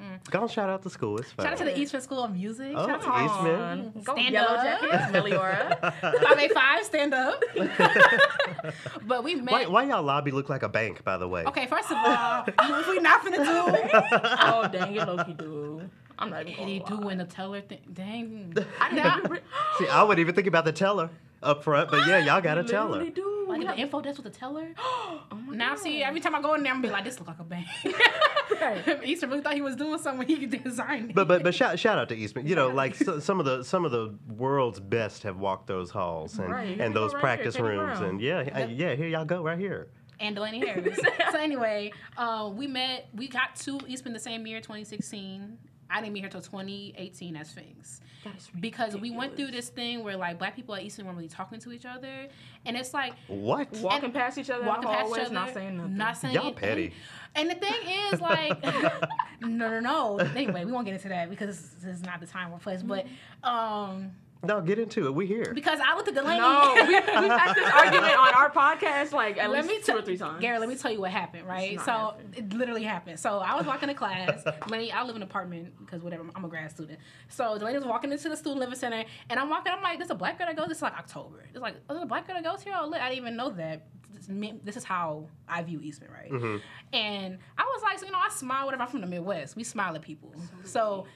Mm. 0.00 0.28
Go 0.30 0.40
on, 0.40 0.48
shout 0.48 0.68
out 0.68 0.82
to 0.82 0.90
school. 0.90 1.18
It's 1.18 1.30
fine. 1.30 1.46
Shout 1.46 1.52
out 1.52 1.58
to 1.58 1.64
the 1.64 1.78
Eastman 1.78 2.02
School 2.02 2.24
of 2.24 2.34
Music. 2.34 2.72
Oh, 2.74 2.86
Shout 2.86 3.04
out 3.06 3.18
to 3.18 3.24
Eastman. 3.24 3.92
Go 4.02 4.14
Stand 4.14 4.32
Yellow 4.32 4.54
up. 4.56 4.64
Jackets, 4.64 5.12
Meliora. 5.12 5.80
585, 6.00 6.84
stand 6.84 7.14
up. 7.14 7.42
but 9.06 9.22
we 9.22 9.36
met. 9.36 9.52
Why, 9.52 9.66
why 9.66 9.84
y'all 9.84 10.02
lobby 10.02 10.32
look 10.32 10.48
like 10.48 10.64
a 10.64 10.68
bank, 10.68 11.04
by 11.04 11.16
the 11.16 11.28
way? 11.28 11.44
Okay, 11.44 11.66
first 11.66 11.92
of 11.92 11.96
all, 11.98 12.44
if 12.46 12.88
we 12.88 12.98
not 12.98 13.22
finna 13.22 13.36
do 13.36 13.94
oh 14.42 14.68
dang 14.72 14.96
it, 14.96 15.06
Loki 15.06 15.32
do. 15.34 15.73
I'm 16.18 16.30
not 16.30 16.42
even 16.48 16.62
Eddie 16.62 16.78
gonna 16.80 17.00
doing 17.02 17.18
the 17.18 17.24
teller 17.24 17.60
thing. 17.60 17.80
Dang. 17.92 18.54
I 18.80 18.92
Now- 18.92 19.20
re- 19.28 19.40
See, 19.78 19.88
I 19.88 20.02
wouldn't 20.02 20.20
even 20.20 20.34
think 20.34 20.46
about 20.46 20.64
the 20.64 20.72
teller 20.72 21.10
up 21.42 21.62
front, 21.64 21.90
but 21.90 22.06
yeah, 22.06 22.18
y'all 22.18 22.40
got 22.40 22.54
to 22.54 22.62
We 22.62 22.68
tell 22.68 22.92
her. 22.92 23.04
do. 23.10 23.30
Like 23.46 23.58
We 23.58 23.66
the 23.66 23.76
info 23.76 24.00
desk 24.00 24.22
with 24.22 24.32
the 24.32 24.38
teller. 24.38 24.68
oh 24.78 25.22
Now 25.50 25.70
God. 25.74 25.78
see, 25.80 26.02
every 26.02 26.20
time 26.20 26.34
I 26.34 26.40
go 26.40 26.54
in 26.54 26.62
there, 26.62 26.72
I'm 26.72 26.80
be 26.80 26.88
like, 26.88 27.04
this 27.04 27.18
look 27.18 27.28
like 27.28 27.38
a 27.38 27.44
bank. 27.44 27.66
Right. 28.60 29.00
Easter 29.04 29.26
really 29.26 29.40
thought 29.40 29.54
he 29.54 29.62
was 29.62 29.74
doing 29.74 29.98
something 29.98 30.18
when 30.18 30.28
he 30.28 30.46
designed 30.46 31.10
it. 31.10 31.14
But 31.16 31.26
but 31.28 31.42
but 31.42 31.54
shout 31.54 31.78
shout 31.78 31.98
out 31.98 32.08
to 32.10 32.14
Eastman. 32.14 32.46
You 32.46 32.54
know, 32.54 32.68
like 32.68 32.94
so, 32.94 33.18
some 33.18 33.40
of 33.40 33.46
the 33.46 33.62
some 33.64 33.84
of 33.86 33.90
the 33.90 34.14
world's 34.28 34.78
best 34.80 35.22
have 35.24 35.38
walked 35.38 35.66
those 35.66 35.90
halls 35.90 36.38
and 36.38 36.50
Right, 36.50 36.78
and 36.78 36.94
those 36.94 37.14
right 37.14 37.20
practice 37.20 37.56
here, 37.56 37.64
rooms 37.64 38.00
and 38.00 38.20
yeah 38.20 38.48
I- 38.54 38.64
yeah 38.66 38.94
here 38.94 39.08
y'all 39.08 39.24
go 39.24 39.42
right 39.42 39.58
here. 39.58 39.88
and 40.20 40.36
Delaney 40.36 40.64
Harris. 40.64 40.98
so 41.32 41.38
anyway, 41.38 41.92
uh, 42.18 42.50
we 42.54 42.66
met. 42.66 43.08
We 43.14 43.28
got 43.28 43.56
to 43.56 43.80
Eastman 43.88 44.12
the 44.12 44.20
same 44.20 44.46
year, 44.46 44.60
2016. 44.60 45.58
I 45.90 46.00
didn't 46.00 46.12
meet 46.14 46.24
her 46.24 46.30
till 46.30 46.40
2018 46.40 47.36
as 47.36 47.48
Sphinx. 47.50 48.00
That 48.24 48.36
is 48.36 48.48
Because 48.58 48.96
we 48.96 49.10
went 49.10 49.36
through 49.36 49.50
this 49.50 49.68
thing 49.68 50.02
where 50.02 50.16
like 50.16 50.38
black 50.38 50.56
people 50.56 50.74
at 50.74 50.82
Eastman 50.82 51.06
weren't 51.06 51.18
really 51.18 51.28
talking 51.28 51.58
to 51.60 51.72
each 51.72 51.84
other, 51.86 52.28
and 52.66 52.76
it's 52.76 52.94
like 52.94 53.14
What? 53.28 53.70
walking 53.74 54.12
past 54.12 54.38
each 54.38 54.50
other 54.50 54.64
walking 54.64 54.84
in 54.84 54.90
the 54.90 54.96
past 54.96 55.10
each 55.12 55.24
other, 55.26 55.34
not 55.34 55.54
saying 55.54 55.76
nothing. 55.76 55.96
not 55.96 56.16
saying 56.16 56.34
Y'all 56.34 56.44
anything. 56.46 56.60
petty. 56.60 56.92
And 57.36 57.50
the 57.50 57.54
thing 57.56 58.12
is, 58.12 58.20
like, 58.20 58.62
no, 59.40 59.68
no, 59.68 59.80
no. 59.80 60.18
Anyway, 60.18 60.64
we 60.64 60.70
won't 60.70 60.86
get 60.86 60.94
into 60.94 61.08
that 61.08 61.28
because 61.28 61.70
this 61.82 61.96
is 61.96 62.02
not 62.02 62.20
the 62.20 62.26
time 62.26 62.52
or 62.52 62.58
place. 62.58 62.82
But 62.82 63.06
um, 63.42 64.12
No, 64.46 64.60
get 64.60 64.78
into 64.78 65.06
it. 65.06 65.14
We 65.14 65.26
here. 65.26 65.52
because 65.54 65.78
I 65.84 65.96
looked 65.96 66.08
at 66.08 66.14
Delaney. 66.14 66.38
no, 66.38 66.72
we, 66.86 66.94
we've 66.94 67.02
had 67.02 67.54
this 67.54 67.70
argument 67.70 68.16
on 68.18 68.34
our 68.34 68.50
podcast 68.50 69.12
like 69.12 69.38
at 69.38 69.50
let 69.50 69.64
me 69.64 69.74
least 69.74 69.86
two 69.86 69.92
tell 69.92 70.00
or 70.00 70.04
three 70.04 70.16
times. 70.16 70.40
Gary, 70.40 70.58
let 70.58 70.68
me 70.68 70.76
tell 70.76 70.90
you 70.90 71.00
what 71.00 71.10
happened, 71.10 71.46
right? 71.46 71.78
So 71.80 71.92
happened. 71.92 72.34
it 72.36 72.52
literally 72.52 72.82
happened. 72.82 73.18
So 73.18 73.38
I 73.38 73.56
was 73.56 73.66
walking 73.66 73.88
to 73.88 73.94
class. 73.94 74.44
Delaney, 74.66 74.92
I 74.92 75.02
live 75.02 75.16
in 75.16 75.22
an 75.22 75.28
apartment 75.28 75.74
because 75.78 76.02
whatever, 76.02 76.24
I'm 76.34 76.44
a 76.44 76.48
grad 76.48 76.70
student. 76.70 76.98
So 77.28 77.58
Delaney 77.58 77.78
was 77.78 77.86
walking 77.86 78.12
into 78.12 78.28
the 78.28 78.36
student 78.36 78.60
living 78.60 78.76
center, 78.76 79.04
and 79.30 79.40
I'm 79.40 79.48
walking. 79.48 79.72
I'm 79.72 79.82
like, 79.82 79.98
"There's 79.98 80.10
a 80.10 80.14
black 80.14 80.38
girl 80.38 80.46
that 80.46 80.56
goes." 80.56 80.68
This 80.68 80.78
is 80.78 80.82
like 80.82 80.98
October. 80.98 81.44
It's 81.48 81.60
like, 81.60 81.76
"Oh, 81.88 81.94
there's 81.94 82.04
a 82.04 82.06
black 82.06 82.26
girl 82.26 82.36
that 82.36 82.44
goes 82.44 82.62
here." 82.62 82.74
Oh, 82.78 82.86
look, 82.86 83.00
I 83.00 83.08
didn't 83.08 83.22
even 83.22 83.36
know 83.36 83.50
that. 83.50 83.86
This, 84.26 84.78
is 84.78 84.84
how 84.84 85.28
I 85.46 85.62
view 85.62 85.80
Eastman, 85.82 86.10
right? 86.10 86.30
Mm-hmm. 86.30 86.56
And 86.94 87.38
I 87.58 87.62
was 87.62 87.82
like, 87.82 87.98
so 87.98 88.06
you 88.06 88.12
know, 88.12 88.20
I 88.24 88.30
smile. 88.30 88.64
Whatever. 88.64 88.82
I'm 88.84 88.88
from 88.88 89.02
the 89.02 89.06
Midwest. 89.06 89.54
We 89.54 89.64
smile 89.64 89.94
at 89.94 90.02
people. 90.02 90.32
So. 90.62 90.70
So 90.70 91.06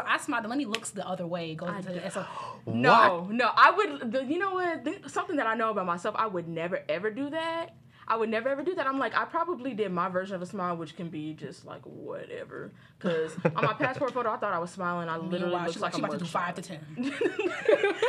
I 0.00 0.16
smile. 0.18 0.42
Delaney 0.42 0.64
looks 0.64 0.90
the 0.90 1.06
other 1.06 1.26
way. 1.26 1.54
Goes 1.54 1.70
into 1.76 1.92
the 1.92 2.10
so 2.10 2.24
No, 2.66 3.28
no, 3.30 3.50
I 3.54 3.70
would. 3.70 4.12
The, 4.12 4.24
you 4.24 4.38
know 4.38 4.54
what? 4.54 4.84
Th- 4.84 5.08
something 5.08 5.36
that 5.36 5.46
I 5.46 5.54
know 5.54 5.70
about 5.70 5.86
myself, 5.86 6.14
I 6.18 6.26
would 6.26 6.48
never 6.48 6.80
ever 6.88 7.10
do 7.10 7.30
that. 7.30 7.74
I 8.08 8.16
would 8.16 8.28
never 8.28 8.48
ever 8.48 8.62
do 8.62 8.74
that. 8.74 8.86
I'm 8.86 8.98
like, 8.98 9.16
I 9.16 9.24
probably 9.24 9.74
did 9.74 9.92
my 9.92 10.08
version 10.08 10.34
of 10.34 10.42
a 10.42 10.46
smile, 10.46 10.76
which 10.76 10.96
can 10.96 11.08
be 11.08 11.34
just 11.34 11.64
like 11.64 11.82
whatever. 11.82 12.72
Because 12.98 13.32
on 13.56 13.64
my 13.64 13.72
passport 13.78 14.12
photo, 14.12 14.30
I 14.30 14.36
thought 14.38 14.52
I 14.52 14.58
was 14.58 14.70
smiling. 14.70 15.08
I 15.08 15.16
literally 15.16 15.44
Meanwhile, 15.44 15.66
looked 15.66 15.80
like, 15.80 15.92
like, 15.92 15.92
she's 15.94 16.04
about 16.04 16.10
to 16.12 16.18
do 16.18 16.24
five 16.24 16.54
to 16.56 16.62
ten. 16.62 16.80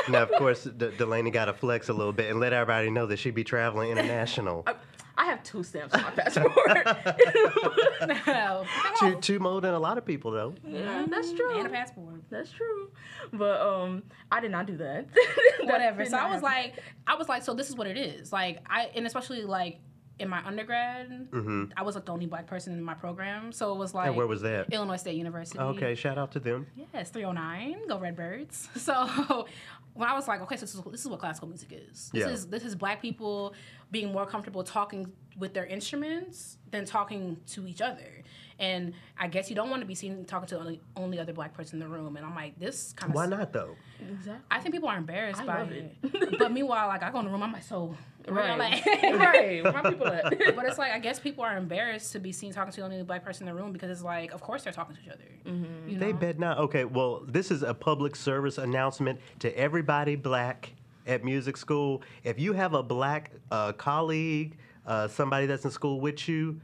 Now, 0.10 0.24
of 0.24 0.32
course, 0.32 0.63
D- 0.63 0.91
Delaney 0.98 1.32
got 1.32 1.46
to 1.46 1.54
flex 1.54 1.89
a 1.89 1.93
little 1.93 2.12
bit 2.12 2.30
and 2.30 2.39
let 2.39 2.54
everybody 2.54 2.89
know 2.89 3.06
that 3.06 3.19
she'd 3.19 3.36
be 3.36 3.43
traveling 3.43 3.91
international. 3.98 4.63
I, 4.67 4.76
I 5.23 5.27
have 5.27 5.41
two 5.41 5.63
stamps 5.63 5.93
on 5.93 6.01
my 6.01 6.09
passport. 6.09 6.51
no. 8.27 8.65
two, 8.99 9.15
two 9.21 9.39
more 9.39 9.62
than 9.62 9.73
a 9.73 9.79
lot 9.79 9.97
of 9.97 10.05
people, 10.05 10.31
though. 10.31 10.53
yeah, 10.67 11.05
that's 11.07 11.31
true. 11.31 11.57
And 11.57 11.65
a 11.65 11.69
passport. 11.69 12.15
That's 12.29 12.51
true. 12.51 12.91
But 13.31 13.62
um, 13.62 14.03
I 14.29 14.41
did 14.41 14.51
not 14.51 14.65
do 14.65 14.75
that. 14.77 15.07
That 15.63 15.71
whatever. 15.71 16.05
So 16.05 16.17
I 16.17 16.25
was 16.25 16.41
happen. 16.41 16.43
like, 16.43 16.73
I 17.07 17.15
was 17.15 17.29
like, 17.29 17.43
so 17.43 17.53
this 17.53 17.69
is 17.69 17.75
what 17.77 17.88
it 17.88 17.97
is. 17.97 18.33
Like 18.33 18.59
I, 18.69 18.89
and 18.95 19.07
especially 19.07 19.43
like 19.43 19.79
in 20.19 20.30
my 20.30 20.45
undergrad, 20.45 21.10
mm-hmm. 21.32 21.65
I 21.76 21.82
was 21.84 21.95
like 21.95 22.06
the 22.06 22.12
only 22.12 22.28
black 22.28 22.45
person 22.47 22.73
in 22.73 22.84
my 22.84 22.93
program. 22.93 23.52
So 23.52 23.73
it 23.73 23.78
was 23.78 23.93
like 23.93 24.08
And 24.08 24.15
where 24.15 24.28
was 24.28 24.41
that? 24.41 24.71
Illinois 24.71 24.97
State 24.97 25.15
University. 25.15 25.60
Okay, 25.60 25.95
shout 25.95 26.17
out 26.17 26.32
to 26.34 26.39
them. 26.39 26.67
Yes, 26.93 27.10
309. 27.10 27.88
Go 27.88 27.99
Redbirds. 27.99 28.69
So 28.78 29.47
when 29.93 30.10
I 30.10 30.13
was 30.13 30.28
like, 30.28 30.41
okay, 30.41 30.56
so 30.56 30.62
this 30.62 30.76
is, 30.76 30.82
this 30.91 31.02
is 31.02 31.08
what 31.08 31.19
classical 31.19 31.47
music 31.47 31.71
is. 31.71 32.10
This 32.13 32.21
Yeah. 32.21 32.30
is 32.30 32.47
this 32.47 32.63
is 32.63 32.76
black 32.76 33.02
people 33.02 33.54
being 33.91 34.12
more 34.12 34.26
comfortable 34.26 34.63
talking 34.63 35.12
with 35.38 35.54
their 35.54 35.65
instruments 35.65 36.58
than 36.72 36.86
talking 36.86 37.38
to 37.48 37.67
each 37.67 37.82
other. 37.82 38.22
And 38.60 38.94
I 39.19 39.27
guess 39.27 39.50
you 39.50 39.56
don't 39.56 39.69
want 39.71 39.81
to 39.81 39.88
be 39.88 39.96
seen 39.96 40.25
talking 40.25 40.48
to 40.50 40.60
only, 40.60 40.79
only 40.96 41.19
other 41.19 41.34
black 41.34 41.54
person 41.54 41.81
in 41.81 41.88
the 41.90 41.94
room. 41.94 42.15
And 42.17 42.25
I'm 42.25 42.36
like, 42.36 42.58
this 42.60 42.94
kind 42.94 43.10
of. 43.12 43.15
Why 43.15 43.25
not 43.25 43.52
though? 43.52 43.75
Exactly. 44.00 44.46
I 44.52 44.60
think 44.60 44.75
people 44.75 44.90
are 44.90 44.98
embarrassed 44.98 45.42
I 45.42 45.46
by 45.46 45.60
love 45.60 45.71
it. 45.71 45.96
it. 46.04 46.36
but 46.40 46.52
meanwhile, 46.52 46.88
like 46.88 47.02
I 47.04 47.12
go 47.12 47.19
in 47.19 47.25
the 47.25 47.31
room, 47.31 47.42
I'm 47.44 47.52
like, 47.52 47.63
so 47.63 47.96
Right. 48.27 48.48
y'all 48.48 48.58
Right. 48.58 48.88
at? 49.04 49.19
right. 49.19 49.63
My 49.63 49.90
people 49.90 50.08
at? 50.08 50.23
but 50.56 50.65
it's 50.65 50.77
like 50.77 50.94
I 50.94 51.00
guess 51.00 51.19
people 51.19 51.44
are 51.44 51.58
embarrassed 51.58 52.13
to 52.13 52.19
be 52.19 52.31
seen 52.31 52.54
talking 52.54 52.71
to 52.71 52.79
the 52.79 52.86
only 52.86 53.04
black 53.04 53.25
person 53.25 53.48
in 53.48 53.54
the 53.54 53.60
room 53.62 53.73
because 53.73 53.90
it's 53.90 54.04
like, 54.04 54.31
of 54.31 54.40
course 54.42 54.63
they're 54.63 54.71
talking 54.71 54.96
to 54.96 55.02
each 55.02 55.10
other. 55.10 55.23
Mm-hmm. 55.46 55.90
You 55.90 55.98
They 55.98 56.13
bet 56.13 56.40
not. 56.40 56.58
Okay, 56.60 56.86
well, 56.86 57.23
this 57.27 57.52
is 57.52 57.63
a 57.63 57.73
public 57.73 58.15
service 58.15 58.60
announcement 58.60 59.19
to 59.40 59.50
everybody 59.58 60.15
black 60.15 60.73
at 61.06 61.25
music 61.25 61.58
school. 61.58 62.02
If 62.23 62.40
you 62.40 62.54
have 62.54 62.73
a 62.75 62.84
black 62.84 63.31
uh, 63.52 63.73
colleague, 63.73 64.58
uh, 64.86 65.08
somebody 65.08 65.46
that's 65.46 65.65
in 65.65 65.71
school 65.71 66.00
with 66.02 66.27
you, 66.27 66.60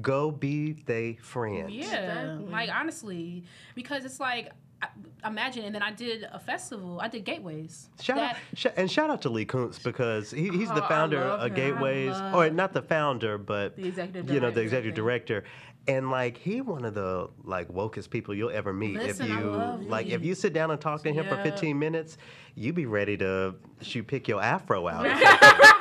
go 0.00 0.30
be 0.30 0.72
they 0.86 1.14
friend. 1.22 1.70
Yeah, 1.70 1.84
Exactly. 1.84 2.46
like 2.52 2.70
honestly, 2.72 3.44
because 3.74 4.04
it's 4.04 4.20
like 4.20 4.50
I- 4.82 4.88
imagine, 5.28 5.64
and 5.64 5.74
then 5.74 5.82
I 5.82 5.92
did 5.92 6.24
a 6.30 6.38
festival. 6.38 7.00
I 7.00 7.08
did 7.08 7.24
Gateways. 7.24 7.88
Shout 8.02 8.18
out, 8.18 8.36
sh- 8.54 8.66
and 8.76 8.90
shout 8.90 9.08
out 9.08 9.22
to 9.22 9.30
Lee 9.30 9.46
Koonce 9.46 9.82
because 9.82 10.30
he, 10.30 10.50
he's 10.50 10.70
Oh, 10.70 10.74
the 10.74 10.82
founder 10.82 11.20
of 11.22 11.48
him. 11.50 11.54
Gateways, 11.54 12.14
or 12.34 12.50
not 12.50 12.72
the 12.74 12.82
founder, 12.82 13.38
but 13.38 13.76
The 13.76 13.86
executive 13.88 14.28
you 14.30 14.40
know, 14.40 14.48
the 14.50 14.56
director, 14.56 14.62
executive 14.62 14.94
director. 14.94 15.44
And 15.86 16.10
like 16.10 16.38
he 16.38 16.60
one 16.62 16.84
of 16.84 16.94
the 16.94 17.28
like 17.44 17.68
wokest 17.68 18.10
people 18.10 18.34
you'll 18.34 18.50
ever 18.50 18.72
meet. 18.72 18.96
Listen, 18.96 19.26
if 19.26 19.32
you 19.38 19.50
love 19.52 19.82
like, 19.82 20.06
if 20.08 20.24
you 20.24 20.34
sit 20.34 20.52
down 20.54 20.70
and 20.70 20.80
talk 20.80 21.02
to 21.04 21.12
him 21.12 21.26
for 21.28 21.36
15 21.42 21.78
minutes, 21.78 22.16
you 22.54 22.72
be 22.72 22.86
ready 22.86 23.16
to 23.18 23.54
shoot 23.82 24.06
pick 24.06 24.26
your 24.26 24.42
afro 24.42 24.88
out. 24.88 25.04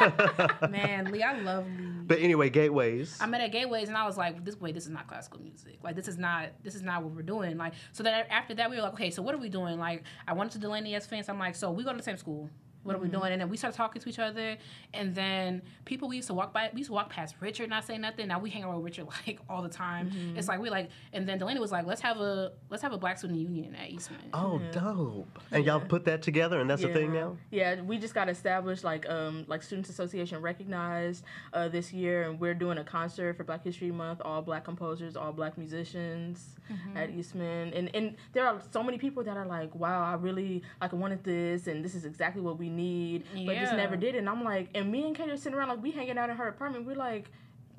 man, 0.70 1.10
Lee, 1.12 1.22
I 1.22 1.38
love 1.40 1.66
Lee. 1.66 1.86
but 2.06 2.18
anyway, 2.20 2.50
Gateways. 2.50 3.18
I 3.20 3.26
met 3.26 3.40
at 3.40 3.52
Gateways 3.52 3.88
and 3.88 3.96
I 3.96 4.06
was 4.06 4.16
like, 4.16 4.44
this 4.44 4.58
way, 4.60 4.72
this 4.72 4.84
is 4.84 4.90
not 4.90 5.06
classical 5.06 5.40
music. 5.40 5.78
Like 5.82 5.96
this 5.96 6.08
is 6.08 6.18
not 6.18 6.50
this 6.62 6.74
is 6.74 6.82
not 6.82 7.02
what 7.02 7.12
we're 7.12 7.22
doing. 7.22 7.56
Like 7.56 7.74
so 7.92 8.02
that 8.02 8.28
after 8.30 8.54
that 8.54 8.70
we 8.70 8.76
were 8.76 8.82
like, 8.82 8.94
okay, 8.94 9.10
so 9.10 9.22
what 9.22 9.34
are 9.34 9.38
we 9.38 9.48
doing? 9.48 9.78
Like 9.78 10.04
I 10.26 10.32
went 10.32 10.52
to 10.52 10.58
Delaney 10.58 10.94
as 10.94 11.06
fans. 11.06 11.28
I'm 11.28 11.38
like, 11.38 11.54
so 11.54 11.70
we 11.70 11.84
go 11.84 11.90
to 11.92 11.96
the 11.96 12.02
same 12.02 12.16
school. 12.16 12.50
What 12.82 12.96
are 12.96 12.98
we 12.98 13.08
doing? 13.08 13.32
And 13.32 13.40
then 13.40 13.48
we 13.48 13.56
started 13.56 13.76
talking 13.76 14.00
to 14.00 14.08
each 14.08 14.18
other. 14.18 14.56
And 14.94 15.14
then 15.14 15.62
people 15.84 16.08
we 16.08 16.16
used 16.16 16.28
to 16.28 16.34
walk 16.34 16.52
by, 16.52 16.70
we 16.72 16.78
used 16.78 16.88
to 16.88 16.94
walk 16.94 17.10
past 17.10 17.34
Richard, 17.40 17.68
not 17.70 17.84
say 17.84 17.98
nothing. 17.98 18.28
Now 18.28 18.38
we 18.38 18.48
hang 18.50 18.64
around 18.64 18.76
with 18.76 18.84
Richard 18.84 19.06
like 19.26 19.38
all 19.48 19.62
the 19.62 19.68
time. 19.68 20.10
It's 20.36 20.48
like 20.48 20.60
we 20.60 20.70
like. 20.70 20.90
And 21.12 21.28
then 21.28 21.38
Delaney 21.38 21.60
was 21.60 21.72
like, 21.72 21.86
let's 21.86 22.00
have 22.00 22.18
a 22.18 22.52
let's 22.70 22.82
have 22.82 22.92
a 22.92 22.98
Black 22.98 23.18
Student 23.18 23.40
Union 23.40 23.74
at 23.74 23.90
Eastman. 23.90 24.20
oh, 24.32 24.60
dope! 24.72 25.38
And 25.52 25.64
y'all 25.64 25.80
put 25.80 26.04
that 26.06 26.22
together, 26.22 26.60
and 26.60 26.70
that's 26.70 26.82
the 26.82 26.92
thing 26.92 27.12
now. 27.12 27.36
Yeah, 27.50 27.80
we 27.82 27.98
just 27.98 28.14
got 28.14 28.28
established 28.28 28.84
like 28.84 29.08
um 29.08 29.44
like 29.46 29.62
Students 29.62 29.90
Association 29.90 30.40
recognized 30.40 31.24
uh, 31.52 31.68
this 31.68 31.92
year, 31.92 32.28
and 32.30 32.40
we're 32.40 32.54
doing 32.54 32.78
a 32.78 32.84
concert 32.84 33.36
for 33.36 33.44
Black 33.44 33.62
History 33.64 33.90
Month. 33.90 34.22
All 34.24 34.40
black 34.42 34.64
composers, 34.64 35.16
all 35.16 35.32
black 35.32 35.58
musicians 35.58 36.56
at 36.94 37.10
Eastman, 37.10 37.72
and 37.74 37.94
and 37.94 38.16
there 38.32 38.46
are 38.46 38.60
so 38.70 38.82
many 38.82 38.96
people 38.96 39.22
that 39.24 39.36
are 39.36 39.46
like, 39.46 39.74
wow, 39.74 40.02
I 40.04 40.14
really 40.14 40.62
like 40.80 40.92
wanted 40.92 41.24
this, 41.24 41.66
and 41.66 41.84
this 41.84 41.94
is 41.94 42.04
exactly 42.04 42.40
what 42.40 42.58
we 42.58 42.69
need, 42.76 43.24
but 43.46 43.56
just 43.56 43.74
never 43.74 43.96
did. 43.96 44.14
it. 44.14 44.18
And 44.18 44.28
I'm 44.28 44.42
like, 44.44 44.68
and 44.74 44.90
me 44.90 45.06
and 45.06 45.14
Kate 45.16 45.28
are 45.30 45.36
sitting 45.36 45.56
around 45.58 45.68
like 45.68 45.82
we 45.82 45.90
hanging 45.90 46.18
out 46.18 46.30
in 46.30 46.36
her 46.36 46.48
apartment. 46.48 46.86
We're 46.86 46.96
like. 46.96 47.30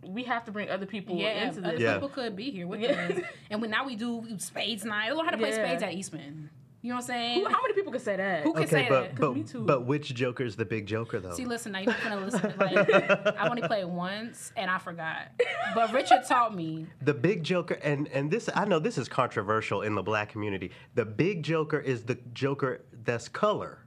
We 0.04 0.24
have 0.24 0.46
to 0.46 0.52
bring 0.52 0.68
other 0.68 0.88
people 0.88 1.16
Yeah, 1.16 1.46
into 1.46 1.60
other 1.60 1.74
this. 1.74 1.82
Yeah. 1.82 1.94
people 1.94 2.10
could 2.10 2.36
be 2.36 2.50
here 2.50 2.66
with 2.66 2.82
Yeah. 2.82 3.10
us. 3.12 3.20
And 3.52 3.62
we, 3.62 3.68
now 3.68 3.86
we 3.86 3.96
do 3.96 4.26
spades 4.40 4.84
night. 4.84 5.10
I 5.10 5.12
learned 5.12 5.26
how 5.26 5.32
to 5.32 5.38
play 5.38 5.50
Yeah. 5.50 5.64
spades 5.64 5.84
at 5.84 5.94
Eastman. 5.94 6.50
You 6.82 6.90
know 6.90 6.96
what 6.96 7.02
I'm 7.04 7.08
saying? 7.08 7.40
Who, 7.42 7.46
how 7.48 7.62
many 7.62 7.76
people 7.76 7.92
could 7.92 8.02
say 8.02 8.16
that? 8.16 8.42
Who 8.42 8.54
can 8.54 8.64
Okay, 8.64 8.72
say 8.72 8.90
but 8.90 9.02
that? 9.10 9.16
but 9.20 9.36
me 9.36 9.44
too. 9.44 9.64
but 9.64 9.86
which 9.86 10.16
Joker's 10.16 10.56
the 10.56 10.66
big 10.66 10.88
Joker 10.88 11.20
though? 11.20 11.34
See, 11.34 11.46
listen, 11.46 11.74
now 11.74 11.82
you're 11.82 11.94
gonna 12.04 12.26
listen. 12.26 12.52
Like, 12.58 12.90
I 13.38 13.48
only 13.48 13.62
played 13.62 13.86
once 13.86 14.52
and 14.58 14.72
I 14.72 14.80
forgot. 14.80 15.28
But 15.76 15.94
Richard 15.94 16.22
taught 16.28 16.56
me. 16.56 16.88
The 17.04 17.14
big 17.14 17.44
joker, 17.44 17.76
and 17.84 18.08
and 18.08 18.32
this 18.32 18.50
I 18.56 18.66
know 18.66 18.80
this 18.80 18.98
is 18.98 19.08
controversial 19.08 19.84
in 19.84 19.94
the 19.94 20.02
black 20.02 20.30
community. 20.30 20.72
The 20.96 21.06
big 21.06 21.44
joker 21.44 21.78
is 21.80 22.02
the 22.06 22.16
joker 22.34 22.82
that's 23.04 23.28
color. 23.30 23.78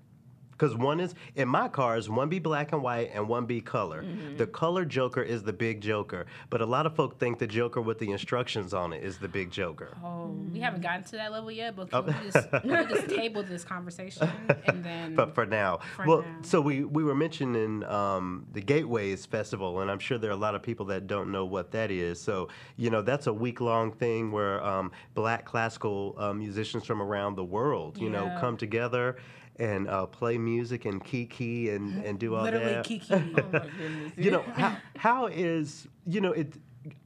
Because 0.56 0.76
one 0.76 1.00
is 1.00 1.14
in 1.34 1.48
my 1.48 1.68
cars, 1.68 2.08
one 2.08 2.28
be 2.28 2.38
black 2.38 2.72
and 2.72 2.82
white 2.82 3.10
and 3.12 3.28
one 3.28 3.44
be 3.44 3.60
color. 3.60 4.02
Mm-hmm. 4.04 4.36
The 4.36 4.46
color 4.46 4.84
joker 4.84 5.22
is 5.22 5.42
the 5.42 5.52
big 5.52 5.80
joker, 5.80 6.26
but 6.48 6.60
a 6.60 6.66
lot 6.66 6.86
of 6.86 6.94
folk 6.94 7.18
think 7.18 7.38
the 7.38 7.46
joker 7.46 7.80
with 7.80 7.98
the 7.98 8.10
instructions 8.12 8.72
on 8.72 8.92
it 8.92 9.02
is 9.02 9.18
the 9.18 9.28
big 9.28 9.50
joker. 9.50 9.96
Oh, 10.04 10.28
we 10.52 10.60
haven't 10.60 10.82
gotten 10.82 11.02
to 11.04 11.12
that 11.12 11.32
level 11.32 11.50
yet, 11.50 11.74
but 11.76 11.88
Oh. 11.92 12.02
we 12.02 12.12
just, 12.30 12.52
we 12.64 12.70
just 12.70 13.08
table 13.08 13.42
this 13.42 13.64
conversation 13.64 14.30
and 14.66 14.84
then. 14.84 15.14
But 15.24 15.34
for 15.34 15.46
now, 15.46 15.78
For 15.96 16.06
well, 16.06 16.22
now. 16.22 16.38
so 16.42 16.60
we 16.60 16.84
we 16.84 17.04
were 17.04 17.14
mentioning 17.14 17.84
um, 17.84 18.46
the 18.52 18.60
Gateways 18.60 19.26
Festival, 19.26 19.80
and 19.80 19.90
I'm 19.90 19.98
sure 19.98 20.18
there 20.18 20.30
are 20.30 20.34
a 20.34 20.36
lot 20.48 20.54
of 20.54 20.62
people 20.62 20.86
that 20.86 21.06
don't 21.06 21.30
know 21.30 21.44
what 21.44 21.70
that 21.72 21.90
is. 21.90 22.20
So 22.20 22.48
you 22.76 22.90
know, 22.90 23.02
that's 23.02 23.26
a 23.26 23.32
week 23.32 23.60
long 23.60 23.92
thing 23.92 24.32
where 24.32 24.62
um, 24.64 24.92
black 25.14 25.44
classical 25.44 26.14
uh, 26.18 26.32
musicians 26.32 26.84
from 26.84 27.00
around 27.02 27.36
the 27.36 27.44
world, 27.44 27.98
you 27.98 28.10
know, 28.10 28.36
come 28.40 28.56
together 28.56 29.16
and 29.56 29.88
uh, 29.88 30.06
play 30.06 30.38
music 30.38 30.84
and 30.84 31.02
kiki 31.04 31.70
and 31.70 32.04
and 32.06 32.18
do 32.18 32.34
all 32.34 32.44
Literally 32.44 32.74
that. 32.74 32.84
Kiki. 32.84 33.06
Oh 33.14 33.18
my 33.18 33.40
goodness. 33.60 34.12
You 34.16 34.30
know 34.30 34.42
how 34.54 34.76
how 34.96 35.26
is 35.26 35.86
you 36.06 36.20
know 36.20 36.32
it. 36.32 36.54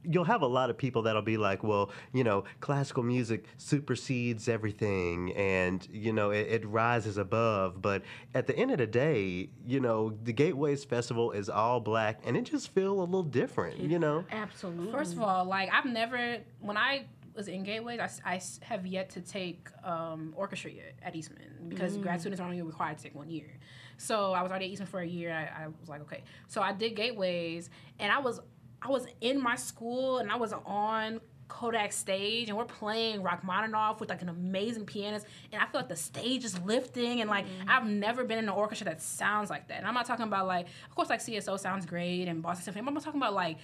You'll 0.03 0.25
have 0.25 0.41
a 0.41 0.47
lot 0.47 0.69
of 0.69 0.77
people 0.77 1.03
that'll 1.03 1.21
be 1.21 1.37
like, 1.37 1.63
well, 1.63 1.89
you 2.11 2.25
know, 2.25 2.43
classical 2.59 3.01
music 3.01 3.45
supersedes 3.57 4.49
everything 4.49 5.31
and, 5.37 5.87
you 5.89 6.11
know, 6.11 6.31
it, 6.31 6.47
it 6.49 6.65
rises 6.67 7.17
above. 7.17 7.81
But 7.81 8.01
at 8.35 8.45
the 8.45 8.57
end 8.57 8.71
of 8.71 8.77
the 8.79 8.87
day, 8.87 9.47
you 9.65 9.79
know, 9.79 10.17
the 10.21 10.33
Gateways 10.33 10.83
Festival 10.83 11.31
is 11.31 11.47
all 11.49 11.79
black 11.79 12.19
and 12.25 12.35
it 12.35 12.41
just 12.41 12.71
feel 12.73 12.91
a 12.99 13.05
little 13.05 13.23
different, 13.23 13.79
you 13.79 13.99
know? 13.99 14.25
Absolutely. 14.31 14.91
First 14.91 15.13
of 15.13 15.21
all, 15.21 15.45
like 15.45 15.69
I've 15.71 15.85
never 15.85 16.39
when 16.59 16.75
I 16.75 17.05
was 17.39 17.47
in 17.47 17.63
Gateways, 17.63 17.99
I, 17.99 18.09
I 18.33 18.41
have 18.65 18.85
yet 18.85 19.09
to 19.11 19.21
take 19.21 19.69
um, 19.83 20.33
orchestra 20.35 20.71
yet 20.71 20.95
at 21.01 21.15
Eastman 21.15 21.69
because 21.69 21.97
grad 21.97 22.19
students 22.19 22.41
are 22.41 22.43
only 22.43 22.61
required 22.61 22.97
to 22.97 23.03
take 23.03 23.15
one 23.15 23.29
year. 23.29 23.57
So 23.97 24.33
I 24.33 24.43
was 24.43 24.51
already 24.51 24.65
at 24.65 24.71
Eastman 24.71 24.87
for 24.87 24.99
a 24.99 25.07
year. 25.07 25.31
I, 25.31 25.63
I 25.63 25.67
was 25.79 25.87
like, 25.87 26.01
okay. 26.01 26.23
So 26.47 26.61
I 26.61 26.73
did 26.73 26.95
Gateways, 26.95 27.69
and 27.97 28.11
I 28.11 28.19
was 28.19 28.41
I 28.81 28.89
was 28.89 29.07
in 29.21 29.41
my 29.41 29.55
school, 29.55 30.17
and 30.19 30.29
I 30.29 30.35
was 30.35 30.53
on 30.65 31.21
Kodak 31.47 31.91
stage, 31.93 32.49
and 32.49 32.57
we're 32.57 32.65
playing 32.65 33.23
Rachmaninoff 33.23 33.99
with 34.01 34.09
like 34.09 34.21
an 34.21 34.29
amazing 34.29 34.85
pianist, 34.85 35.25
and 35.51 35.61
I 35.61 35.65
feel 35.65 35.79
like 35.81 35.89
the 35.89 35.95
stage 35.95 36.43
is 36.43 36.59
lifting, 36.61 37.21
and 37.21 37.29
like 37.29 37.45
I've 37.67 37.87
never 37.87 38.23
been 38.23 38.37
in 38.37 38.45
an 38.45 38.49
orchestra 38.49 38.85
that 38.85 39.01
sounds 39.01 39.49
like 39.49 39.69
that. 39.69 39.77
And 39.77 39.87
I'm 39.87 39.93
not 39.93 40.05
talking 40.05 40.25
about 40.25 40.45
like, 40.45 40.67
of 40.89 40.95
course, 40.95 41.09
like 41.09 41.21
CSO 41.21 41.57
sounds 41.57 41.85
great 41.85 42.27
and 42.27 42.41
Boston 42.41 42.65
Symphony. 42.65 42.85
I'm 42.87 42.93
not 42.93 43.03
talking 43.03 43.19
about 43.19 43.33
like 43.33 43.57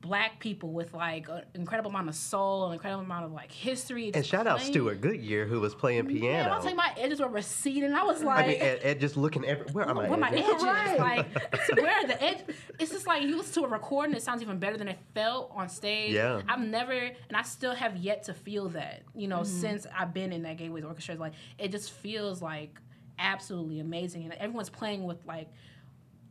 black 0.00 0.38
people 0.38 0.72
with 0.72 0.94
like 0.94 1.28
an 1.28 1.42
incredible 1.54 1.90
amount 1.90 2.08
of 2.08 2.14
soul, 2.14 2.68
an 2.68 2.74
incredible 2.74 3.02
amount 3.02 3.24
of 3.24 3.32
like 3.32 3.50
history. 3.50 4.10
And 4.14 4.24
shout 4.24 4.46
out. 4.46 4.60
Stewart 4.60 5.00
Goodyear 5.00 5.46
who 5.46 5.60
was 5.60 5.74
playing 5.74 6.06
piano. 6.06 6.50
I'll 6.50 6.60
tell 6.60 6.70
you, 6.70 6.76
my 6.76 6.92
edges 6.96 7.20
were 7.20 7.28
receding. 7.28 7.92
I 7.92 8.04
was 8.04 8.22
like, 8.22 8.44
I 8.44 8.48
mean, 8.48 8.60
Ed, 8.60 8.80
Ed 8.82 9.00
just 9.00 9.16
looking 9.16 9.44
every, 9.44 9.66
where 9.72 9.86
are 9.86 9.94
my 9.94 10.08
where 10.08 10.18
my 10.18 10.30
edges? 10.30 10.44
edges? 10.48 10.64
Right. 10.64 11.26
Like, 11.68 11.82
where 11.82 11.92
are 11.92 12.06
the 12.06 12.22
edge? 12.22 12.38
It's 12.78 12.90
just 12.90 13.06
like 13.06 13.22
you 13.22 13.36
listen 13.36 13.62
to 13.62 13.64
a 13.64 13.68
recording, 13.68 14.14
it 14.14 14.22
sounds 14.22 14.42
even 14.42 14.58
better 14.58 14.76
than 14.76 14.88
it 14.88 14.98
felt 15.14 15.50
on 15.54 15.68
stage. 15.68 16.14
Yeah. 16.14 16.42
I've 16.48 16.60
never, 16.60 16.92
and 16.92 17.36
I 17.36 17.42
still 17.42 17.74
have 17.74 17.96
yet 17.96 18.24
to 18.24 18.34
feel 18.34 18.68
that. 18.70 19.02
You 19.14 19.28
know, 19.28 19.40
mm-hmm. 19.40 19.60
since 19.60 19.86
I've 19.96 20.14
been 20.14 20.32
in 20.32 20.42
that 20.42 20.56
Gateways 20.56 20.84
Orchestra, 20.84 21.16
like 21.16 21.32
it 21.58 21.70
just 21.70 21.90
feels 21.92 22.40
like 22.40 22.78
absolutely 23.18 23.80
amazing, 23.80 24.24
and 24.24 24.32
everyone's 24.34 24.70
playing 24.70 25.04
with 25.04 25.24
like 25.26 25.48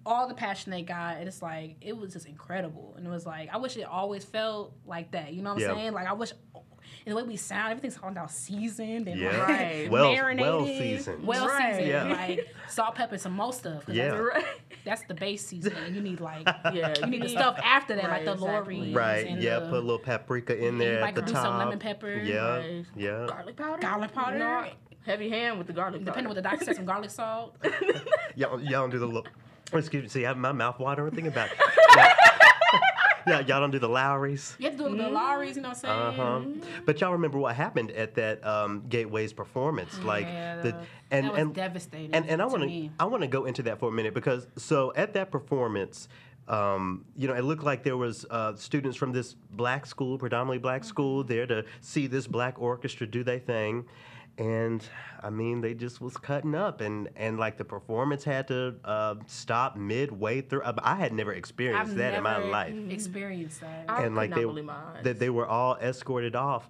all 0.08 0.28
the 0.28 0.34
passion 0.34 0.72
they 0.72 0.82
got. 0.82 1.18
And 1.18 1.28
it's 1.28 1.42
like 1.42 1.76
it 1.82 1.96
was 1.96 2.14
just 2.14 2.26
incredible, 2.26 2.96
and 2.98 3.06
it 3.06 3.10
was 3.10 3.26
like 3.26 3.50
I 3.54 3.58
wish 3.58 3.78
it 3.78 3.84
always 3.84 4.24
felt 4.24 4.74
like 4.86 5.12
that. 5.12 5.34
You 5.34 5.42
know 5.44 5.54
what 5.54 5.62
I'm 5.64 5.70
Yeah. 5.70 5.76
saying? 5.76 5.94
Like 5.94 6.08
I 6.08 6.14
wish. 6.14 6.32
And 7.06 7.14
the 7.14 7.18
way 7.22 7.24
we 7.28 7.36
sound, 7.38 7.72
everything's 7.72 8.00
all 8.02 8.12
now 8.12 8.28
seasoned 8.28 9.08
and 9.08 9.20
Yeah. 9.20 9.46
like 9.48 9.92
Well- 9.92 10.12
marinated, 10.12 10.52
well 10.52 10.66
seasoned. 10.66 11.26
well 11.28 11.48
Right. 11.48 11.76
seasoned, 11.76 11.88
Yeah. 11.90 12.04
like 12.04 12.48
salt, 12.70 12.96
pepper, 12.96 13.18
some 13.18 13.34
more 13.34 13.52
stuff. 13.54 13.86
'cause 13.86 13.96
Yeah. 13.96 14.12
that's, 14.12 14.22
Right. 14.24 14.46
that's 14.86 15.02
the 15.04 15.14
base 15.14 15.46
seasoning. 15.46 15.96
You 15.96 16.02
need 16.02 16.20
like 16.22 16.48
Yeah. 16.74 16.94
you 17.00 17.08
need 17.08 17.24
the 17.24 17.30
stuff 17.30 17.60
after 17.64 17.96
that, 17.96 18.10
like 18.10 18.26
the 18.26 18.34
exactly. 18.34 18.78
Lawry's 18.78 18.96
Right, 18.96 19.28
and 19.28 19.42
yeah, 19.44 19.60
the 19.60 19.66
put 19.68 19.76
a 19.80 19.80
little 19.82 20.00
paprika 20.00 20.58
in 20.58 20.74
you 20.74 20.80
there 20.80 21.02
might 21.02 21.18
at 21.18 21.26
the 21.28 21.34
top. 21.34 21.44
some 21.44 21.58
lemon 21.58 21.80
pepper. 21.80 22.14
Yeah, 22.14 22.58
Right. 22.58 22.86
yeah. 22.96 23.26
garlic 23.28 23.56
powder. 23.58 23.82
Garlic 23.82 24.14
powder. 24.14 24.38
You 24.38 24.98
heavy 25.06 25.30
hand 25.30 25.58
with 25.58 25.68
the 25.68 25.74
garlic 25.74 26.04
depending 26.04 26.14
powder. 26.26 26.28
what 26.30 26.36
the 26.36 26.42
doctor 26.42 26.66
said, 26.66 26.76
some 26.78 26.86
garlic 26.86 27.10
salt. 27.10 27.56
Y'all, 28.36 28.60
y'all 28.62 28.82
don't 28.82 28.90
do 28.92 29.00
the 29.00 29.06
little. 29.06 29.26
Excuse 29.74 30.04
me. 30.04 30.10
See, 30.10 30.26
I 30.26 30.30
have 30.30 30.38
my 30.38 30.52
mouth 30.52 30.80
watering 30.80 31.12
thinking 31.12 31.32
about. 31.32 31.50
it. 31.52 31.58
yeah, 33.28 33.40
y'all 33.42 33.60
don't 33.60 33.72
do 33.72 33.80
the 33.80 33.90
Lawry's. 33.90 34.56
You 34.60 34.70
have 34.70 34.78
to 34.78 34.90
do 34.90 34.96
the 34.96 35.10
Lawry's, 35.10 35.56
you 35.58 35.62
know 35.62 35.70
what 35.70 35.86
I'm 35.86 36.14
saying? 36.16 36.60
Uh-huh. 36.64 36.70
But 36.86 37.02
y'all 37.02 37.12
remember 37.12 37.38
what 37.38 37.56
happened 37.56 37.92
at 37.92 38.16
that 38.16 38.46
um, 38.46 38.84
Gateways 38.88 39.34
performance? 39.34 39.98
Like 40.00 40.26
Yeah, 40.26 40.56
the 40.58 40.72
the- 40.72 40.78
and 41.12 41.26
that 41.26 41.32
was 41.34 41.42
and 41.42 41.54
devastating 41.56 42.14
And 42.14 42.28
and 42.30 42.42
I 42.42 42.46
want 42.46 42.64
to. 42.64 42.90
I 43.00 43.06
want 43.06 43.22
to 43.24 43.28
go 43.28 43.46
into 43.46 43.64
that 43.64 43.80
for 43.80 43.90
a 43.90 43.92
minute 43.92 44.14
because 44.14 44.48
so 44.58 44.94
at 44.96 45.14
that 45.14 45.32
performance. 45.32 46.08
Um, 46.50 47.04
you 47.18 47.28
know, 47.28 47.34
it 47.34 47.44
looked 47.44 47.66
like 47.66 47.84
there 47.84 47.98
was 47.98 48.26
uh, 48.30 48.56
students 48.56 48.96
from 48.96 49.12
this 49.12 49.34
black 49.52 49.86
school, 49.86 50.18
predominantly 50.18 50.60
black 50.60 50.80
Mm-hmm. 50.84 50.88
school, 50.88 51.24
there 51.26 51.46
to 51.46 51.66
see 51.82 52.08
this 52.08 52.26
black 52.26 52.58
orchestra 52.58 53.06
do 53.06 53.22
their 53.22 53.40
thing, 53.40 53.84
and 54.38 54.84
I 55.22 55.30
mean 55.30 55.62
they 55.62 55.74
just 55.74 56.00
was 56.02 56.16
cutting 56.18 56.56
up 56.56 56.82
and 56.82 57.10
and 57.16 57.40
like 57.40 57.58
the 57.58 57.66
performance 57.66 58.24
had 58.24 58.48
to 58.50 58.76
uh, 58.84 59.16
stop 59.26 59.76
midway 59.76 60.42
through. 60.42 60.62
Uh, 60.62 60.74
I 60.84 60.96
had 60.96 61.14
never 61.14 61.34
experienced 61.34 61.92
I've 61.92 61.98
that 61.98 62.14
in 62.14 62.24
my 62.24 62.38
life. 62.38 62.76
Experienced 62.90 63.62
that. 63.62 63.86
I 63.90 64.04
and 64.04 64.14
could 64.14 64.16
like 64.16 64.30
not 64.32 64.36
they 64.36 64.46
believe 64.46 64.72
that 65.04 65.20
they 65.20 65.30
were 65.30 65.48
all 65.48 65.76
escorted 65.78 66.36
off 66.36 66.70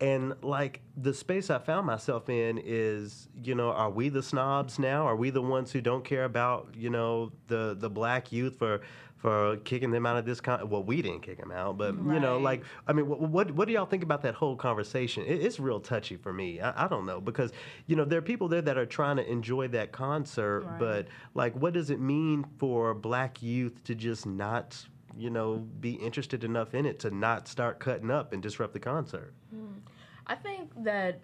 and 0.00 0.34
like 0.42 0.80
the 0.96 1.12
space 1.12 1.50
i 1.50 1.58
found 1.58 1.86
myself 1.86 2.28
in 2.28 2.60
is 2.64 3.28
you 3.42 3.54
know 3.54 3.70
are 3.70 3.90
we 3.90 4.08
the 4.08 4.22
snobs 4.22 4.78
now 4.78 5.06
are 5.06 5.16
we 5.16 5.30
the 5.30 5.42
ones 5.42 5.72
who 5.72 5.80
don't 5.80 6.04
care 6.04 6.24
about 6.24 6.68
you 6.76 6.90
know 6.90 7.32
the 7.48 7.76
the 7.78 7.90
black 7.90 8.30
youth 8.30 8.56
for 8.58 8.80
for 9.18 9.56
kicking 9.58 9.90
them 9.90 10.06
out 10.06 10.16
of 10.16 10.24
this 10.24 10.40
con 10.40 10.68
well 10.70 10.82
we 10.82 11.02
didn't 11.02 11.22
kick 11.22 11.38
them 11.38 11.50
out 11.50 11.76
but 11.76 11.92
you 11.94 12.20
know 12.20 12.38
like 12.38 12.62
i 12.86 12.92
mean 12.92 13.08
what, 13.08 13.20
what 13.20 13.50
what 13.50 13.66
do 13.66 13.74
y'all 13.74 13.84
think 13.84 14.02
about 14.04 14.22
that 14.22 14.34
whole 14.34 14.56
conversation? 14.56 15.24
It, 15.24 15.42
it's 15.42 15.58
real 15.58 15.80
touchy 15.80 16.16
for 16.16 16.32
me. 16.32 16.60
I, 16.60 16.84
I 16.84 16.88
don't 16.88 17.04
know 17.04 17.20
because 17.20 17.50
you 17.86 17.96
know 17.96 18.04
there 18.04 18.18
are 18.20 18.22
people 18.22 18.48
there 18.48 18.62
that 18.62 18.78
are 18.78 18.86
trying 18.86 19.16
to 19.16 19.30
enjoy 19.30 19.68
that 19.68 19.92
concert 19.92 20.60
Right. 20.64 20.78
but 20.78 21.06
like 21.34 21.54
what 21.54 21.72
does 21.74 21.90
it 21.90 22.00
mean 22.00 22.44
for 22.58 22.94
black 22.94 23.42
youth 23.42 23.82
to 23.84 23.94
just 23.94 24.24
not 24.26 24.76
you 25.16 25.30
know 25.30 25.66
be 25.80 25.92
interested 25.94 26.44
enough 26.44 26.74
in 26.74 26.86
it 26.86 26.98
to 27.00 27.10
not 27.10 27.48
start 27.48 27.80
cutting 27.80 28.10
up 28.10 28.32
and 28.32 28.40
disrupt 28.42 28.72
the 28.72 28.80
concert? 28.80 29.34
Hmm. 29.50 29.78
I 30.26 30.34
think 30.36 30.70
that 30.84 31.20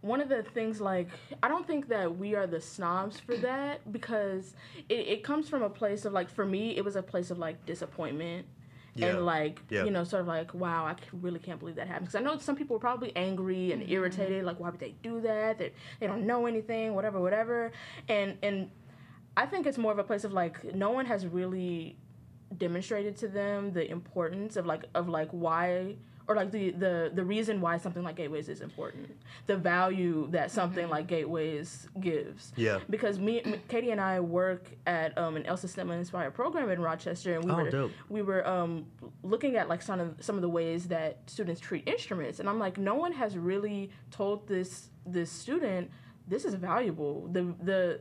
one 0.00 0.20
of 0.20 0.28
the 0.28 0.42
things 0.42 0.80
like 0.80 1.08
I 1.42 1.48
don't 1.48 1.66
think 1.66 1.88
that 1.88 2.16
we 2.16 2.34
are 2.34 2.46
the 2.46 2.60
snobs 2.60 3.18
for 3.18 3.36
that 3.38 3.92
because 3.92 4.54
it, 4.88 5.08
it 5.08 5.24
comes 5.24 5.48
from 5.48 5.62
a 5.62 5.70
place 5.70 6.04
of 6.04 6.12
like 6.12 6.30
for 6.30 6.44
me 6.44 6.76
it 6.76 6.84
was 6.84 6.96
a 6.96 7.02
place 7.02 7.30
of 7.30 7.38
like 7.38 7.64
disappointment. 7.66 8.46
Yeah. 8.94 9.08
and 9.08 9.26
like 9.26 9.60
Yeah. 9.70 9.84
you 9.84 9.92
know 9.92 10.02
sort 10.02 10.22
of 10.22 10.26
like 10.26 10.54
wow 10.54 10.84
i 10.84 10.96
really 11.12 11.38
can't 11.38 11.60
believe 11.60 11.76
that 11.76 11.86
happened. 11.86 12.06
Because 12.06 12.20
I 12.20 12.24
know 12.24 12.36
some 12.38 12.56
people 12.56 12.74
were 12.74 12.80
probably 12.80 13.14
angry 13.14 13.70
and 13.70 13.82
mm-hmm. 13.82 13.92
irritated 13.92 14.44
like 14.44 14.58
why 14.58 14.70
would 14.70 14.80
they 14.80 14.94
do 15.02 15.20
that? 15.20 15.58
They, 15.58 15.72
they 16.00 16.06
don't 16.08 16.26
know 16.26 16.46
anything 16.46 16.94
whatever 16.94 17.20
whatever. 17.20 17.70
And 18.08 18.38
and 18.42 18.70
I 19.36 19.46
think 19.46 19.66
it's 19.66 19.78
more 19.78 19.92
of 19.92 19.98
a 19.98 20.04
place 20.04 20.24
of 20.24 20.32
like 20.32 20.74
no 20.74 20.90
one 20.90 21.06
has 21.06 21.26
really 21.26 21.96
demonstrated 22.56 23.16
to 23.18 23.28
them 23.28 23.72
the 23.72 23.88
importance 23.88 24.56
of 24.56 24.66
like 24.66 24.86
of 24.94 25.08
like 25.08 25.28
why 25.30 25.94
or 26.28 26.36
like 26.36 26.50
the 26.52 26.70
the 26.72 27.10
the 27.14 27.24
reason 27.24 27.60
why 27.60 27.76
something 27.78 28.02
like 28.04 28.16
gateways 28.16 28.48
is 28.48 28.60
important 28.60 29.08
the 29.46 29.56
value 29.56 30.28
that 30.30 30.50
something 30.50 30.88
like 30.88 31.06
gateways 31.06 31.88
gives 32.00 32.52
Yeah. 32.56 32.78
because 32.90 33.18
me, 33.18 33.40
me 33.44 33.60
katie 33.68 33.90
and 33.90 34.00
i 34.00 34.20
work 34.20 34.70
at 34.86 35.16
um, 35.18 35.36
an 35.36 35.46
el 35.46 35.56
sistema 35.56 35.94
inspired 35.96 36.34
program 36.34 36.70
in 36.70 36.80
rochester 36.80 37.34
and 37.34 37.44
we 37.44 37.50
Oh, 37.50 37.56
were 37.56 37.70
dope. 37.70 37.92
we 38.08 38.22
were 38.22 38.46
um, 38.46 38.86
looking 39.22 39.56
at 39.56 39.68
like 39.68 39.82
some 39.82 40.00
of 40.00 40.14
some 40.20 40.36
of 40.36 40.42
the 40.42 40.48
ways 40.48 40.88
that 40.88 41.18
students 41.26 41.60
treat 41.60 41.88
instruments 41.88 42.38
and 42.40 42.48
i'm 42.48 42.58
like 42.58 42.76
no 42.78 42.94
one 42.94 43.12
has 43.12 43.36
really 43.36 43.90
told 44.10 44.46
this 44.46 44.90
this 45.06 45.30
student 45.30 45.90
this 46.26 46.44
is 46.44 46.54
valuable 46.54 47.26
the 47.32 47.54
the 47.62 48.00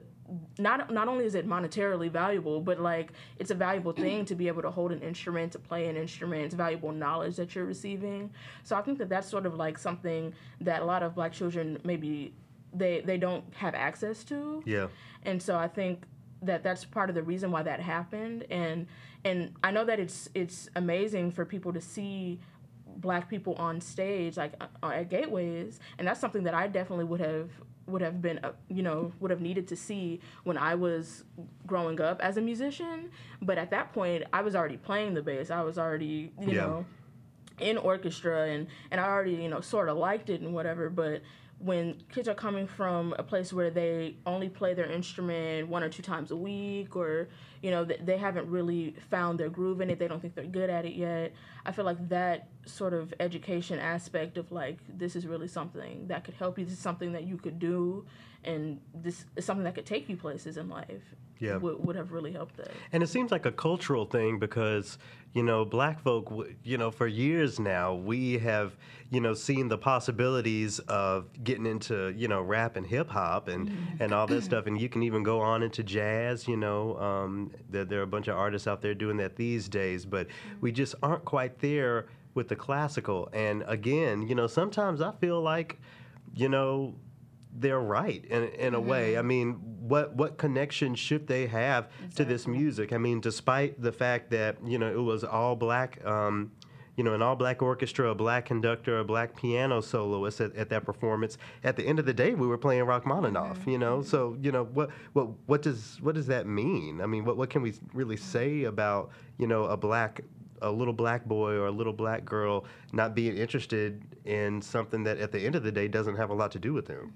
not 0.58 0.92
not 0.92 1.08
only 1.08 1.26
is 1.26 1.36
it 1.36 1.48
monetarily 1.48 2.12
valuable, 2.12 2.60
but 2.60 2.80
like 2.80 3.14
it's 3.40 3.52
a 3.52 3.56
valuable 3.56 3.92
thing 4.06 4.26
to 4.26 4.36
be 4.36 4.48
able 4.48 4.62
to 4.62 4.72
hold 4.72 4.92
an 4.92 5.02
instrument, 5.02 5.52
to 5.54 5.60
play 5.60 5.88
an 5.88 5.96
instrument. 5.96 6.44
It's 6.44 6.56
valuable 6.56 6.92
knowledge 6.92 7.36
that 7.38 7.56
you're 7.56 7.66
receiving. 7.66 8.32
So 8.64 8.76
I 8.76 8.82
think 8.82 8.98
that 9.00 9.10
that's 9.10 9.30
sort 9.30 9.46
of 9.46 9.56
like 9.56 9.78
something 9.78 10.34
that 10.62 10.82
a 10.82 10.86
lot 10.86 11.04
of 11.04 11.16
black 11.16 11.34
children 11.34 11.80
maybe 11.84 12.34
they 12.74 13.02
they 13.02 13.18
don't 13.18 13.44
have 13.56 13.76
access 13.76 14.24
to. 14.26 14.62
yeah 14.66 14.88
And 15.24 15.42
so 15.42 15.56
I 15.56 15.68
think 15.68 16.04
that 16.42 16.64
that's 16.64 16.86
part 16.86 17.10
of 17.10 17.16
the 17.16 17.24
reason 17.24 17.52
why 17.52 17.64
that 17.64 17.80
happened. 17.80 18.46
And 18.50 18.88
and 19.24 19.54
I 19.64 19.72
know 19.72 19.86
that 19.86 20.00
it's 20.00 20.30
it's 20.34 20.70
amazing 20.76 21.32
for 21.32 21.46
people 21.46 21.74
to 21.74 21.82
see 21.82 22.40
black 22.98 23.30
people 23.30 23.54
on 23.56 23.80
stage 23.80 24.38
like 24.38 24.54
uh, 24.60 24.88
at 24.88 25.08
gateways 25.10 25.80
and 26.00 26.08
that's 26.08 26.20
something 26.20 26.44
that 26.44 26.56
i 26.56 26.66
definitely 26.66 27.06
would 27.06 27.20
have 27.20 27.52
would 27.88 28.02
have 28.02 28.22
been 28.22 28.40
uh, 28.44 28.52
you 28.70 28.84
know 28.84 29.12
would 29.20 29.32
have 29.32 29.42
needed 29.42 29.68
to 29.70 29.76
see 29.76 30.20
when 30.44 30.58
i 30.58 30.76
was 30.76 31.24
growing 31.66 32.00
up 32.02 32.20
as 32.22 32.38
a 32.38 32.42
musician. 32.42 33.10
But 33.42 33.58
at 33.58 33.72
that 33.72 33.94
point 33.94 34.24
i 34.34 34.42
was 34.42 34.56
already 34.56 34.78
playing 34.78 35.14
the 35.14 35.22
bass. 35.22 35.50
I 35.50 35.62
was 35.62 35.78
already 35.78 36.32
you 36.42 36.54
Yeah. 36.54 36.66
know 36.68 36.86
in 37.60 37.76
orchestra 37.78 38.48
and 38.50 38.68
and 38.92 39.02
I 39.02 39.06
already 39.06 39.32
you 39.34 39.50
know 39.50 39.62
sort 39.62 39.90
of 39.90 39.98
liked 39.98 40.30
it 40.30 40.42
and 40.42 40.54
whatever. 40.54 40.90
But 40.90 41.22
when 41.60 41.96
kids 42.12 42.28
are 42.28 42.36
coming 42.36 42.68
from 42.68 43.16
a 43.18 43.24
place 43.24 43.52
where 43.52 43.72
they 43.72 44.16
only 44.26 44.48
play 44.48 44.76
their 44.76 44.90
instrument 44.92 45.68
one 45.68 45.82
or 45.82 45.90
two 45.90 46.04
times 46.04 46.30
a 46.30 46.36
week 46.36 46.96
or 46.96 47.28
you 47.64 47.72
know 47.72 47.84
th- 47.84 48.00
they 48.04 48.18
haven't 48.18 48.48
really 48.48 48.96
found 49.10 49.40
their 49.40 49.50
groove 49.50 49.82
in 49.82 49.90
it 49.90 49.98
they 49.98 50.08
don't 50.08 50.22
think 50.22 50.36
they're 50.36 50.46
good 50.46 50.70
at 50.70 50.86
it 50.86 50.94
yet 50.94 51.34
I 51.66 51.72
feel 51.72 51.86
like 51.86 52.10
that 52.10 52.50
sort 52.66 52.94
of 52.94 53.14
education 53.20 53.80
aspect 53.80 54.38
of 54.38 54.52
like 54.52 54.78
this 54.88 55.16
is 55.16 55.26
really 55.26 55.48
something 55.48 56.08
that 56.08 56.24
could 56.24 56.36
help 56.36 56.60
you 56.60 56.66
this 56.66 56.76
is 56.76 56.80
something 56.80 57.14
that 57.14 57.24
you 57.24 57.38
could 57.38 57.58
do 57.58 58.06
and 58.44 58.80
this 58.94 59.26
is 59.36 59.44
something 59.44 59.64
that 59.64 59.74
could 59.74 59.86
take 59.86 60.08
you 60.10 60.16
places 60.16 60.58
in 60.58 60.70
life 60.70 61.16
Yeah. 61.40 61.58
would, 61.58 61.86
would 61.86 61.96
have 61.96 62.12
really 62.12 62.32
helped 62.32 62.58
that 62.58 62.72
And 62.92 63.04
it 63.04 63.08
seems 63.08 63.32
like 63.32 63.46
a 63.46 63.52
cultural 63.52 64.06
thing 64.06 64.40
because, 64.40 64.98
you 65.34 65.44
know, 65.44 65.66
black 65.66 66.02
folk, 66.02 66.32
you 66.64 66.78
know, 66.78 66.90
for 66.92 67.08
years 67.08 67.60
now, 67.60 67.94
we 67.94 68.40
have, 68.40 68.76
you 69.10 69.22
know, 69.22 69.34
seen 69.34 69.68
the 69.68 69.78
possibilities 69.78 70.80
of 70.80 71.28
getting 71.44 71.66
into, 71.66 72.14
you 72.18 72.28
know, 72.28 72.42
rap 72.42 72.76
and 72.76 72.86
hip 72.88 73.10
hop 73.10 73.48
and, 73.48 73.72
and 74.00 74.14
all 74.14 74.26
this 74.28 74.46
stuff. 74.46 74.66
And 74.68 74.80
you 74.80 74.90
can 74.90 75.04
even 75.04 75.24
go 75.24 75.40
on 75.40 75.64
into 75.64 75.84
jazz, 75.84 76.48
you 76.48 76.58
know, 76.58 76.98
um, 76.98 77.52
there, 77.70 77.86
there 77.86 78.00
are 78.00 78.04
a 78.04 78.08
bunch 78.08 78.28
of 78.28 78.36
artists 78.36 78.68
out 78.68 78.82
there 78.82 78.96
doing 78.96 79.18
that 79.18 79.36
these 79.36 79.70
days, 79.70 80.06
but 80.06 80.28
we 80.62 80.72
just 80.72 80.96
aren't 81.04 81.26
quite 81.26 81.60
there 81.60 82.08
with 82.34 82.48
the 82.48 82.56
classical. 82.56 83.30
And 83.34 83.64
again, 83.68 84.28
you 84.28 84.36
know, 84.36 84.48
sometimes 84.48 85.02
I 85.02 85.12
feel 85.12 85.42
like, 85.42 85.80
you 86.36 86.50
know, 86.50 86.96
they're 87.60 87.80
right 87.80 88.24
in, 88.26 88.44
in 88.44 88.74
a 88.76 88.80
way. 88.80 89.18
I 89.18 89.22
mean, 89.22 89.54
what 89.80 90.16
what 90.16 90.38
connection 90.38 90.96
should 90.96 91.28
they 91.28 91.48
have 91.48 91.90
to 92.16 92.24
this 92.24 92.48
music? 92.48 92.94
I 92.94 92.98
mean, 92.98 93.20
despite 93.20 93.82
the 93.82 93.92
fact 93.92 94.30
that 94.32 94.58
you 94.66 94.78
know 94.78 94.92
it 94.92 95.02
was 95.02 95.24
all 95.24 95.56
black, 95.56 96.04
um, 96.06 96.52
you 96.96 97.04
know, 97.04 97.14
an 97.14 97.22
all 97.22 97.36
black 97.36 97.62
orchestra, 97.62 98.10
a 98.10 98.16
black 98.16 98.46
conductor, 98.46 99.00
a 99.00 99.04
black 99.04 99.36
piano 99.36 99.82
soloist 99.82 100.40
at, 100.40 100.56
at 100.56 100.70
that 100.70 100.86
performance. 100.86 101.38
At 101.64 101.76
the 101.76 101.84
end 101.84 102.00
of 102.00 102.06
the 102.06 102.14
day, 102.14 102.36
we 102.36 102.48
were 102.48 102.58
playing 102.58 102.84
Rachmaninoff. 102.84 103.66
You 103.66 103.80
know, 103.80 104.02
so 104.04 104.38
you 104.40 104.52
know 104.52 104.66
what 104.66 104.92
what 105.14 105.30
what 105.48 105.62
does 105.64 105.98
what 106.02 106.16
does 106.16 106.28
that 106.28 106.46
mean? 106.46 107.02
I 107.02 107.08
mean, 107.08 107.26
what 107.26 107.38
what 107.38 107.50
can 107.50 107.64
we 107.64 107.74
really 107.94 108.18
say 108.18 108.66
about 108.66 109.10
you 109.38 109.48
know 109.48 109.66
a 109.66 109.78
black 109.78 110.22
a 110.62 110.72
little 110.72 110.94
black 110.94 111.26
boy 111.26 111.52
or 111.52 111.68
a 111.68 111.72
little 111.72 111.94
black 111.94 112.26
girl 112.26 112.66
not 112.92 113.16
being 113.16 113.38
interested 113.38 114.02
in 114.26 114.62
something 114.62 115.04
that 115.04 115.18
at 115.20 115.32
the 115.32 115.40
end 115.40 115.56
of 115.56 115.64
the 115.64 115.72
day 115.72 115.88
doesn't 115.88 116.16
have 116.16 116.30
a 116.30 116.34
lot 116.34 116.52
to 116.52 116.60
do 116.60 116.74
with 116.74 116.86
them. 116.86 117.14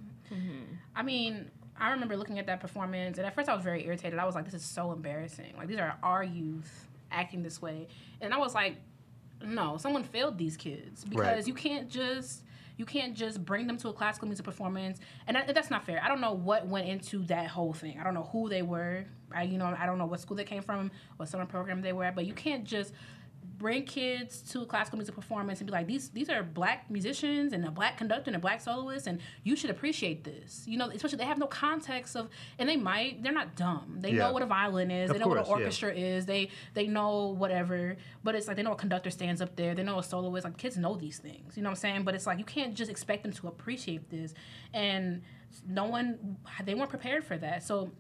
I 0.96 1.04
mean, 1.04 1.50
I 1.80 1.92
remember 1.92 2.16
looking 2.18 2.39
at 2.39 2.46
that 2.48 2.60
performance, 2.60 3.18
and 3.18 3.26
at 3.26 3.34
first 3.34 3.50
I 3.50 3.56
was 3.56 3.64
very 3.64 3.86
irritated. 3.86 4.20
I 4.20 4.26
was 4.26 4.36
like, 4.36 4.46
"This 4.46 4.54
is 4.54 4.64
so 4.64 4.92
embarrassing! 4.92 5.54
Like 5.58 5.68
these 5.68 5.80
are 5.80 5.98
our 6.04 6.24
youth 6.24 6.88
acting 7.12 7.44
this 7.44 7.62
way," 7.62 7.88
and 8.22 8.34
I 8.34 8.38
was 8.38 8.54
like, 8.54 8.76
"No, 9.44 9.78
someone 9.78 10.04
failed 10.04 10.38
these 10.38 10.58
kids 10.58 11.04
because 11.06 11.20
Right. 11.26 11.48
you 11.48 11.54
can't 11.54 11.89
just." 11.89 12.44
You 12.78 12.86
can't 12.86 13.14
just 13.14 13.46
bring 13.46 13.68
them 13.68 13.78
to 13.78 13.89
a 13.89 13.94
classical 13.94 14.28
music 14.28 14.44
performance, 14.44 15.00
and 15.28 15.36
that, 15.36 15.54
that's 15.54 15.70
not 15.70 15.86
fair. 15.86 16.02
I 16.04 16.08
don't 16.08 16.22
know 16.22 16.32
what 16.34 16.66
went 16.66 16.88
into 16.88 17.20
that 17.26 17.48
whole 17.48 17.74
thing. 17.74 18.00
I 18.00 18.04
don't 18.04 18.16
know 18.16 18.28
who 18.32 18.50
they 18.50 18.64
were. 18.64 19.06
I, 19.32 19.44
you 19.44 19.60
know, 19.60 19.76
I 19.78 19.86
don't 19.86 20.00
know 20.00 20.08
what 20.08 20.20
school 20.20 20.36
they 20.36 20.46
came 20.46 20.64
from, 20.64 20.89
what 21.18 21.30
summer 21.30 21.46
program 21.46 21.82
they 21.82 21.94
were 21.94 22.06
at. 22.06 22.16
But 22.16 22.26
you 22.26 22.34
can't 22.34 22.64
just 22.64 22.94
bring 23.62 23.84
kids 23.86 24.41
to 24.41 24.62
a 24.62 24.66
classical 24.66 24.97
music 24.97 25.14
performance 25.14 25.59
and 25.59 25.68
be 25.68 25.72
like, 25.72 25.86
these 25.86 26.09
these 26.09 26.30
are 26.30 26.41
black 26.41 26.89
musicians 26.89 27.53
and 27.53 27.64
a 27.64 27.70
black 27.72 27.95
conductor 27.95 28.30
and 28.30 28.36
a 28.36 28.39
black 28.39 28.59
soloist, 28.59 29.05
and 29.05 29.20
you 29.43 29.55
should 29.55 29.70
appreciate 29.70 30.24
this. 30.24 30.64
You 30.68 30.78
know, 30.80 30.89
especially 30.89 31.18
they 31.20 31.26
have 31.26 31.38
no 31.38 31.45
context 31.45 32.16
of, 32.16 32.30
and 32.57 32.68
they 32.68 32.76
might, 32.76 33.22
they're 33.22 33.32
not 33.32 33.55
dumb. 33.55 33.97
They 33.99 34.09
Yeah. 34.12 34.24
know 34.24 34.32
what 34.34 34.41
a 34.41 34.47
violin 34.47 34.89
is, 34.89 35.09
Of 35.09 35.14
they 35.16 35.20
know 35.20 35.28
what 35.28 35.38
course, 35.38 35.47
an 35.47 35.51
yeah. 35.59 35.64
orchestra 35.66 35.93
is, 35.93 36.26
they 36.26 36.49
they 36.74 36.88
know 36.88 37.28
whatever. 37.38 37.97
But 38.24 38.34
it's 38.36 38.47
like 38.47 38.57
they 38.57 38.64
know 38.64 38.74
a 38.74 38.76
conductor 38.76 39.12
stands 39.12 39.41
up 39.41 39.55
there, 39.55 39.76
they 39.76 39.84
know 39.84 39.99
a 39.99 40.03
soloist. 40.03 40.43
Like 40.43 40.57
kids 40.57 40.76
know 40.78 40.95
these 40.95 41.20
things. 41.20 41.55
You 41.55 41.62
know 41.64 41.70
what 41.70 41.78
I'm 41.78 41.82
saying? 41.82 42.03
But 42.03 42.16
it's 42.16 42.26
like 42.26 42.39
you 42.39 42.45
can't 42.45 42.74
just 42.74 42.89
expect 42.89 43.22
them 43.24 43.32
to 43.34 43.47
appreciate 43.47 44.09
this, 44.09 44.34
and 44.74 45.22
no 45.68 45.86
one 45.86 46.38
they 46.64 46.74
weren't 46.74 46.89
prepared 46.89 47.24
for 47.24 47.38
that. 47.38 47.62
So 47.64 47.91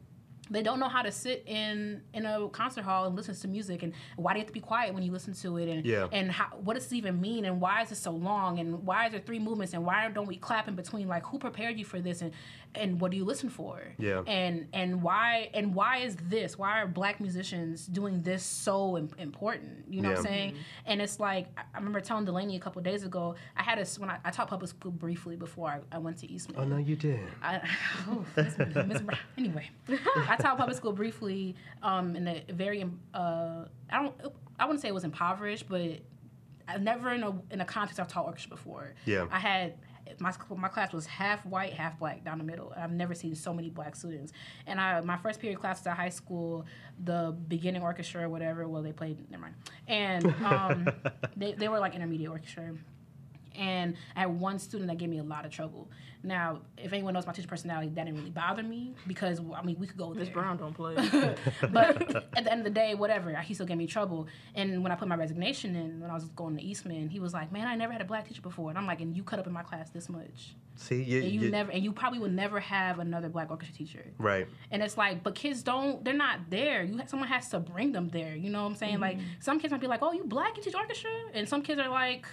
they 0.49 0.61
don't 0.63 0.79
know 0.79 0.89
how 0.89 1.01
to 1.01 1.11
sit 1.11 1.43
in 1.45 2.01
in 2.13 2.25
a 2.25 2.49
concert 2.49 2.83
hall 2.83 3.05
and 3.05 3.15
listen 3.15 3.33
to 3.35 3.47
music 3.47 3.83
and 3.83 3.93
why 4.17 4.33
do 4.33 4.39
you 4.39 4.41
have 4.41 4.47
to 4.47 4.53
be 4.53 4.59
quiet 4.59 4.93
when 4.93 5.03
you 5.03 5.11
listen 5.11 5.33
to 5.33 5.57
it 5.57 5.69
and 5.69 5.85
Yeah. 5.85 6.07
and 6.11 6.31
how, 6.31 6.47
what 6.57 6.73
does 6.73 6.83
this 6.85 6.93
even 6.93 7.21
mean 7.21 7.45
and 7.45 7.61
why 7.61 7.81
is 7.83 7.91
it 7.91 7.95
so 7.97 8.11
long 8.11 8.59
and 8.59 8.83
why 8.85 9.05
is 9.05 9.11
there 9.11 9.21
three 9.21 9.39
movements 9.39 9.73
and 9.73 9.85
why 9.85 10.09
don't 10.09 10.27
we 10.27 10.35
clap 10.37 10.67
in 10.67 10.75
between 10.75 11.07
like 11.07 11.23
who 11.25 11.39
prepared 11.39 11.77
you 11.77 11.85
for 11.85 11.99
this 12.01 12.21
and 12.21 12.31
and 12.73 13.01
what 13.01 13.11
do 13.11 13.17
you 13.17 13.25
listen 13.25 13.49
for 13.49 13.81
Yeah. 13.97 14.23
and 14.27 14.67
and 14.73 15.01
why 15.03 15.49
and 15.53 15.75
why 15.75 15.97
is 15.97 16.15
this 16.15 16.57
why 16.57 16.81
are 16.81 16.87
black 16.87 17.19
musicians 17.21 17.85
doing 17.85 18.21
this 18.21 18.43
so 18.43 18.97
im- 18.97 19.09
important 19.19 19.85
you 19.89 20.01
know 20.01 20.09
what 20.09 20.19
i'm 20.19 20.23
Yeah. 20.25 20.29
saying 20.31 20.55
and 20.85 21.01
it's 21.01 21.19
like 21.19 21.47
I- 21.57 21.77
remember 21.77 21.99
telling 22.01 22.25
delaney 22.25 22.55
a 22.55 22.59
couple 22.59 22.79
of 22.79 22.85
days 22.85 23.03
ago 23.03 23.35
i 23.55 23.63
had 23.63 23.77
a 23.77 23.85
when 23.99 24.09
i, 24.09 24.17
I 24.25 24.31
taught 24.31 24.47
public 24.47 24.69
school 24.69 24.91
briefly 24.91 25.35
before 25.35 25.69
i, 25.69 25.79
I 25.95 25.97
went 25.99 26.17
to 26.19 26.31
eastman 26.31 26.59
Oh 26.59 26.63
no, 26.65 26.77
you 26.77 26.95
did. 26.95 27.19
I, 27.43 27.61
oh, 28.09 28.25
Miss- 28.35 28.57
Miss 28.87 29.01
anyway, 29.37 29.69
I 30.15 30.35
taught 30.41 30.57
public 30.57 30.77
school 30.77 30.93
briefly 30.93 31.55
um, 31.81 32.15
in 32.15 32.27
a 32.27 32.43
very 32.49 32.83
uh, 33.13 33.65
I 33.89 34.03
don't 34.03 34.15
I 34.59 34.65
wouldn't 34.65 34.81
say 34.81 34.87
it 34.87 34.93
was 34.93 35.03
impoverished, 35.03 35.67
but 35.67 35.99
I've 36.67 36.81
never 36.81 37.11
in 37.11 37.23
a 37.23 37.33
in 37.51 37.61
a 37.61 37.65
context 37.65 37.99
I've 37.99 38.07
taught 38.07 38.25
orchestra 38.25 38.49
before. 38.49 38.93
Yeah. 39.05 39.27
I 39.31 39.39
had 39.39 39.75
my 40.19 40.33
my 40.55 40.67
class 40.67 40.93
was 40.93 41.05
half 41.05 41.45
white, 41.45 41.73
half 41.73 41.99
black 41.99 42.23
down 42.23 42.37
the 42.37 42.43
middle. 42.43 42.73
I've 42.75 42.91
never 42.91 43.13
seen 43.13 43.35
so 43.35 43.53
many 43.53 43.69
black 43.69 43.95
students. 43.95 44.33
And 44.67 44.79
I 44.79 45.01
my 45.01 45.17
first 45.17 45.39
period 45.39 45.59
class 45.59 45.85
at 45.87 45.95
high 45.95 46.09
school, 46.09 46.65
the 47.03 47.35
beginning 47.47 47.81
orchestra 47.81 48.23
or 48.23 48.29
whatever. 48.29 48.67
Well, 48.67 48.81
they 48.81 48.91
played. 48.91 49.29
Never 49.29 49.43
mind. 49.43 49.55
And 49.87 50.25
um, 50.45 50.89
they 51.35 51.53
they 51.53 51.67
were 51.67 51.79
like 51.79 51.95
intermediate 51.95 52.29
orchestra. 52.29 52.73
And 53.55 53.95
I 54.15 54.21
had 54.21 54.39
one 54.39 54.59
student 54.59 54.89
that 54.89 54.97
gave 54.97 55.09
me 55.09 55.19
a 55.19 55.23
lot 55.23 55.45
of 55.45 55.51
trouble. 55.51 55.89
Now, 56.23 56.61
if 56.77 56.93
anyone 56.93 57.13
knows 57.13 57.25
my 57.25 57.33
teacher 57.33 57.47
personality, 57.47 57.89
that 57.89 58.05
didn't 58.05 58.17
really 58.17 58.29
bother 58.29 58.61
me 58.61 58.93
because 59.07 59.39
I 59.55 59.63
mean 59.63 59.77
we 59.79 59.87
could 59.87 59.97
go 59.97 60.13
Miss 60.13 60.27
there. 60.27 60.35
Brown 60.35 60.57
don't 60.57 60.73
play. 60.73 60.95
but 61.71 62.15
at 62.37 62.43
the 62.43 62.51
end 62.51 62.59
of 62.59 62.63
the 62.63 62.69
day, 62.69 62.93
whatever, 62.93 63.33
he 63.41 63.53
still 63.53 63.65
gave 63.65 63.77
me 63.77 63.87
trouble. 63.87 64.27
And 64.53 64.83
when 64.83 64.91
I 64.91 64.95
put 64.95 65.07
my 65.07 65.15
resignation 65.15 65.75
in, 65.75 65.99
when 65.99 66.11
I 66.11 66.13
was 66.13 66.25
going 66.25 66.55
to 66.57 66.63
Eastman, 66.63 67.09
he 67.09 67.19
was 67.19 67.33
like, 67.33 67.51
"Man, 67.51 67.67
I 67.67 67.75
never 67.75 67.91
had 67.91 68.01
a 68.01 68.05
black 68.05 68.27
teacher 68.27 68.41
before." 68.41 68.69
And 68.69 68.77
I'm 68.77 68.85
like, 68.85 69.01
"And 69.01 69.15
you 69.17 69.23
cut 69.23 69.39
up 69.39 69.47
in 69.47 69.53
my 69.53 69.63
class 69.63 69.89
this 69.89 70.09
much, 70.09 70.55
See, 70.75 71.01
you, 71.01 71.23
and 71.23 71.31
you, 71.31 71.41
you- 71.41 71.49
never, 71.51 71.71
and 71.71 71.83
you 71.83 71.91
probably 71.91 72.19
would 72.19 72.33
never 72.33 72.59
have 72.59 72.99
another 72.99 73.29
black 73.29 73.49
orchestra 73.49 73.75
teacher." 73.75 74.05
right. 74.19 74.47
And 74.69 74.83
it's 74.83 74.97
like, 74.97 75.23
but 75.23 75.33
kids 75.33 75.63
don't, 75.63 76.05
they're 76.05 76.13
not 76.13 76.51
there. 76.51 76.83
You, 76.83 77.01
someone 77.07 77.29
has 77.29 77.49
to 77.49 77.59
bring 77.59 77.93
them 77.93 78.09
there. 78.09 78.35
You 78.35 78.51
know 78.51 78.61
what 78.61 78.69
I'm 78.69 78.75
saying? 78.75 78.93
Mm-hmm. 78.93 79.01
Like 79.01 79.17
some 79.39 79.59
kids 79.59 79.71
might 79.71 79.81
be 79.81 79.87
like, 79.87 80.03
"Oh, 80.03 80.11
you 80.11 80.23
black, 80.23 80.55
you 80.55 80.61
teach 80.61 80.75
orchestra," 80.75 81.09
and 81.33 81.49
some 81.49 81.63
kids 81.63 81.81
are 81.81 81.89
like. 81.89 82.27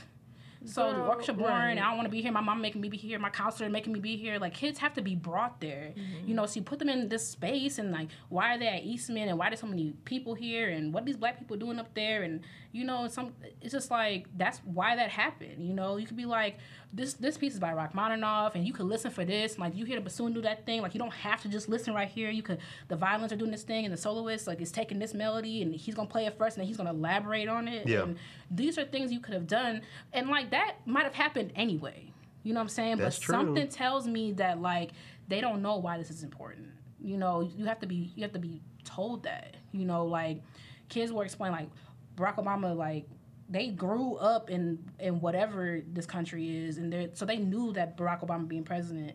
So 0.65 0.89
the 0.89 0.95
Girl, 0.95 1.09
orchestra 1.09 1.35
boring. 1.35 1.53
right. 1.53 1.79
I 1.79 1.89
don't 1.89 1.97
want 1.97 2.07
to 2.07 2.11
be 2.11 2.21
here. 2.21 2.33
My 2.33 2.41
mom 2.41 2.61
making 2.61 2.81
me 2.81 2.89
be 2.89 2.97
here. 2.97 3.19
My 3.19 3.31
counselor 3.31 3.71
making 3.71 3.93
me 3.93 4.01
be 4.01 4.17
here. 4.17 4.39
Like 4.39 4.55
kids 4.55 4.79
have 4.79 4.93
to 4.95 5.03
be 5.03 5.15
brought 5.15 5.61
there. 5.61 5.93
Mm-hmm. 5.97 6.29
You 6.29 6.35
know, 6.35 6.47
so 6.47 6.57
you 6.57 6.63
put 6.63 6.79
them 6.79 6.89
in 6.89 7.09
this 7.09 7.27
space 7.27 7.79
and 7.79 7.93
like, 7.93 8.09
why 8.29 8.55
are 8.55 8.59
they 8.59 8.67
at 8.67 8.83
Eastman 8.83 9.29
and 9.29 9.39
why 9.39 9.51
there's 9.51 9.61
so 9.61 9.67
many 9.67 9.95
people 10.05 10.35
here 10.35 10.71
and 10.71 10.93
what 10.93 11.07
these 11.07 11.17
black 11.17 11.39
people 11.39 11.57
doing 11.57 11.79
up 11.79 11.95
there 11.95 12.23
and 12.23 12.41
you 12.73 12.85
know, 12.85 13.09
some 13.09 13.33
it's 13.61 13.73
just 13.73 13.91
like 13.91 14.27
that's 14.37 14.59
why 14.65 14.97
that 14.97 15.11
happened. 15.11 15.67
You 15.67 15.75
know, 15.75 15.97
you 15.97 16.07
could 16.07 16.17
be 16.17 16.27
like, 16.27 16.59
this 16.93 17.14
this 17.14 17.36
piece 17.36 17.55
is 17.55 17.61
by 17.61 17.72
Rachmaninoff 17.72 18.55
and 18.55 18.66
you 18.66 18.72
could 18.72 18.86
listen 18.86 19.11
for 19.11 19.24
this. 19.24 19.59
Like 19.59 19.76
you 19.76 19.84
hear 19.84 19.97
the 19.97 20.03
bassoon 20.03 20.32
do 20.32 20.41
that 20.43 20.64
thing. 20.64 20.80
Like 20.80 20.95
you 20.95 20.99
don't 20.99 21.12
have 21.12 21.43
to 21.43 21.49
just 21.49 21.68
listen 21.68 21.95
right 21.95 22.09
here. 22.09 22.30
You 22.30 22.43
could 22.43 22.59
the 22.89 22.97
violins 22.97 23.32
are 23.32 23.36
doing 23.36 23.51
this 23.51 23.62
thing 23.62 23.84
and 23.84 23.93
the 23.93 23.99
soloist 23.99 24.47
like 24.47 24.61
is 24.61 24.72
taking 24.72 24.99
this 24.99 25.12
melody 25.14 25.62
and 25.62 25.74
he's 25.74 25.95
gonna 25.95 26.09
play 26.09 26.26
it 26.26 26.39
first 26.39 26.57
and 26.57 26.62
then 26.62 26.68
he's 26.68 26.78
gonna 26.78 26.91
elaborate 26.91 27.49
on 27.49 27.68
it. 27.68 27.86
Yeah. 27.86 28.03
And 28.05 28.16
these 28.51 28.78
are 28.78 28.84
things 28.84 29.12
you 29.12 29.20
could 29.20 29.34
have 29.34 29.47
done 29.47 29.82
and 30.12 30.28
like 30.28 30.51
that 30.51 30.76
might 30.86 31.05
have 31.05 31.14
happened 31.14 31.53
anyway 31.55 32.11
you 32.45 32.55
know 32.55 32.61
what 32.61 32.64
i'm 32.64 32.68
saying 32.68 32.97
That's 32.97 33.18
but 33.18 33.24
true. 33.24 33.34
something 33.34 33.68
tells 33.68 34.07
me 34.07 34.32
that 34.32 34.61
like 34.62 34.93
they 35.28 35.41
don't 35.41 35.61
know 35.61 35.76
why 35.76 35.99
this 35.99 36.11
is 36.11 36.22
important 36.22 36.68
you 37.01 37.18
know 37.18 37.41
you 37.41 37.66
have 37.66 37.80
to 37.80 37.86
be 37.86 38.11
you 38.16 38.22
have 38.22 38.32
to 38.32 38.39
be 38.39 38.62
told 38.84 39.24
that 39.24 39.57
you 39.72 39.84
know 39.84 40.07
like 40.07 40.41
kids 40.89 41.12
were 41.12 41.24
explaining 41.24 41.59
like 41.59 41.68
barack 42.16 42.36
obama 42.36 42.74
like 42.74 43.07
they 43.49 43.68
grew 43.68 44.14
up 44.16 44.51
in 44.51 44.78
in 44.99 45.20
whatever 45.20 45.80
this 45.92 46.07
country 46.07 46.57
is 46.66 46.78
and 46.78 46.92
they 46.92 47.09
so 47.14 47.24
they 47.24 47.36
knew 47.38 47.72
that 47.72 47.96
barack 47.96 48.20
obama 48.26 48.46
being 48.46 48.64
president 48.64 49.12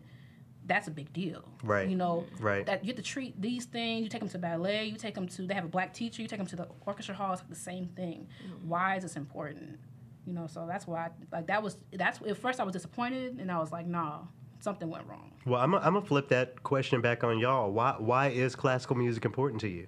that's 0.66 0.88
a 0.88 0.90
big 0.90 1.12
deal 1.12 1.44
Right. 1.62 1.88
you 1.88 1.96
know 1.96 2.24
Right. 2.40 2.64
that 2.66 2.84
you 2.84 2.88
have 2.88 2.96
to 2.96 3.02
treat 3.02 3.40
these 3.40 3.66
things 3.66 4.02
you 4.02 4.08
take 4.08 4.20
them 4.20 4.28
to 4.30 4.38
ballet 4.38 4.86
you 4.86 4.96
take 4.96 5.14
them 5.14 5.28
to 5.28 5.46
they 5.46 5.54
have 5.54 5.64
a 5.64 5.68
black 5.68 5.92
teacher 5.92 6.22
you 6.22 6.28
take 6.28 6.38
them 6.38 6.46
to 6.48 6.56
the 6.56 6.68
orchestra 6.86 7.14
hall 7.14 7.32
it's 7.32 7.42
like 7.42 7.50
the 7.50 7.54
same 7.56 7.86
thing 7.88 8.26
mm-hmm. 8.44 8.68
why 8.68 8.96
is 8.96 9.02
this 9.02 9.16
important 9.16 9.78
you 10.26 10.32
know 10.32 10.46
so 10.46 10.66
that's 10.66 10.86
why 10.86 11.06
I, 11.06 11.10
like 11.36 11.46
that 11.48 11.62
was 11.62 11.76
that's 11.92 12.20
at 12.22 12.36
first 12.38 12.58
i 12.60 12.64
was 12.64 12.72
disappointed 12.72 13.38
and 13.38 13.52
i 13.52 13.58
was 13.58 13.70
like 13.70 13.86
nah 13.86 14.20
something 14.60 14.88
went 14.88 15.06
wrong 15.06 15.30
Well, 15.44 15.60
I'm 15.60 15.72
gonna 15.72 16.00
flip 16.00 16.28
that 16.28 16.62
question 16.62 17.02
back 17.02 17.22
on 17.22 17.38
y'all. 17.38 17.70
Why 17.70 17.96
why 17.98 18.28
is 18.28 18.56
classical 18.56 18.96
music 18.96 19.26
important 19.26 19.60
to 19.60 19.68
you? 19.68 19.86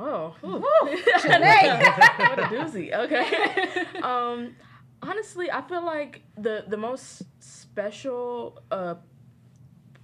Whoa. 0.00 0.34
Ooh. 0.44 0.60
what 0.60 2.38
a 2.38 2.48
doozy. 2.48 2.92
Okay. 2.92 3.84
um, 4.02 4.56
honestly, 5.02 5.50
I 5.50 5.60
feel 5.60 5.84
like 5.84 6.22
the 6.38 6.64
the 6.66 6.78
most 6.78 7.22
special 7.38 8.62
uh, 8.70 8.94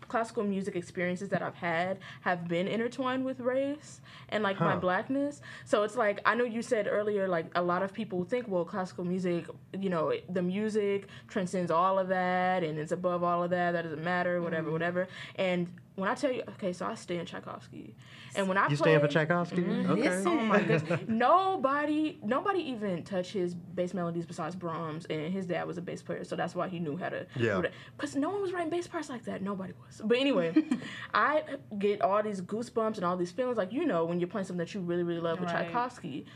classical 0.09 0.44
music 0.44 0.76
experiences 0.76 1.30
that 1.30 1.42
I've 1.42 1.55
had 1.55 1.99
have 2.20 2.47
been 2.47 2.68
intertwined 2.68 3.24
with 3.24 3.40
race 3.40 4.01
and 4.28 4.42
like 4.42 4.61
my 4.61 4.76
blackness. 4.76 5.40
So 5.64 5.82
it's 5.82 5.97
like 5.97 6.20
I 6.24 6.34
know 6.34 6.44
you 6.44 6.62
said 6.62 6.86
earlier 6.90 7.26
like 7.26 7.47
a 7.55 7.62
lot 7.62 7.82
of 7.82 7.92
people 7.92 8.24
think 8.24 8.49
well 8.49 8.64
classical 8.64 9.05
music, 9.05 9.47
you 9.78 9.88
know, 9.88 10.12
the 10.28 10.42
music 10.42 11.09
transcends 11.28 11.70
all 11.70 11.99
of 11.99 12.09
that 12.09 12.62
and 12.62 12.78
it's 12.78 12.92
above 12.92 13.22
all 13.22 13.42
of 13.42 13.51
that. 13.51 13.72
That 13.72 13.82
doesn't 13.82 14.05
matter, 14.05 14.42
whatever, 14.42 14.70
whatever. 14.70 15.09
And 15.36 15.68
when 15.97 16.11
I 16.11 16.14
tell 16.14 16.30
you, 16.30 16.42
okay, 16.51 16.74
so 16.74 16.84
I 16.86 16.94
stay 16.94 17.16
in 17.18 17.24
Tchaikovsky, 17.24 17.94
and 18.34 18.49
when 18.49 18.59
I 18.59 18.68
You 18.68 18.76
play, 18.76 18.92
stand 18.92 19.01
for 19.01 19.09
Tchaikovsky? 19.09 19.62
Mm-hmm. 19.62 19.90
Okay. 19.92 20.22
Oh 20.26 20.34
my 20.42 20.62
goodness. 20.62 21.01
Nobody 21.09 22.18
nobody 22.22 22.61
even 22.61 23.03
touched 23.03 23.32
his 23.32 23.55
bass 23.55 23.94
melodies 23.94 24.26
besides 24.26 24.55
Brahms 24.55 25.07
and 25.07 25.32
his 25.32 25.47
dad 25.47 25.66
was 25.66 25.78
a 25.78 25.82
bass 25.82 26.03
player, 26.03 26.22
so 26.24 26.36
that's 26.36 26.55
why 26.55 26.68
he 26.68 26.78
knew 26.78 26.97
how 26.99 27.09
to 27.09 27.26
Yeah. 27.34 27.62
Because 27.97 28.14
no 28.14 28.28
one 28.28 28.42
was 28.42 28.53
writing 28.53 28.68
bass 28.68 28.86
parts 28.86 29.09
like 29.09 29.24
that. 29.24 29.40
Nobody 29.40 29.72
was. 29.86 30.03
But 30.05 30.18
anyway, 30.18 30.55
I 31.14 31.42
get 31.78 32.03
all 32.03 32.22
these 32.22 32.42
goosebumps 32.42 32.97
and 32.97 33.05
all 33.05 33.16
these 33.16 33.32
feelings 33.32 33.57
like 33.57 33.72
you 33.72 33.86
know 33.86 34.05
when 34.05 34.20
you're 34.20 34.28
playing 34.28 34.47
something 34.47 34.64
that 34.64 34.74
you 34.74 34.80
really, 34.80 35.03
really 35.03 35.20
love 35.20 35.40
with 35.40 35.49
Tchaikovsky. 35.49 36.26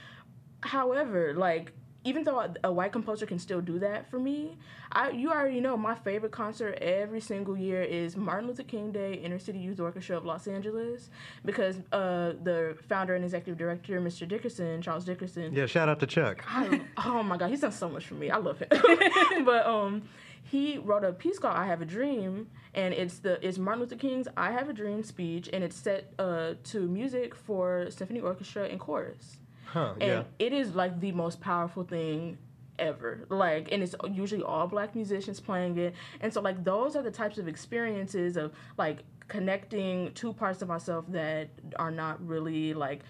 However, 0.63 1.35
like 1.35 1.73
even 2.05 2.25
though 2.25 2.41
a, 2.41 2.55
a 2.65 2.73
white 2.73 2.93
composer 2.93 3.27
can 3.27 3.39
still 3.39 3.61
do 3.61 3.79
that 3.79 4.11
for 4.11 4.19
me, 4.19 4.57
I 4.93 5.11
you 5.11 5.31
already 5.31 5.61
know 5.61 5.77
my 5.77 5.95
favorite 5.95 6.33
concert 6.33 6.75
every 6.81 7.21
single 7.21 7.57
year 7.57 7.83
is 7.83 8.17
Martin 8.17 8.49
Luther 8.49 8.63
King 8.63 8.91
Day 8.93 9.15
Inner 9.15 9.39
City 9.39 9.59
Youth 9.59 9.81
Orchestra 9.81 10.17
of 10.17 10.25
Los 10.25 10.47
Angeles 10.47 11.11
because 11.45 11.77
uh, 11.93 12.33
the 12.43 12.77
founder 12.89 13.15
and 13.15 13.25
executive 13.25 13.59
director 13.59 14.01
Mr. 14.01 14.27
Dickerson, 14.27 14.81
Charles 14.83 15.05
Dickerson, 15.05 15.55
Yeah, 15.55 15.67
shout 15.67 15.89
out 15.89 16.01
to 16.01 16.07
Chuck. 16.07 16.45
I, 16.49 16.81
oh 17.05 17.23
my 17.23 17.37
god, 17.37 17.51
he's 17.51 17.61
done 17.61 17.73
so 17.73 17.89
much 17.89 18.07
for 18.07 18.15
me. 18.15 18.31
I 18.31 18.39
love 18.39 18.59
him. 18.59 18.69
but 19.45 19.67
um, 19.67 20.03
he 20.43 20.79
wrote 20.79 21.05
a 21.05 21.13
piece 21.13 21.39
called 21.39 21.57
"I 21.57 21.67
Have 21.67 21.83
a 21.83 21.85
Dream," 21.85 22.49
and 22.75 22.95
it's 22.95 23.19
the 23.19 23.47
it's 23.47 23.59
Martin 23.59 23.83
Luther 23.83 23.97
King's 23.97 24.27
"I 24.37 24.53
Have 24.53 24.69
a 24.69 24.73
Dream" 24.73 25.05
speech, 25.05 25.51
and 25.53 25.63
it's 25.63 25.77
set 25.77 26.13
uh, 26.19 26.55
to 26.65 26.81
music 26.89 27.35
for 27.35 27.89
symphony 27.91 28.21
orchestra 28.21 28.65
and 28.65 28.81
chorus. 28.81 29.37
Huh, 29.73 29.93
And 30.01 30.03
yeah. 30.03 30.23
it 30.39 30.53
is 30.53 30.75
like 30.75 30.99
the 31.01 31.13
most 31.13 31.41
powerful 31.41 31.85
thing 31.85 32.39
ever. 32.79 33.25
Like, 33.29 33.69
and 33.71 33.83
it's 33.83 33.95
usually 34.11 34.43
all 34.43 34.67
black 34.67 34.95
musicians 34.97 35.39
playing 35.39 35.79
it. 35.79 35.95
And 36.21 36.33
so, 36.33 36.41
like, 36.41 36.65
those 36.65 36.97
are 36.97 37.03
the 37.03 37.11
types 37.11 37.39
of 37.39 37.47
experiences 37.47 38.37
of 38.37 38.53
like 38.77 39.05
connecting 39.29 40.13
two 40.15 40.33
parts 40.33 40.61
of 40.61 40.69
myself 40.69 41.05
that 41.09 41.51
are 41.79 41.93
not 41.93 42.27
really 42.27 42.75
like, 42.75 43.03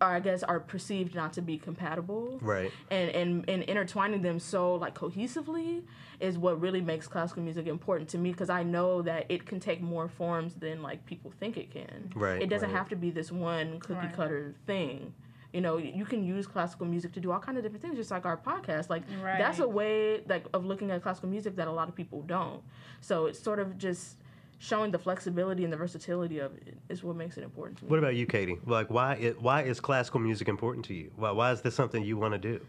or 0.00 0.06
I 0.06 0.20
guess 0.20 0.42
are 0.42 0.58
perceived 0.58 1.14
not 1.14 1.34
to 1.34 1.42
be 1.42 1.58
compatible 1.58 2.38
Right. 2.40 2.72
and, 2.90 3.10
and 3.10 3.44
and 3.50 3.62
intertwining 3.64 4.22
them 4.22 4.38
so 4.38 4.76
like 4.76 4.94
cohesively 4.94 5.82
is 6.18 6.38
what 6.38 6.58
really 6.58 6.80
makes 6.80 7.06
classical 7.06 7.42
music 7.42 7.66
important 7.66 8.08
to 8.10 8.18
me 8.18 8.30
because 8.32 8.48
I 8.48 8.62
know 8.62 9.02
that 9.02 9.26
it 9.28 9.44
can 9.44 9.60
take 9.60 9.82
more 9.82 10.08
forms 10.08 10.54
than 10.54 10.80
like 10.80 11.04
people 11.04 11.30
think 11.38 11.58
it 11.58 11.70
can. 11.70 12.10
Right, 12.14 12.40
It 12.40 12.48
doesn't 12.48 12.70
right. 12.70 12.78
have 12.78 12.88
to 12.88 12.96
be 12.96 13.10
this 13.10 13.30
one 13.30 13.78
cookie 13.80 14.06
Right. 14.06 14.12
cutter 14.16 14.54
thing. 14.66 15.12
You 15.52 15.60
know, 15.60 15.78
you 15.78 16.04
can 16.04 16.24
use 16.24 16.46
classical 16.46 16.86
music 16.86 17.12
to 17.12 17.20
do 17.20 17.32
all 17.32 17.40
kind 17.40 17.58
of 17.58 17.64
different 17.64 17.82
things, 17.82 17.96
just 17.96 18.10
like 18.10 18.24
our 18.24 18.36
podcast. 18.36 18.88
Like 18.88 19.02
that's 19.22 19.58
a 19.58 19.68
way 19.68 20.22
like 20.28 20.44
of 20.54 20.64
looking 20.64 20.90
at 20.90 21.02
classical 21.02 21.28
music 21.28 21.56
that 21.56 21.68
a 21.68 21.72
lot 21.72 21.88
of 21.88 21.94
people 21.94 22.22
don't. 22.22 22.62
So 23.00 23.26
it's 23.26 23.40
sort 23.40 23.58
of 23.58 23.76
just 23.76 24.16
showing 24.58 24.90
the 24.90 24.98
flexibility 24.98 25.64
and 25.64 25.72
the 25.72 25.76
versatility 25.76 26.38
of 26.38 26.54
it 26.56 26.76
is 26.88 27.02
what 27.02 27.16
makes 27.16 27.36
it 27.38 27.42
important 27.42 27.78
to 27.78 27.84
me. 27.84 27.90
What 27.90 27.98
about 27.98 28.14
you, 28.14 28.26
Katie? 28.26 28.58
Like, 28.66 28.90
why 28.90 29.14
it, 29.14 29.40
why 29.40 29.62
is 29.62 29.80
classical 29.80 30.20
music 30.20 30.48
important 30.48 30.84
to 30.86 30.94
you? 30.94 31.10
Why, 31.16 31.30
why 31.30 31.50
is 31.50 31.62
this 31.62 31.74
something 31.74 32.04
you 32.04 32.16
want 32.16 32.34
to 32.34 32.38
do? 32.38 32.64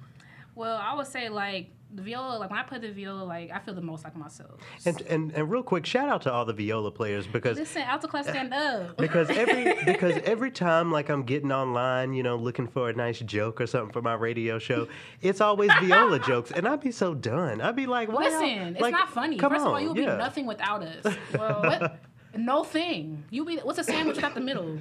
well 0.55 0.77
i 0.77 0.93
would 0.93 1.07
say 1.07 1.29
like 1.29 1.69
the 1.93 2.01
viola 2.01 2.37
like 2.37 2.49
when 2.49 2.59
i 2.59 2.63
play 2.63 2.79
the 2.79 2.91
viola 2.91 3.23
like 3.23 3.51
i 3.51 3.59
feel 3.59 3.73
the 3.73 3.81
most 3.81 4.03
like 4.03 4.15
myself 4.15 4.59
And, 4.85 5.01
and 5.01 5.31
and 5.33 5.51
real 5.51 5.61
quick, 5.63 5.85
shout 5.85 6.07
out 6.09 6.21
to 6.23 6.31
all 6.31 6.45
the 6.45 6.53
viola 6.53 6.91
players 6.91 7.27
because 7.27 7.57
listen 7.57 7.81
alto 7.81 8.07
class 8.07 8.27
stand 8.27 8.53
up 8.53 8.95
because 9.05 9.29
every 9.29 9.75
because 9.85 10.17
every 10.23 10.51
time 10.51 10.91
like 10.91 11.09
I'm 11.09 11.23
getting 11.23 11.51
online, 11.51 12.13
you 12.13 12.23
know, 12.23 12.35
looking 12.37 12.67
for 12.67 12.89
a 12.89 12.93
nice 12.93 13.19
joke 13.19 13.59
or 13.59 13.67
something 13.67 13.91
for 13.91 14.01
my 14.01 14.13
radio 14.13 14.57
show, 14.59 14.87
it's 15.21 15.41
always 15.41 15.69
viola 15.81 16.19
jokes, 16.31 16.51
and 16.51 16.67
I'd 16.67 16.79
be 16.81 16.91
so 16.91 17.13
done. 17.13 17.59
I'd 17.61 17.75
be 17.75 17.85
like, 17.87 18.07
y'all- 18.09 18.19
Listen, 18.21 18.73
it's 18.75 18.81
like, 18.81 18.93
not 18.93 19.09
funny. 19.09 19.37
Come 19.37 19.51
First 19.51 19.61
on, 19.61 19.67
of 19.67 19.73
all, 19.73 19.81
you'll 19.81 19.97
yeah. 19.97 20.11
be 20.15 20.17
nothing 20.17 20.45
without 20.45 20.83
us. 20.83 21.05
What? 21.35 21.99
No 22.35 22.63
thing. 22.63 23.25
You 23.29 23.43
be 23.43 23.57
what's 23.57 23.79
a 23.79 23.83
sandwich 23.83 24.15
without 24.15 24.33
the 24.35 24.41
middle? 24.41 24.79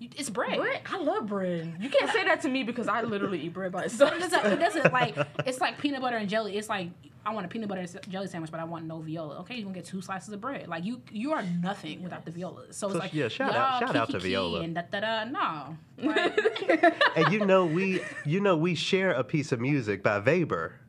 You, 0.00 0.08
it's 0.16 0.30
bread. 0.30 0.58
Bread? 0.58 0.80
I 0.90 0.98
love 0.98 1.26
bread. 1.26 1.74
You 1.78 1.90
can't 1.90 2.10
say 2.10 2.24
that 2.24 2.40
to 2.42 2.48
me 2.48 2.62
because 2.64 2.88
I 2.88 3.02
literally 3.02 3.38
eat 3.40 3.52
bread 3.52 3.70
by 3.70 3.84
itself. 3.84 4.12
It 4.14 4.18
doesn't, 4.20 4.46
it 4.46 4.58
doesn't 4.58 4.92
like 4.92 5.14
it's 5.46 5.60
like 5.60 5.78
peanut 5.78 6.00
butter 6.00 6.16
and 6.16 6.28
jelly. 6.28 6.56
It's 6.56 6.68
like 6.70 6.88
I 7.24 7.34
want 7.34 7.44
a 7.44 7.50
peanut 7.50 7.68
butter 7.68 7.82
and 7.82 8.00
jelly 8.08 8.26
sandwich, 8.26 8.50
but 8.50 8.60
I 8.60 8.64
want 8.64 8.86
no 8.86 8.98
viola. 9.00 9.40
Okay, 9.40 9.56
you're 9.56 9.64
gonna 9.64 9.74
get 9.74 9.84
two 9.84 10.00
slices 10.00 10.32
of 10.32 10.40
bread. 10.40 10.68
Like 10.68 10.84
you, 10.86 11.02
you 11.12 11.32
are 11.32 11.42
nothing 11.42 12.02
without 12.02 12.24
the 12.24 12.30
viola. 12.30 12.72
So 12.72 12.88
it's 12.88 12.96
like 12.98 13.12
yeah, 13.12 13.28
shout 13.28 13.54
out- 13.54 13.82
y'all 13.82 13.88
shout 13.88 13.96
out 13.96 14.06
to 14.10 14.16
kiki 14.18 14.30
viola. 14.30 14.60
and 14.62 14.74
da 14.74 14.82
da 14.90 15.00
da. 15.00 15.24
No, 15.24 15.76
like, 16.02 16.96
and 17.16 17.30
you 17.32 17.44
know 17.44 17.66
we 17.66 18.00
you 18.24 18.40
know 18.40 18.56
we 18.56 18.74
share 18.74 19.10
a 19.10 19.22
piece 19.22 19.52
of 19.52 19.60
music 19.60 20.02
by 20.02 20.18
Weber, 20.18 20.80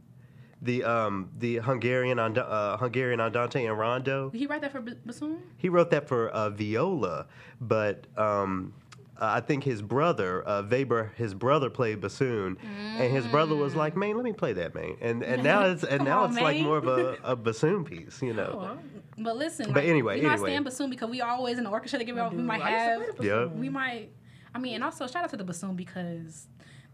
the 0.61 0.85
um 0.85 1.31
the 1.37 1.57
Hungarian 1.57 2.17
and 2.17 2.37
uh, 2.37 2.77
Hungarian 2.77 3.19
andante 3.19 3.65
and 3.65 3.77
rondo. 3.77 4.29
did 4.29 4.37
he 4.39 4.47
write 4.47 4.61
that 4.61 4.71
for 4.71 4.79
B- 4.79 4.93
bassoon? 5.05 5.39
He 5.57 5.67
wrote 5.67 5.91
that 5.91 6.07
for 6.07 6.29
uh, 6.29 6.49
viola, 6.49 7.27
but 7.59 8.07
um, 8.17 8.73
I 9.21 9.39
think 9.39 9.63
his 9.63 9.81
brother 9.81 10.47
uh, 10.47 10.63
Weber, 10.69 11.11
his 11.15 11.33
brother 11.35 11.69
played 11.69 12.01
bassoon, 12.01 12.57
and 12.97 13.13
his 13.13 13.27
brother 13.27 13.55
was 13.55 13.75
like, 13.75 13.95
"Man, 13.95 14.15
let 14.15 14.23
me 14.23 14.33
play 14.33 14.53
that, 14.53 14.73
man." 14.73 14.95
And 14.99 15.23
and 15.23 15.43
now 15.51 15.65
it's 15.65 15.83
and 15.83 16.03
now 16.03 16.23
on, 16.23 16.31
it's 16.31 16.41
like 16.41 16.59
more 16.61 16.77
of 16.77 16.87
a, 16.87 17.17
a 17.23 17.35
bassoon 17.35 17.85
piece, 17.85 18.21
you 18.21 18.33
know. 18.33 18.57
Well, 18.59 18.79
But 19.19 19.37
listen, 19.37 19.67
But 19.67 19.83
like, 19.83 19.89
anyway, 19.89 20.17
you 20.17 20.23
know, 20.23 20.31
anyway. 20.33 20.49
I 20.49 20.53
stand 20.53 20.65
bassoon 20.65 20.89
because 20.89 21.09
we 21.09 21.21
always 21.21 21.57
in 21.59 21.63
the 21.65 21.69
orchestra 21.69 21.99
together. 21.99 22.27
We 22.31 22.37
Dude, 22.37 22.45
might 22.45 22.61
I 22.61 22.95
used 22.97 23.17
have, 23.17 23.25
Yeah. 23.25 23.45
we 23.45 23.69
might. 23.69 24.09
I 24.55 24.59
mean, 24.59 24.75
and 24.75 24.83
also 24.83 25.05
shout 25.07 25.23
out 25.23 25.29
to 25.29 25.37
the 25.37 25.43
bassoon 25.43 25.75
because 25.75 26.47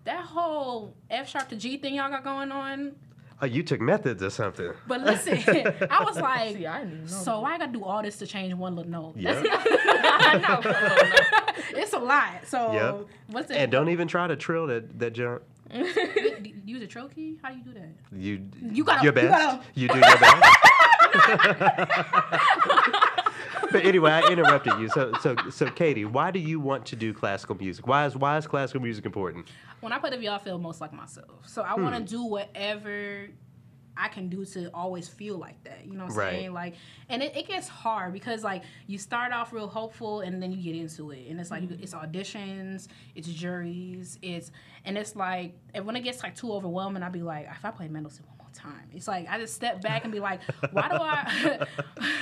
that 0.04 0.26
whole 0.26 0.96
F 1.10 1.30
sharp 1.30 1.48
to 1.50 1.56
G 1.56 1.78
thing 1.78 1.96
y'all 1.96 2.10
got 2.10 2.24
going 2.24 2.52
on. 2.52 2.96
Oh, 3.40 3.46
you 3.46 3.62
took 3.62 3.80
methods 3.80 4.24
or 4.24 4.32
something. 4.32 4.72
But 4.88 5.02
listen, 5.02 5.38
I 5.92 6.04
was 6.04 6.18
like, 6.18 6.56
See, 6.58 6.66
I 6.66 6.80
didn't 6.80 6.94
even 6.94 7.06
know. 7.06 7.12
so 7.12 7.42
why 7.42 7.54
I 7.54 7.58
gotta 7.60 7.72
do 7.72 7.84
all 7.84 8.02
this 8.02 8.18
to 8.18 8.26
change 8.28 8.52
one 8.56 8.76
little 8.76 8.92
note? 8.92 9.14
Yeah. 9.16 9.40
I 9.46 10.38
know. 10.40 10.60
it's 11.80 11.94
a 11.94 12.00
lot. 12.00 12.48
So 12.48 12.74
Yep. 12.74 13.06
what's 13.28 13.52
it? 13.52 13.58
And 13.58 13.72
don't 13.72 13.90
even 13.90 14.08
try 14.08 14.26
to 14.28 14.36
trill 14.36 14.66
that 14.68 14.98
that 15.00 15.14
jump. 15.14 15.44
use 15.72 16.82
a 16.82 16.88
trill 16.88 17.10
key? 17.10 17.38
How 17.44 17.50
do 17.52 17.58
you 17.58 17.64
do 17.64 17.74
that? 17.74 17.90
You 18.20 18.42
You 18.74 18.84
gotta- 18.84 19.04
your 19.04 19.14
you 19.14 19.30
best. 19.30 19.32
gotta- 19.38 19.62
You, 19.76 19.88
do 19.90 20.00
your 20.00 20.18
best. 20.18 20.44
But 23.72 23.86
anyway, 23.86 24.12
I 24.12 24.22
interrupted 24.32 24.80
you. 24.80 24.90
So 24.90 25.14
so 25.22 25.36
so 25.50 25.70
Katie, 25.70 26.06
why 26.06 26.32
do 26.32 26.40
you 26.40 26.60
want 26.60 26.86
to 26.88 26.96
do 26.96 27.14
classical 27.14 27.56
music? 27.56 27.88
Why 27.88 28.06
is 28.06 28.16
why 28.16 28.38
is 28.38 28.48
classical 28.48 28.82
music 28.82 29.06
important? 29.06 29.48
when 29.80 29.94
I 29.94 30.00
play 30.00 30.10
the 30.10 30.18
viol, 30.18 30.34
I 30.36 30.40
feel 30.40 30.58
most 30.58 30.82
like 30.82 30.94
myself. 30.94 31.48
So 31.48 31.62
I 31.62 31.76
want 31.76 31.94
to 31.94 32.00
hmm. 32.00 32.06
do 32.06 32.26
whatever 32.26 33.28
I 33.96 34.08
can 34.10 34.30
do 34.30 34.46
to 34.46 34.70
always 34.74 35.08
feel 35.08 35.38
like 35.38 35.64
that. 35.64 35.86
You 35.86 35.98
know 35.98 36.06
what 36.06 36.14
I'm 36.14 36.18
Right. 36.18 36.32
saying? 36.32 36.54
Like, 36.54 36.76
and 37.10 37.24
it, 37.24 37.36
it 37.36 37.48
gets 37.48 37.68
hard 37.68 38.14
because 38.14 38.44
like 38.44 38.64
you 38.88 38.98
start 38.98 39.32
off 39.32 39.54
real 39.54 39.68
hopeful 39.68 40.22
and 40.22 40.42
then 40.42 40.52
you 40.52 40.62
get 40.62 40.76
into 40.76 41.12
it, 41.12 41.28
and 41.30 41.40
it's 41.40 41.52
like 41.52 41.64
hmm. 41.64 41.82
it's 41.82 41.94
auditions, 41.94 42.88
it's 43.16 43.28
juries, 43.28 44.18
it's 44.22 44.52
and 44.86 44.98
it's 44.98 45.16
like 45.16 45.54
and 45.74 45.86
when 45.86 45.96
it 45.96 46.02
gets 46.02 46.24
like 46.24 46.36
too 46.36 46.52
overwhelming, 46.52 47.04
I'll 47.04 47.12
be 47.12 47.22
like, 47.22 47.48
ah, 47.50 47.56
if 47.56 47.66
I 47.66 47.72
play 47.72 47.88
Mendelssohn 47.88 48.26
time, 48.58 48.90
it's 48.94 49.08
like 49.08 49.28
I 49.30 49.40
just 49.40 49.54
step 49.54 49.82
back 49.82 50.04
and 50.04 50.12
be 50.12 50.20
like, 50.20 50.42
why 50.72 50.88
do 50.90 50.96
I, 50.96 51.68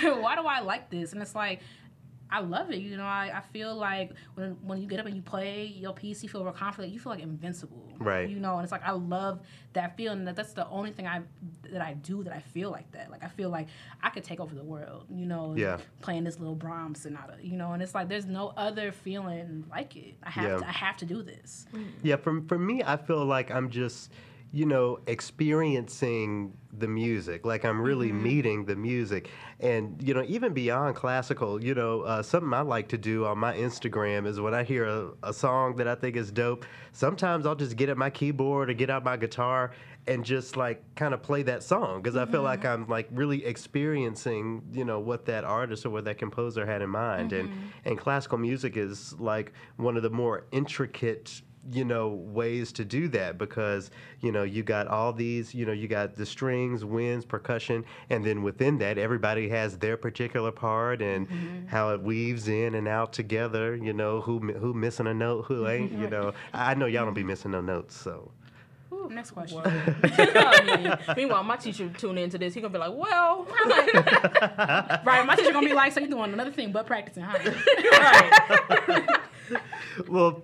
why 0.19 0.35
do 0.35 0.41
I 0.45 0.59
like 0.61 0.89
this? 0.89 1.13
And 1.13 1.21
it's 1.21 1.35
like. 1.35 1.61
I 2.27 2.39
love 2.39 2.71
it. 2.71 2.77
You 2.79 2.97
know, 2.97 3.03
I, 3.05 3.31
I 3.35 3.41
feel 3.53 3.75
like 3.75 4.09
when 4.33 4.57
when 4.63 4.81
you 4.81 4.87
get 4.87 4.99
up 4.99 5.05
and 5.05 5.15
you 5.15 5.21
play 5.21 5.65
your 5.67 5.93
piece, 5.93 6.23
you 6.23 6.27
feel 6.27 6.43
real 6.43 6.53
confident. 6.53 6.91
You 6.91 6.99
feel 6.99 7.11
like 7.11 7.21
invincible. 7.21 7.93
Right. 7.99 8.27
You 8.27 8.39
know, 8.39 8.55
and 8.55 8.63
it's 8.63 8.71
like 8.71 8.83
I 8.83 8.91
love 8.93 9.41
that 9.73 9.95
feeling. 9.95 10.25
That 10.25 10.35
that's 10.35 10.53
the 10.53 10.67
only 10.69 10.89
thing 10.91 11.05
I 11.05 11.21
that 11.69 11.81
I 11.83 11.93
do 11.93 12.23
that 12.23 12.33
I 12.33 12.39
feel 12.39 12.71
like 12.71 12.91
that. 12.93 13.11
Like 13.11 13.23
I 13.23 13.27
feel 13.27 13.51
like 13.51 13.67
I 14.01 14.09
could 14.09 14.23
take 14.23 14.39
over 14.39 14.55
the 14.55 14.63
world. 14.63 15.05
You 15.11 15.27
know. 15.27 15.53
Yeah. 15.55 15.77
Playing 16.01 16.23
this 16.23 16.39
little 16.39 16.55
Brahms 16.55 17.01
sonata. 17.01 17.35
You 17.43 17.57
know, 17.57 17.73
and 17.73 17.83
it's 17.83 17.93
like 17.93 18.09
there's 18.09 18.25
no 18.25 18.53
other 18.57 18.91
feeling 18.91 19.63
like 19.69 19.95
it. 19.95 20.15
I 20.23 20.31
have 20.31 20.43
Yeah. 20.45 20.57
to 20.57 20.67
I 20.67 20.71
have 20.71 20.97
to 20.97 21.05
do 21.05 21.21
this. 21.21 21.67
Yeah, 22.01 22.15
for 22.15 22.41
for 22.47 22.57
me, 22.57 22.81
I 22.83 22.97
feel 22.97 23.23
like 23.23 23.51
I'm 23.51 23.69
just, 23.69 24.11
you 24.55 24.65
know, 24.65 24.99
experiencing 25.05 26.53
the 26.77 26.87
music. 26.87 27.45
Like 27.45 27.65
I'm 27.65 27.81
really 27.81 28.07
mm-hmm. 28.07 28.23
meeting 28.23 28.65
the 28.65 28.77
music, 28.77 29.29
and 29.59 30.01
you 30.01 30.13
know, 30.13 30.23
even 30.29 30.53
beyond 30.53 30.95
classical, 30.95 31.61
you 31.61 31.75
know, 31.75 32.01
uh, 32.03 32.23
something 32.23 32.53
I 32.53 32.61
like 32.61 32.87
to 32.89 32.97
do 32.97 33.25
on 33.25 33.37
my 33.37 33.53
Instagram 33.53 34.25
is 34.25 34.39
when 34.39 34.53
I 34.53 34.63
hear 34.63 34.85
a, 34.85 35.09
a 35.23 35.33
song 35.33 35.75
that 35.75 35.89
I 35.89 35.95
think 35.95 36.15
is 36.15 36.31
dope. 36.31 36.65
Sometimes 36.93 37.45
I'll 37.45 37.55
just 37.55 37.75
get 37.75 37.89
at 37.89 37.97
my 37.97 38.09
keyboard 38.09 38.69
or 38.69 38.73
get 38.73 38.89
out 38.89 39.03
my 39.03 39.17
guitar 39.17 39.71
and 40.07 40.23
just 40.23 40.55
like 40.55 40.81
kind 40.95 41.13
of 41.13 41.21
play 41.21 41.43
that 41.43 41.61
song 41.61 42.01
because 42.01 42.15
I 42.15 42.25
feel 42.25 42.41
like 42.41 42.61
mm-hmm. 42.61 42.83
I'm 42.83 42.87
like 42.87 43.09
really 43.11 43.43
experiencing, 43.43 44.61
you 44.71 44.85
know, 44.85 45.01
what 45.01 45.25
that 45.25 45.43
artist 45.43 45.85
or 45.85 45.89
what 45.89 46.05
that 46.05 46.17
composer 46.17 46.65
had 46.65 46.81
in 46.81 46.89
mind. 46.89 47.33
And 47.33 47.49
mm-hmm. 47.49 47.59
and 47.83 47.97
classical 47.97 48.37
music 48.37 48.77
is 48.77 49.19
like 49.19 49.51
one 49.75 49.97
of 49.97 50.03
the 50.03 50.09
more 50.09 50.45
intricate 50.53 51.41
you 51.71 51.83
know 51.83 52.09
ways 52.09 52.71
to 52.71 52.85
do 52.85 53.07
that 53.07 53.37
because 53.37 53.89
you 54.21 54.31
know 54.31 54.43
you 54.43 54.61
got 54.61 54.87
all 54.87 55.11
these 55.11 55.53
you 55.53 55.65
know 55.65 55.71
you 55.71 55.87
got 55.87 56.15
the 56.15 56.25
strings 56.25 56.85
winds 56.85 57.25
percussion 57.25 57.83
and 58.09 58.23
then 58.23 58.43
within 58.43 58.77
that 58.77 58.97
everybody 58.97 59.49
has 59.49 59.77
their 59.79 59.97
particular 59.97 60.51
part 60.51 61.01
and 61.01 61.27
mm-hmm. 61.27 61.65
how 61.67 61.89
it 61.89 62.01
weaves 62.01 62.47
in 62.47 62.75
and 62.75 62.87
out 62.87 63.13
together 63.13 63.75
you 63.75 63.93
know 63.93 64.21
who 64.21 64.39
who 64.53 64.73
missing 64.73 65.07
a 65.07 65.13
note 65.13 65.45
who 65.45 65.67
ain't 65.75 65.91
you 65.91 66.09
know 66.09 66.33
i 66.53 66.75
I 66.75 66.77
know 66.77 66.87
y'all 66.87 67.05
don't 67.05 67.13
be 67.13 67.23
missing 67.23 67.51
no 67.51 67.61
notes 67.61 67.95
so 67.95 68.31
Next 69.09 69.31
question. 69.31 69.61
Oh, 69.63 70.01
I 70.35 70.77
mean, 70.77 71.15
meanwhile, 71.15 71.43
my 71.43 71.57
teacher 71.57 71.89
tune 71.89 72.17
into 72.17 72.37
this. 72.37 72.53
He 72.53 72.61
gonna 72.61 72.73
be 72.73 72.79
like, 72.79 72.93
"Well, 72.93 73.47
I'm 73.59 73.69
like, 73.69 75.05
right. 75.05 75.25
My 75.25 75.35
teacher 75.35 75.51
gonna 75.51 75.67
be 75.67 75.73
like, 75.73 75.91
so 75.91 75.99
you 75.99 76.07
doing 76.07 76.33
another 76.33 76.51
thing 76.51 76.71
but 76.71 76.85
practicing, 76.87 77.23
huh? 77.23 77.37
right." 77.91 79.59
well 80.07 80.43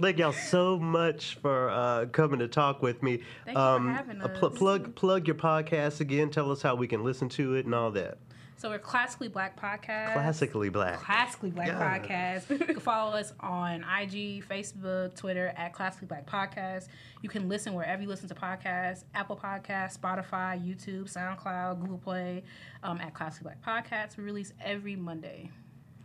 thank 0.00 0.18
y'all 0.18 0.32
so 0.32 0.78
much 0.78 1.36
for 1.42 1.70
uh, 1.70 2.06
coming 2.06 2.38
to 2.40 2.48
talk 2.48 2.82
with 2.82 3.02
me 3.02 3.18
Thank 3.44 3.56
you 3.56 3.62
for 3.62 3.90
having 3.92 4.20
uh, 4.22 4.28
pl- 4.28 4.48
us. 4.52 4.58
plug 4.58 4.94
plug 4.94 5.26
your 5.26 5.36
podcast 5.36 6.00
again 6.00 6.30
tell 6.30 6.50
us 6.50 6.62
how 6.62 6.74
we 6.74 6.86
can 6.88 7.04
listen 7.04 7.28
to 7.30 7.54
it 7.54 7.64
and 7.66 7.74
all 7.74 7.90
that 7.92 8.18
So 8.56 8.68
we're 8.70 8.78
classically 8.78 9.28
black 9.28 9.58
podcast. 9.60 10.12
classically 10.12 10.68
black 10.68 11.00
Classically 11.00 11.50
Black 11.50 11.68
Yeah. 11.68 11.98
Podcast. 11.98 12.50
You 12.60 12.66
can 12.66 12.80
follow 12.80 13.12
us 13.16 13.32
on 13.40 13.80
IG, 13.82 14.44
Facebook, 14.46 15.14
Twitter 15.16 15.52
at 15.56 15.72
Classically 15.72 16.08
Black 16.08 16.26
Podcast. 16.26 16.88
You 17.22 17.28
can 17.30 17.48
listen 17.48 17.72
wherever 17.74 18.02
you 18.02 18.08
listen 18.08 18.28
to 18.28 18.34
podcasts 18.34 19.04
Apple 19.14 19.36
Podcasts, 19.42 19.98
Spotify, 19.98 20.60
YouTube, 20.62 21.10
SoundCloud, 21.10 21.80
Google 21.80 21.98
Play 21.98 22.42
um, 22.82 23.00
at 23.00 23.14
Classically 23.14 23.50
Black 23.54 23.62
Podcast. 23.64 24.16
We 24.18 24.24
release 24.24 24.52
every 24.62 24.94
Monday. 24.96 25.50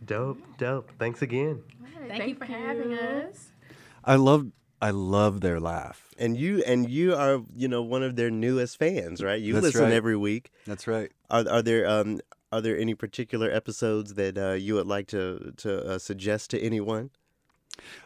dope 0.06 0.38
dope 0.58 0.90
thanks 0.98 1.20
again 1.22 1.62
Thank, 2.08 2.26
you 2.28 2.34
for 2.36 2.44
having 2.44 2.92
us. 2.94 3.48
I 4.06 4.14
love 4.16 4.46
I 4.80 4.90
love 4.90 5.40
their 5.40 5.58
laugh. 5.58 6.14
And 6.18 6.36
you 6.36 6.62
and 6.64 6.88
you 6.88 7.14
are 7.14 7.40
you 7.54 7.68
know 7.68 7.82
one 7.82 8.02
of 8.02 8.16
their 8.16 8.30
newest 8.30 8.78
fans, 8.78 9.22
right? 9.22 9.40
You 9.40 9.54
That's 9.54 9.64
listen 9.64 9.82
right. 9.84 9.92
every 9.92 10.16
week. 10.16 10.50
That's 10.66 10.86
right. 10.86 11.10
Are 11.30 11.44
are 11.48 11.62
there 11.62 11.88
um 11.88 12.20
are 12.52 12.60
there 12.60 12.78
any 12.78 12.94
particular 12.94 13.50
episodes 13.50 14.14
that 14.14 14.38
uh, 14.38 14.52
you 14.52 14.74
would 14.74 14.86
like 14.86 15.08
to 15.08 15.52
to 15.58 15.84
uh, 15.86 15.98
suggest 15.98 16.50
to 16.50 16.60
anyone? 16.60 17.10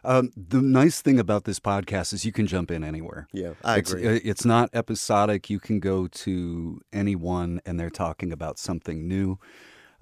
Um, 0.02 0.32
the 0.36 0.60
nice 0.60 1.00
thing 1.00 1.20
about 1.20 1.44
this 1.44 1.60
podcast 1.60 2.12
is 2.12 2.24
you 2.24 2.32
can 2.32 2.46
jump 2.46 2.70
in 2.72 2.82
anywhere. 2.82 3.28
Yeah, 3.32 3.52
I 3.62 3.78
it's, 3.78 3.92
agree. 3.92 4.16
uh, 4.16 4.20
It's 4.24 4.44
not 4.44 4.70
episodic. 4.72 5.48
You 5.48 5.60
can 5.60 5.78
go 5.78 6.08
to 6.08 6.80
anyone 6.92 7.60
and 7.64 7.78
they're 7.78 7.90
talking 7.90 8.32
about 8.32 8.58
something 8.58 9.06
new. 9.06 9.38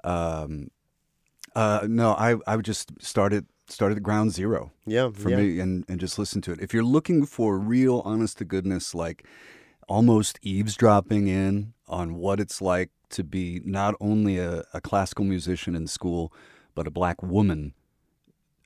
Um, 0.04 0.70
uh, 1.54 1.86
no, 1.88 2.12
I 2.12 2.36
I 2.46 2.56
just 2.58 2.92
started 3.02 3.46
started 3.68 3.98
at 3.98 4.02
ground 4.02 4.32
zero 4.32 4.72
yeah, 4.86 5.10
for 5.10 5.30
yeah. 5.30 5.36
me 5.36 5.60
and 5.60 5.84
and 5.88 6.00
just 6.00 6.18
listen 6.18 6.40
to 6.42 6.52
it. 6.52 6.60
If 6.60 6.72
you're 6.72 6.84
looking 6.84 7.26
for 7.26 7.58
real, 7.58 8.02
honest 8.04 8.38
to 8.38 8.44
goodness, 8.44 8.94
like 8.94 9.24
almost 9.88 10.38
eavesdropping 10.42 11.28
in 11.28 11.72
on 11.86 12.14
what 12.14 12.40
it's 12.40 12.60
like 12.60 12.90
to 13.10 13.24
be 13.24 13.60
not 13.64 13.94
only 14.00 14.38
a, 14.38 14.64
a 14.74 14.80
classical 14.80 15.24
musician 15.24 15.74
in 15.74 15.86
school, 15.86 16.32
but 16.74 16.86
a 16.86 16.90
black 16.90 17.22
woman 17.22 17.72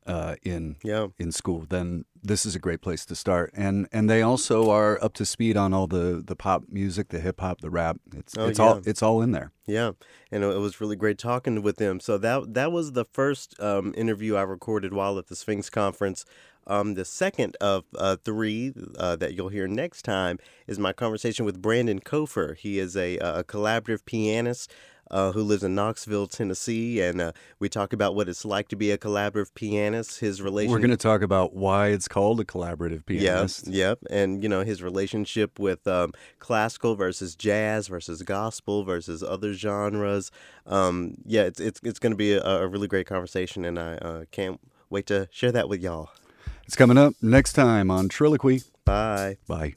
uh, 0.07 0.37
in 0.43 0.77
Yeah. 0.83 1.09
in 1.19 1.33
school, 1.33 1.67
then 1.69 2.05
this 2.23 2.47
is 2.47 2.55
a 2.55 2.59
great 2.59 2.81
place 2.81 3.05
to 3.07 3.15
start. 3.15 3.51
And 3.55 3.89
and 3.93 4.09
they 4.09 4.23
also 4.23 4.71
are 4.71 5.03
up 5.03 5.15
to 5.15 5.25
speed 5.25 5.57
on 5.57 5.73
all 5.75 5.87
the, 5.87 6.23
the 6.25 6.37
pop 6.37 6.65
music, 6.69 7.09
the 7.09 7.21
hip 7.21 7.41
hop, 7.41 7.61
the 7.61 7.71
rap. 7.71 7.99
It's 8.15 8.37
Oh, 8.37 8.49
it's 8.49 8.59
all 8.59 8.81
it's 8.85 9.03
all 9.03 9.23
in 9.23 9.33
there. 9.33 9.53
Yeah, 9.67 9.93
and 10.31 10.43
it 10.45 10.59
was 10.59 10.81
really 10.81 10.97
great 10.97 11.19
talking 11.19 11.63
with 11.63 11.77
them. 11.77 12.01
So 12.01 12.19
that 12.19 12.55
that 12.55 12.73
was 12.73 12.93
the 12.93 13.05
first 13.05 13.59
um, 13.61 13.95
interview 13.97 14.37
I 14.37 14.43
recorded 14.43 14.93
while 14.93 15.19
at 15.19 15.29
the 15.29 15.37
Sphinx 15.37 15.71
conference. 15.71 16.25
Um, 16.65 16.95
the 16.95 17.05
second 17.05 17.57
of 17.61 17.85
uh, 17.99 18.17
three 18.25 18.73
uh, 18.97 19.17
that 19.17 19.35
you'll 19.35 19.49
hear 19.49 19.67
next 19.67 20.03
time 20.03 20.39
is 20.69 20.79
my 20.79 20.93
conversation 20.93 21.45
with 21.45 21.61
Brandon 21.61 21.99
Kofer. 21.99 22.57
He 22.57 22.79
is 22.79 22.97
a, 22.97 23.17
a 23.19 23.43
collaborative 23.43 24.05
pianist 24.05 24.73
uh, 25.13 25.33
who 25.33 25.43
lives 25.43 25.63
in 25.63 25.75
Knoxville, 25.75 26.27
Tennessee, 26.27 27.01
and 27.01 27.21
uh, 27.21 27.33
we 27.59 27.69
talk 27.69 27.93
about 27.93 28.15
what 28.15 28.29
it's 28.29 28.45
like 28.45 28.69
to 28.69 28.77
be 28.77 28.91
a 28.91 28.99
collaborative 28.99 29.55
pianist. 29.55 30.21
His 30.21 30.41
relationship. 30.41 30.73
We're 30.73 30.87
going 30.87 30.91
to 30.91 30.97
talk 30.97 31.23
about 31.23 31.55
why 31.55 31.89
it's 31.89 32.09
called 32.09 32.41
a 32.41 32.45
collaborative 32.45 33.07
pianist. 33.07 33.67
Yep, 33.67 33.75
yep, 33.75 33.99
and 34.11 34.43
you 34.43 34.49
know 34.49 34.63
his 34.63 34.83
relationship 34.83 35.59
with 35.59 35.87
um, 35.87 36.13
classical 36.39 36.95
versus 36.95 37.37
jazz 37.37 37.89
versus 37.89 38.23
gospel 38.23 38.85
versus 38.85 39.23
other 39.23 39.53
genres. 39.53 40.31
Um, 40.67 41.17
yeah, 41.27 41.43
it's 41.43 41.61
it's 41.61 41.81
it's 41.85 41.99
going 41.99 42.13
to 42.13 42.17
be 42.17 42.33
a, 42.33 42.43
a 42.43 42.67
really 42.67 42.89
great 42.89 43.07
conversation, 43.07 43.65
and 43.65 43.79
I 43.79 43.95
uh, 43.97 44.25
can't 44.31 44.61
wait 44.91 45.07
to 45.07 45.29
share 45.31 45.53
that 45.53 45.69
with 45.69 45.83
y'all. 45.83 46.11
It's 46.65 46.77
coming 46.77 46.99
up 46.99 47.15
next 47.21 47.53
time 47.53 47.91
on 47.91 48.09
Triloquy. 48.09 48.65
Bye. 48.85 49.37
Bye. 49.47 49.75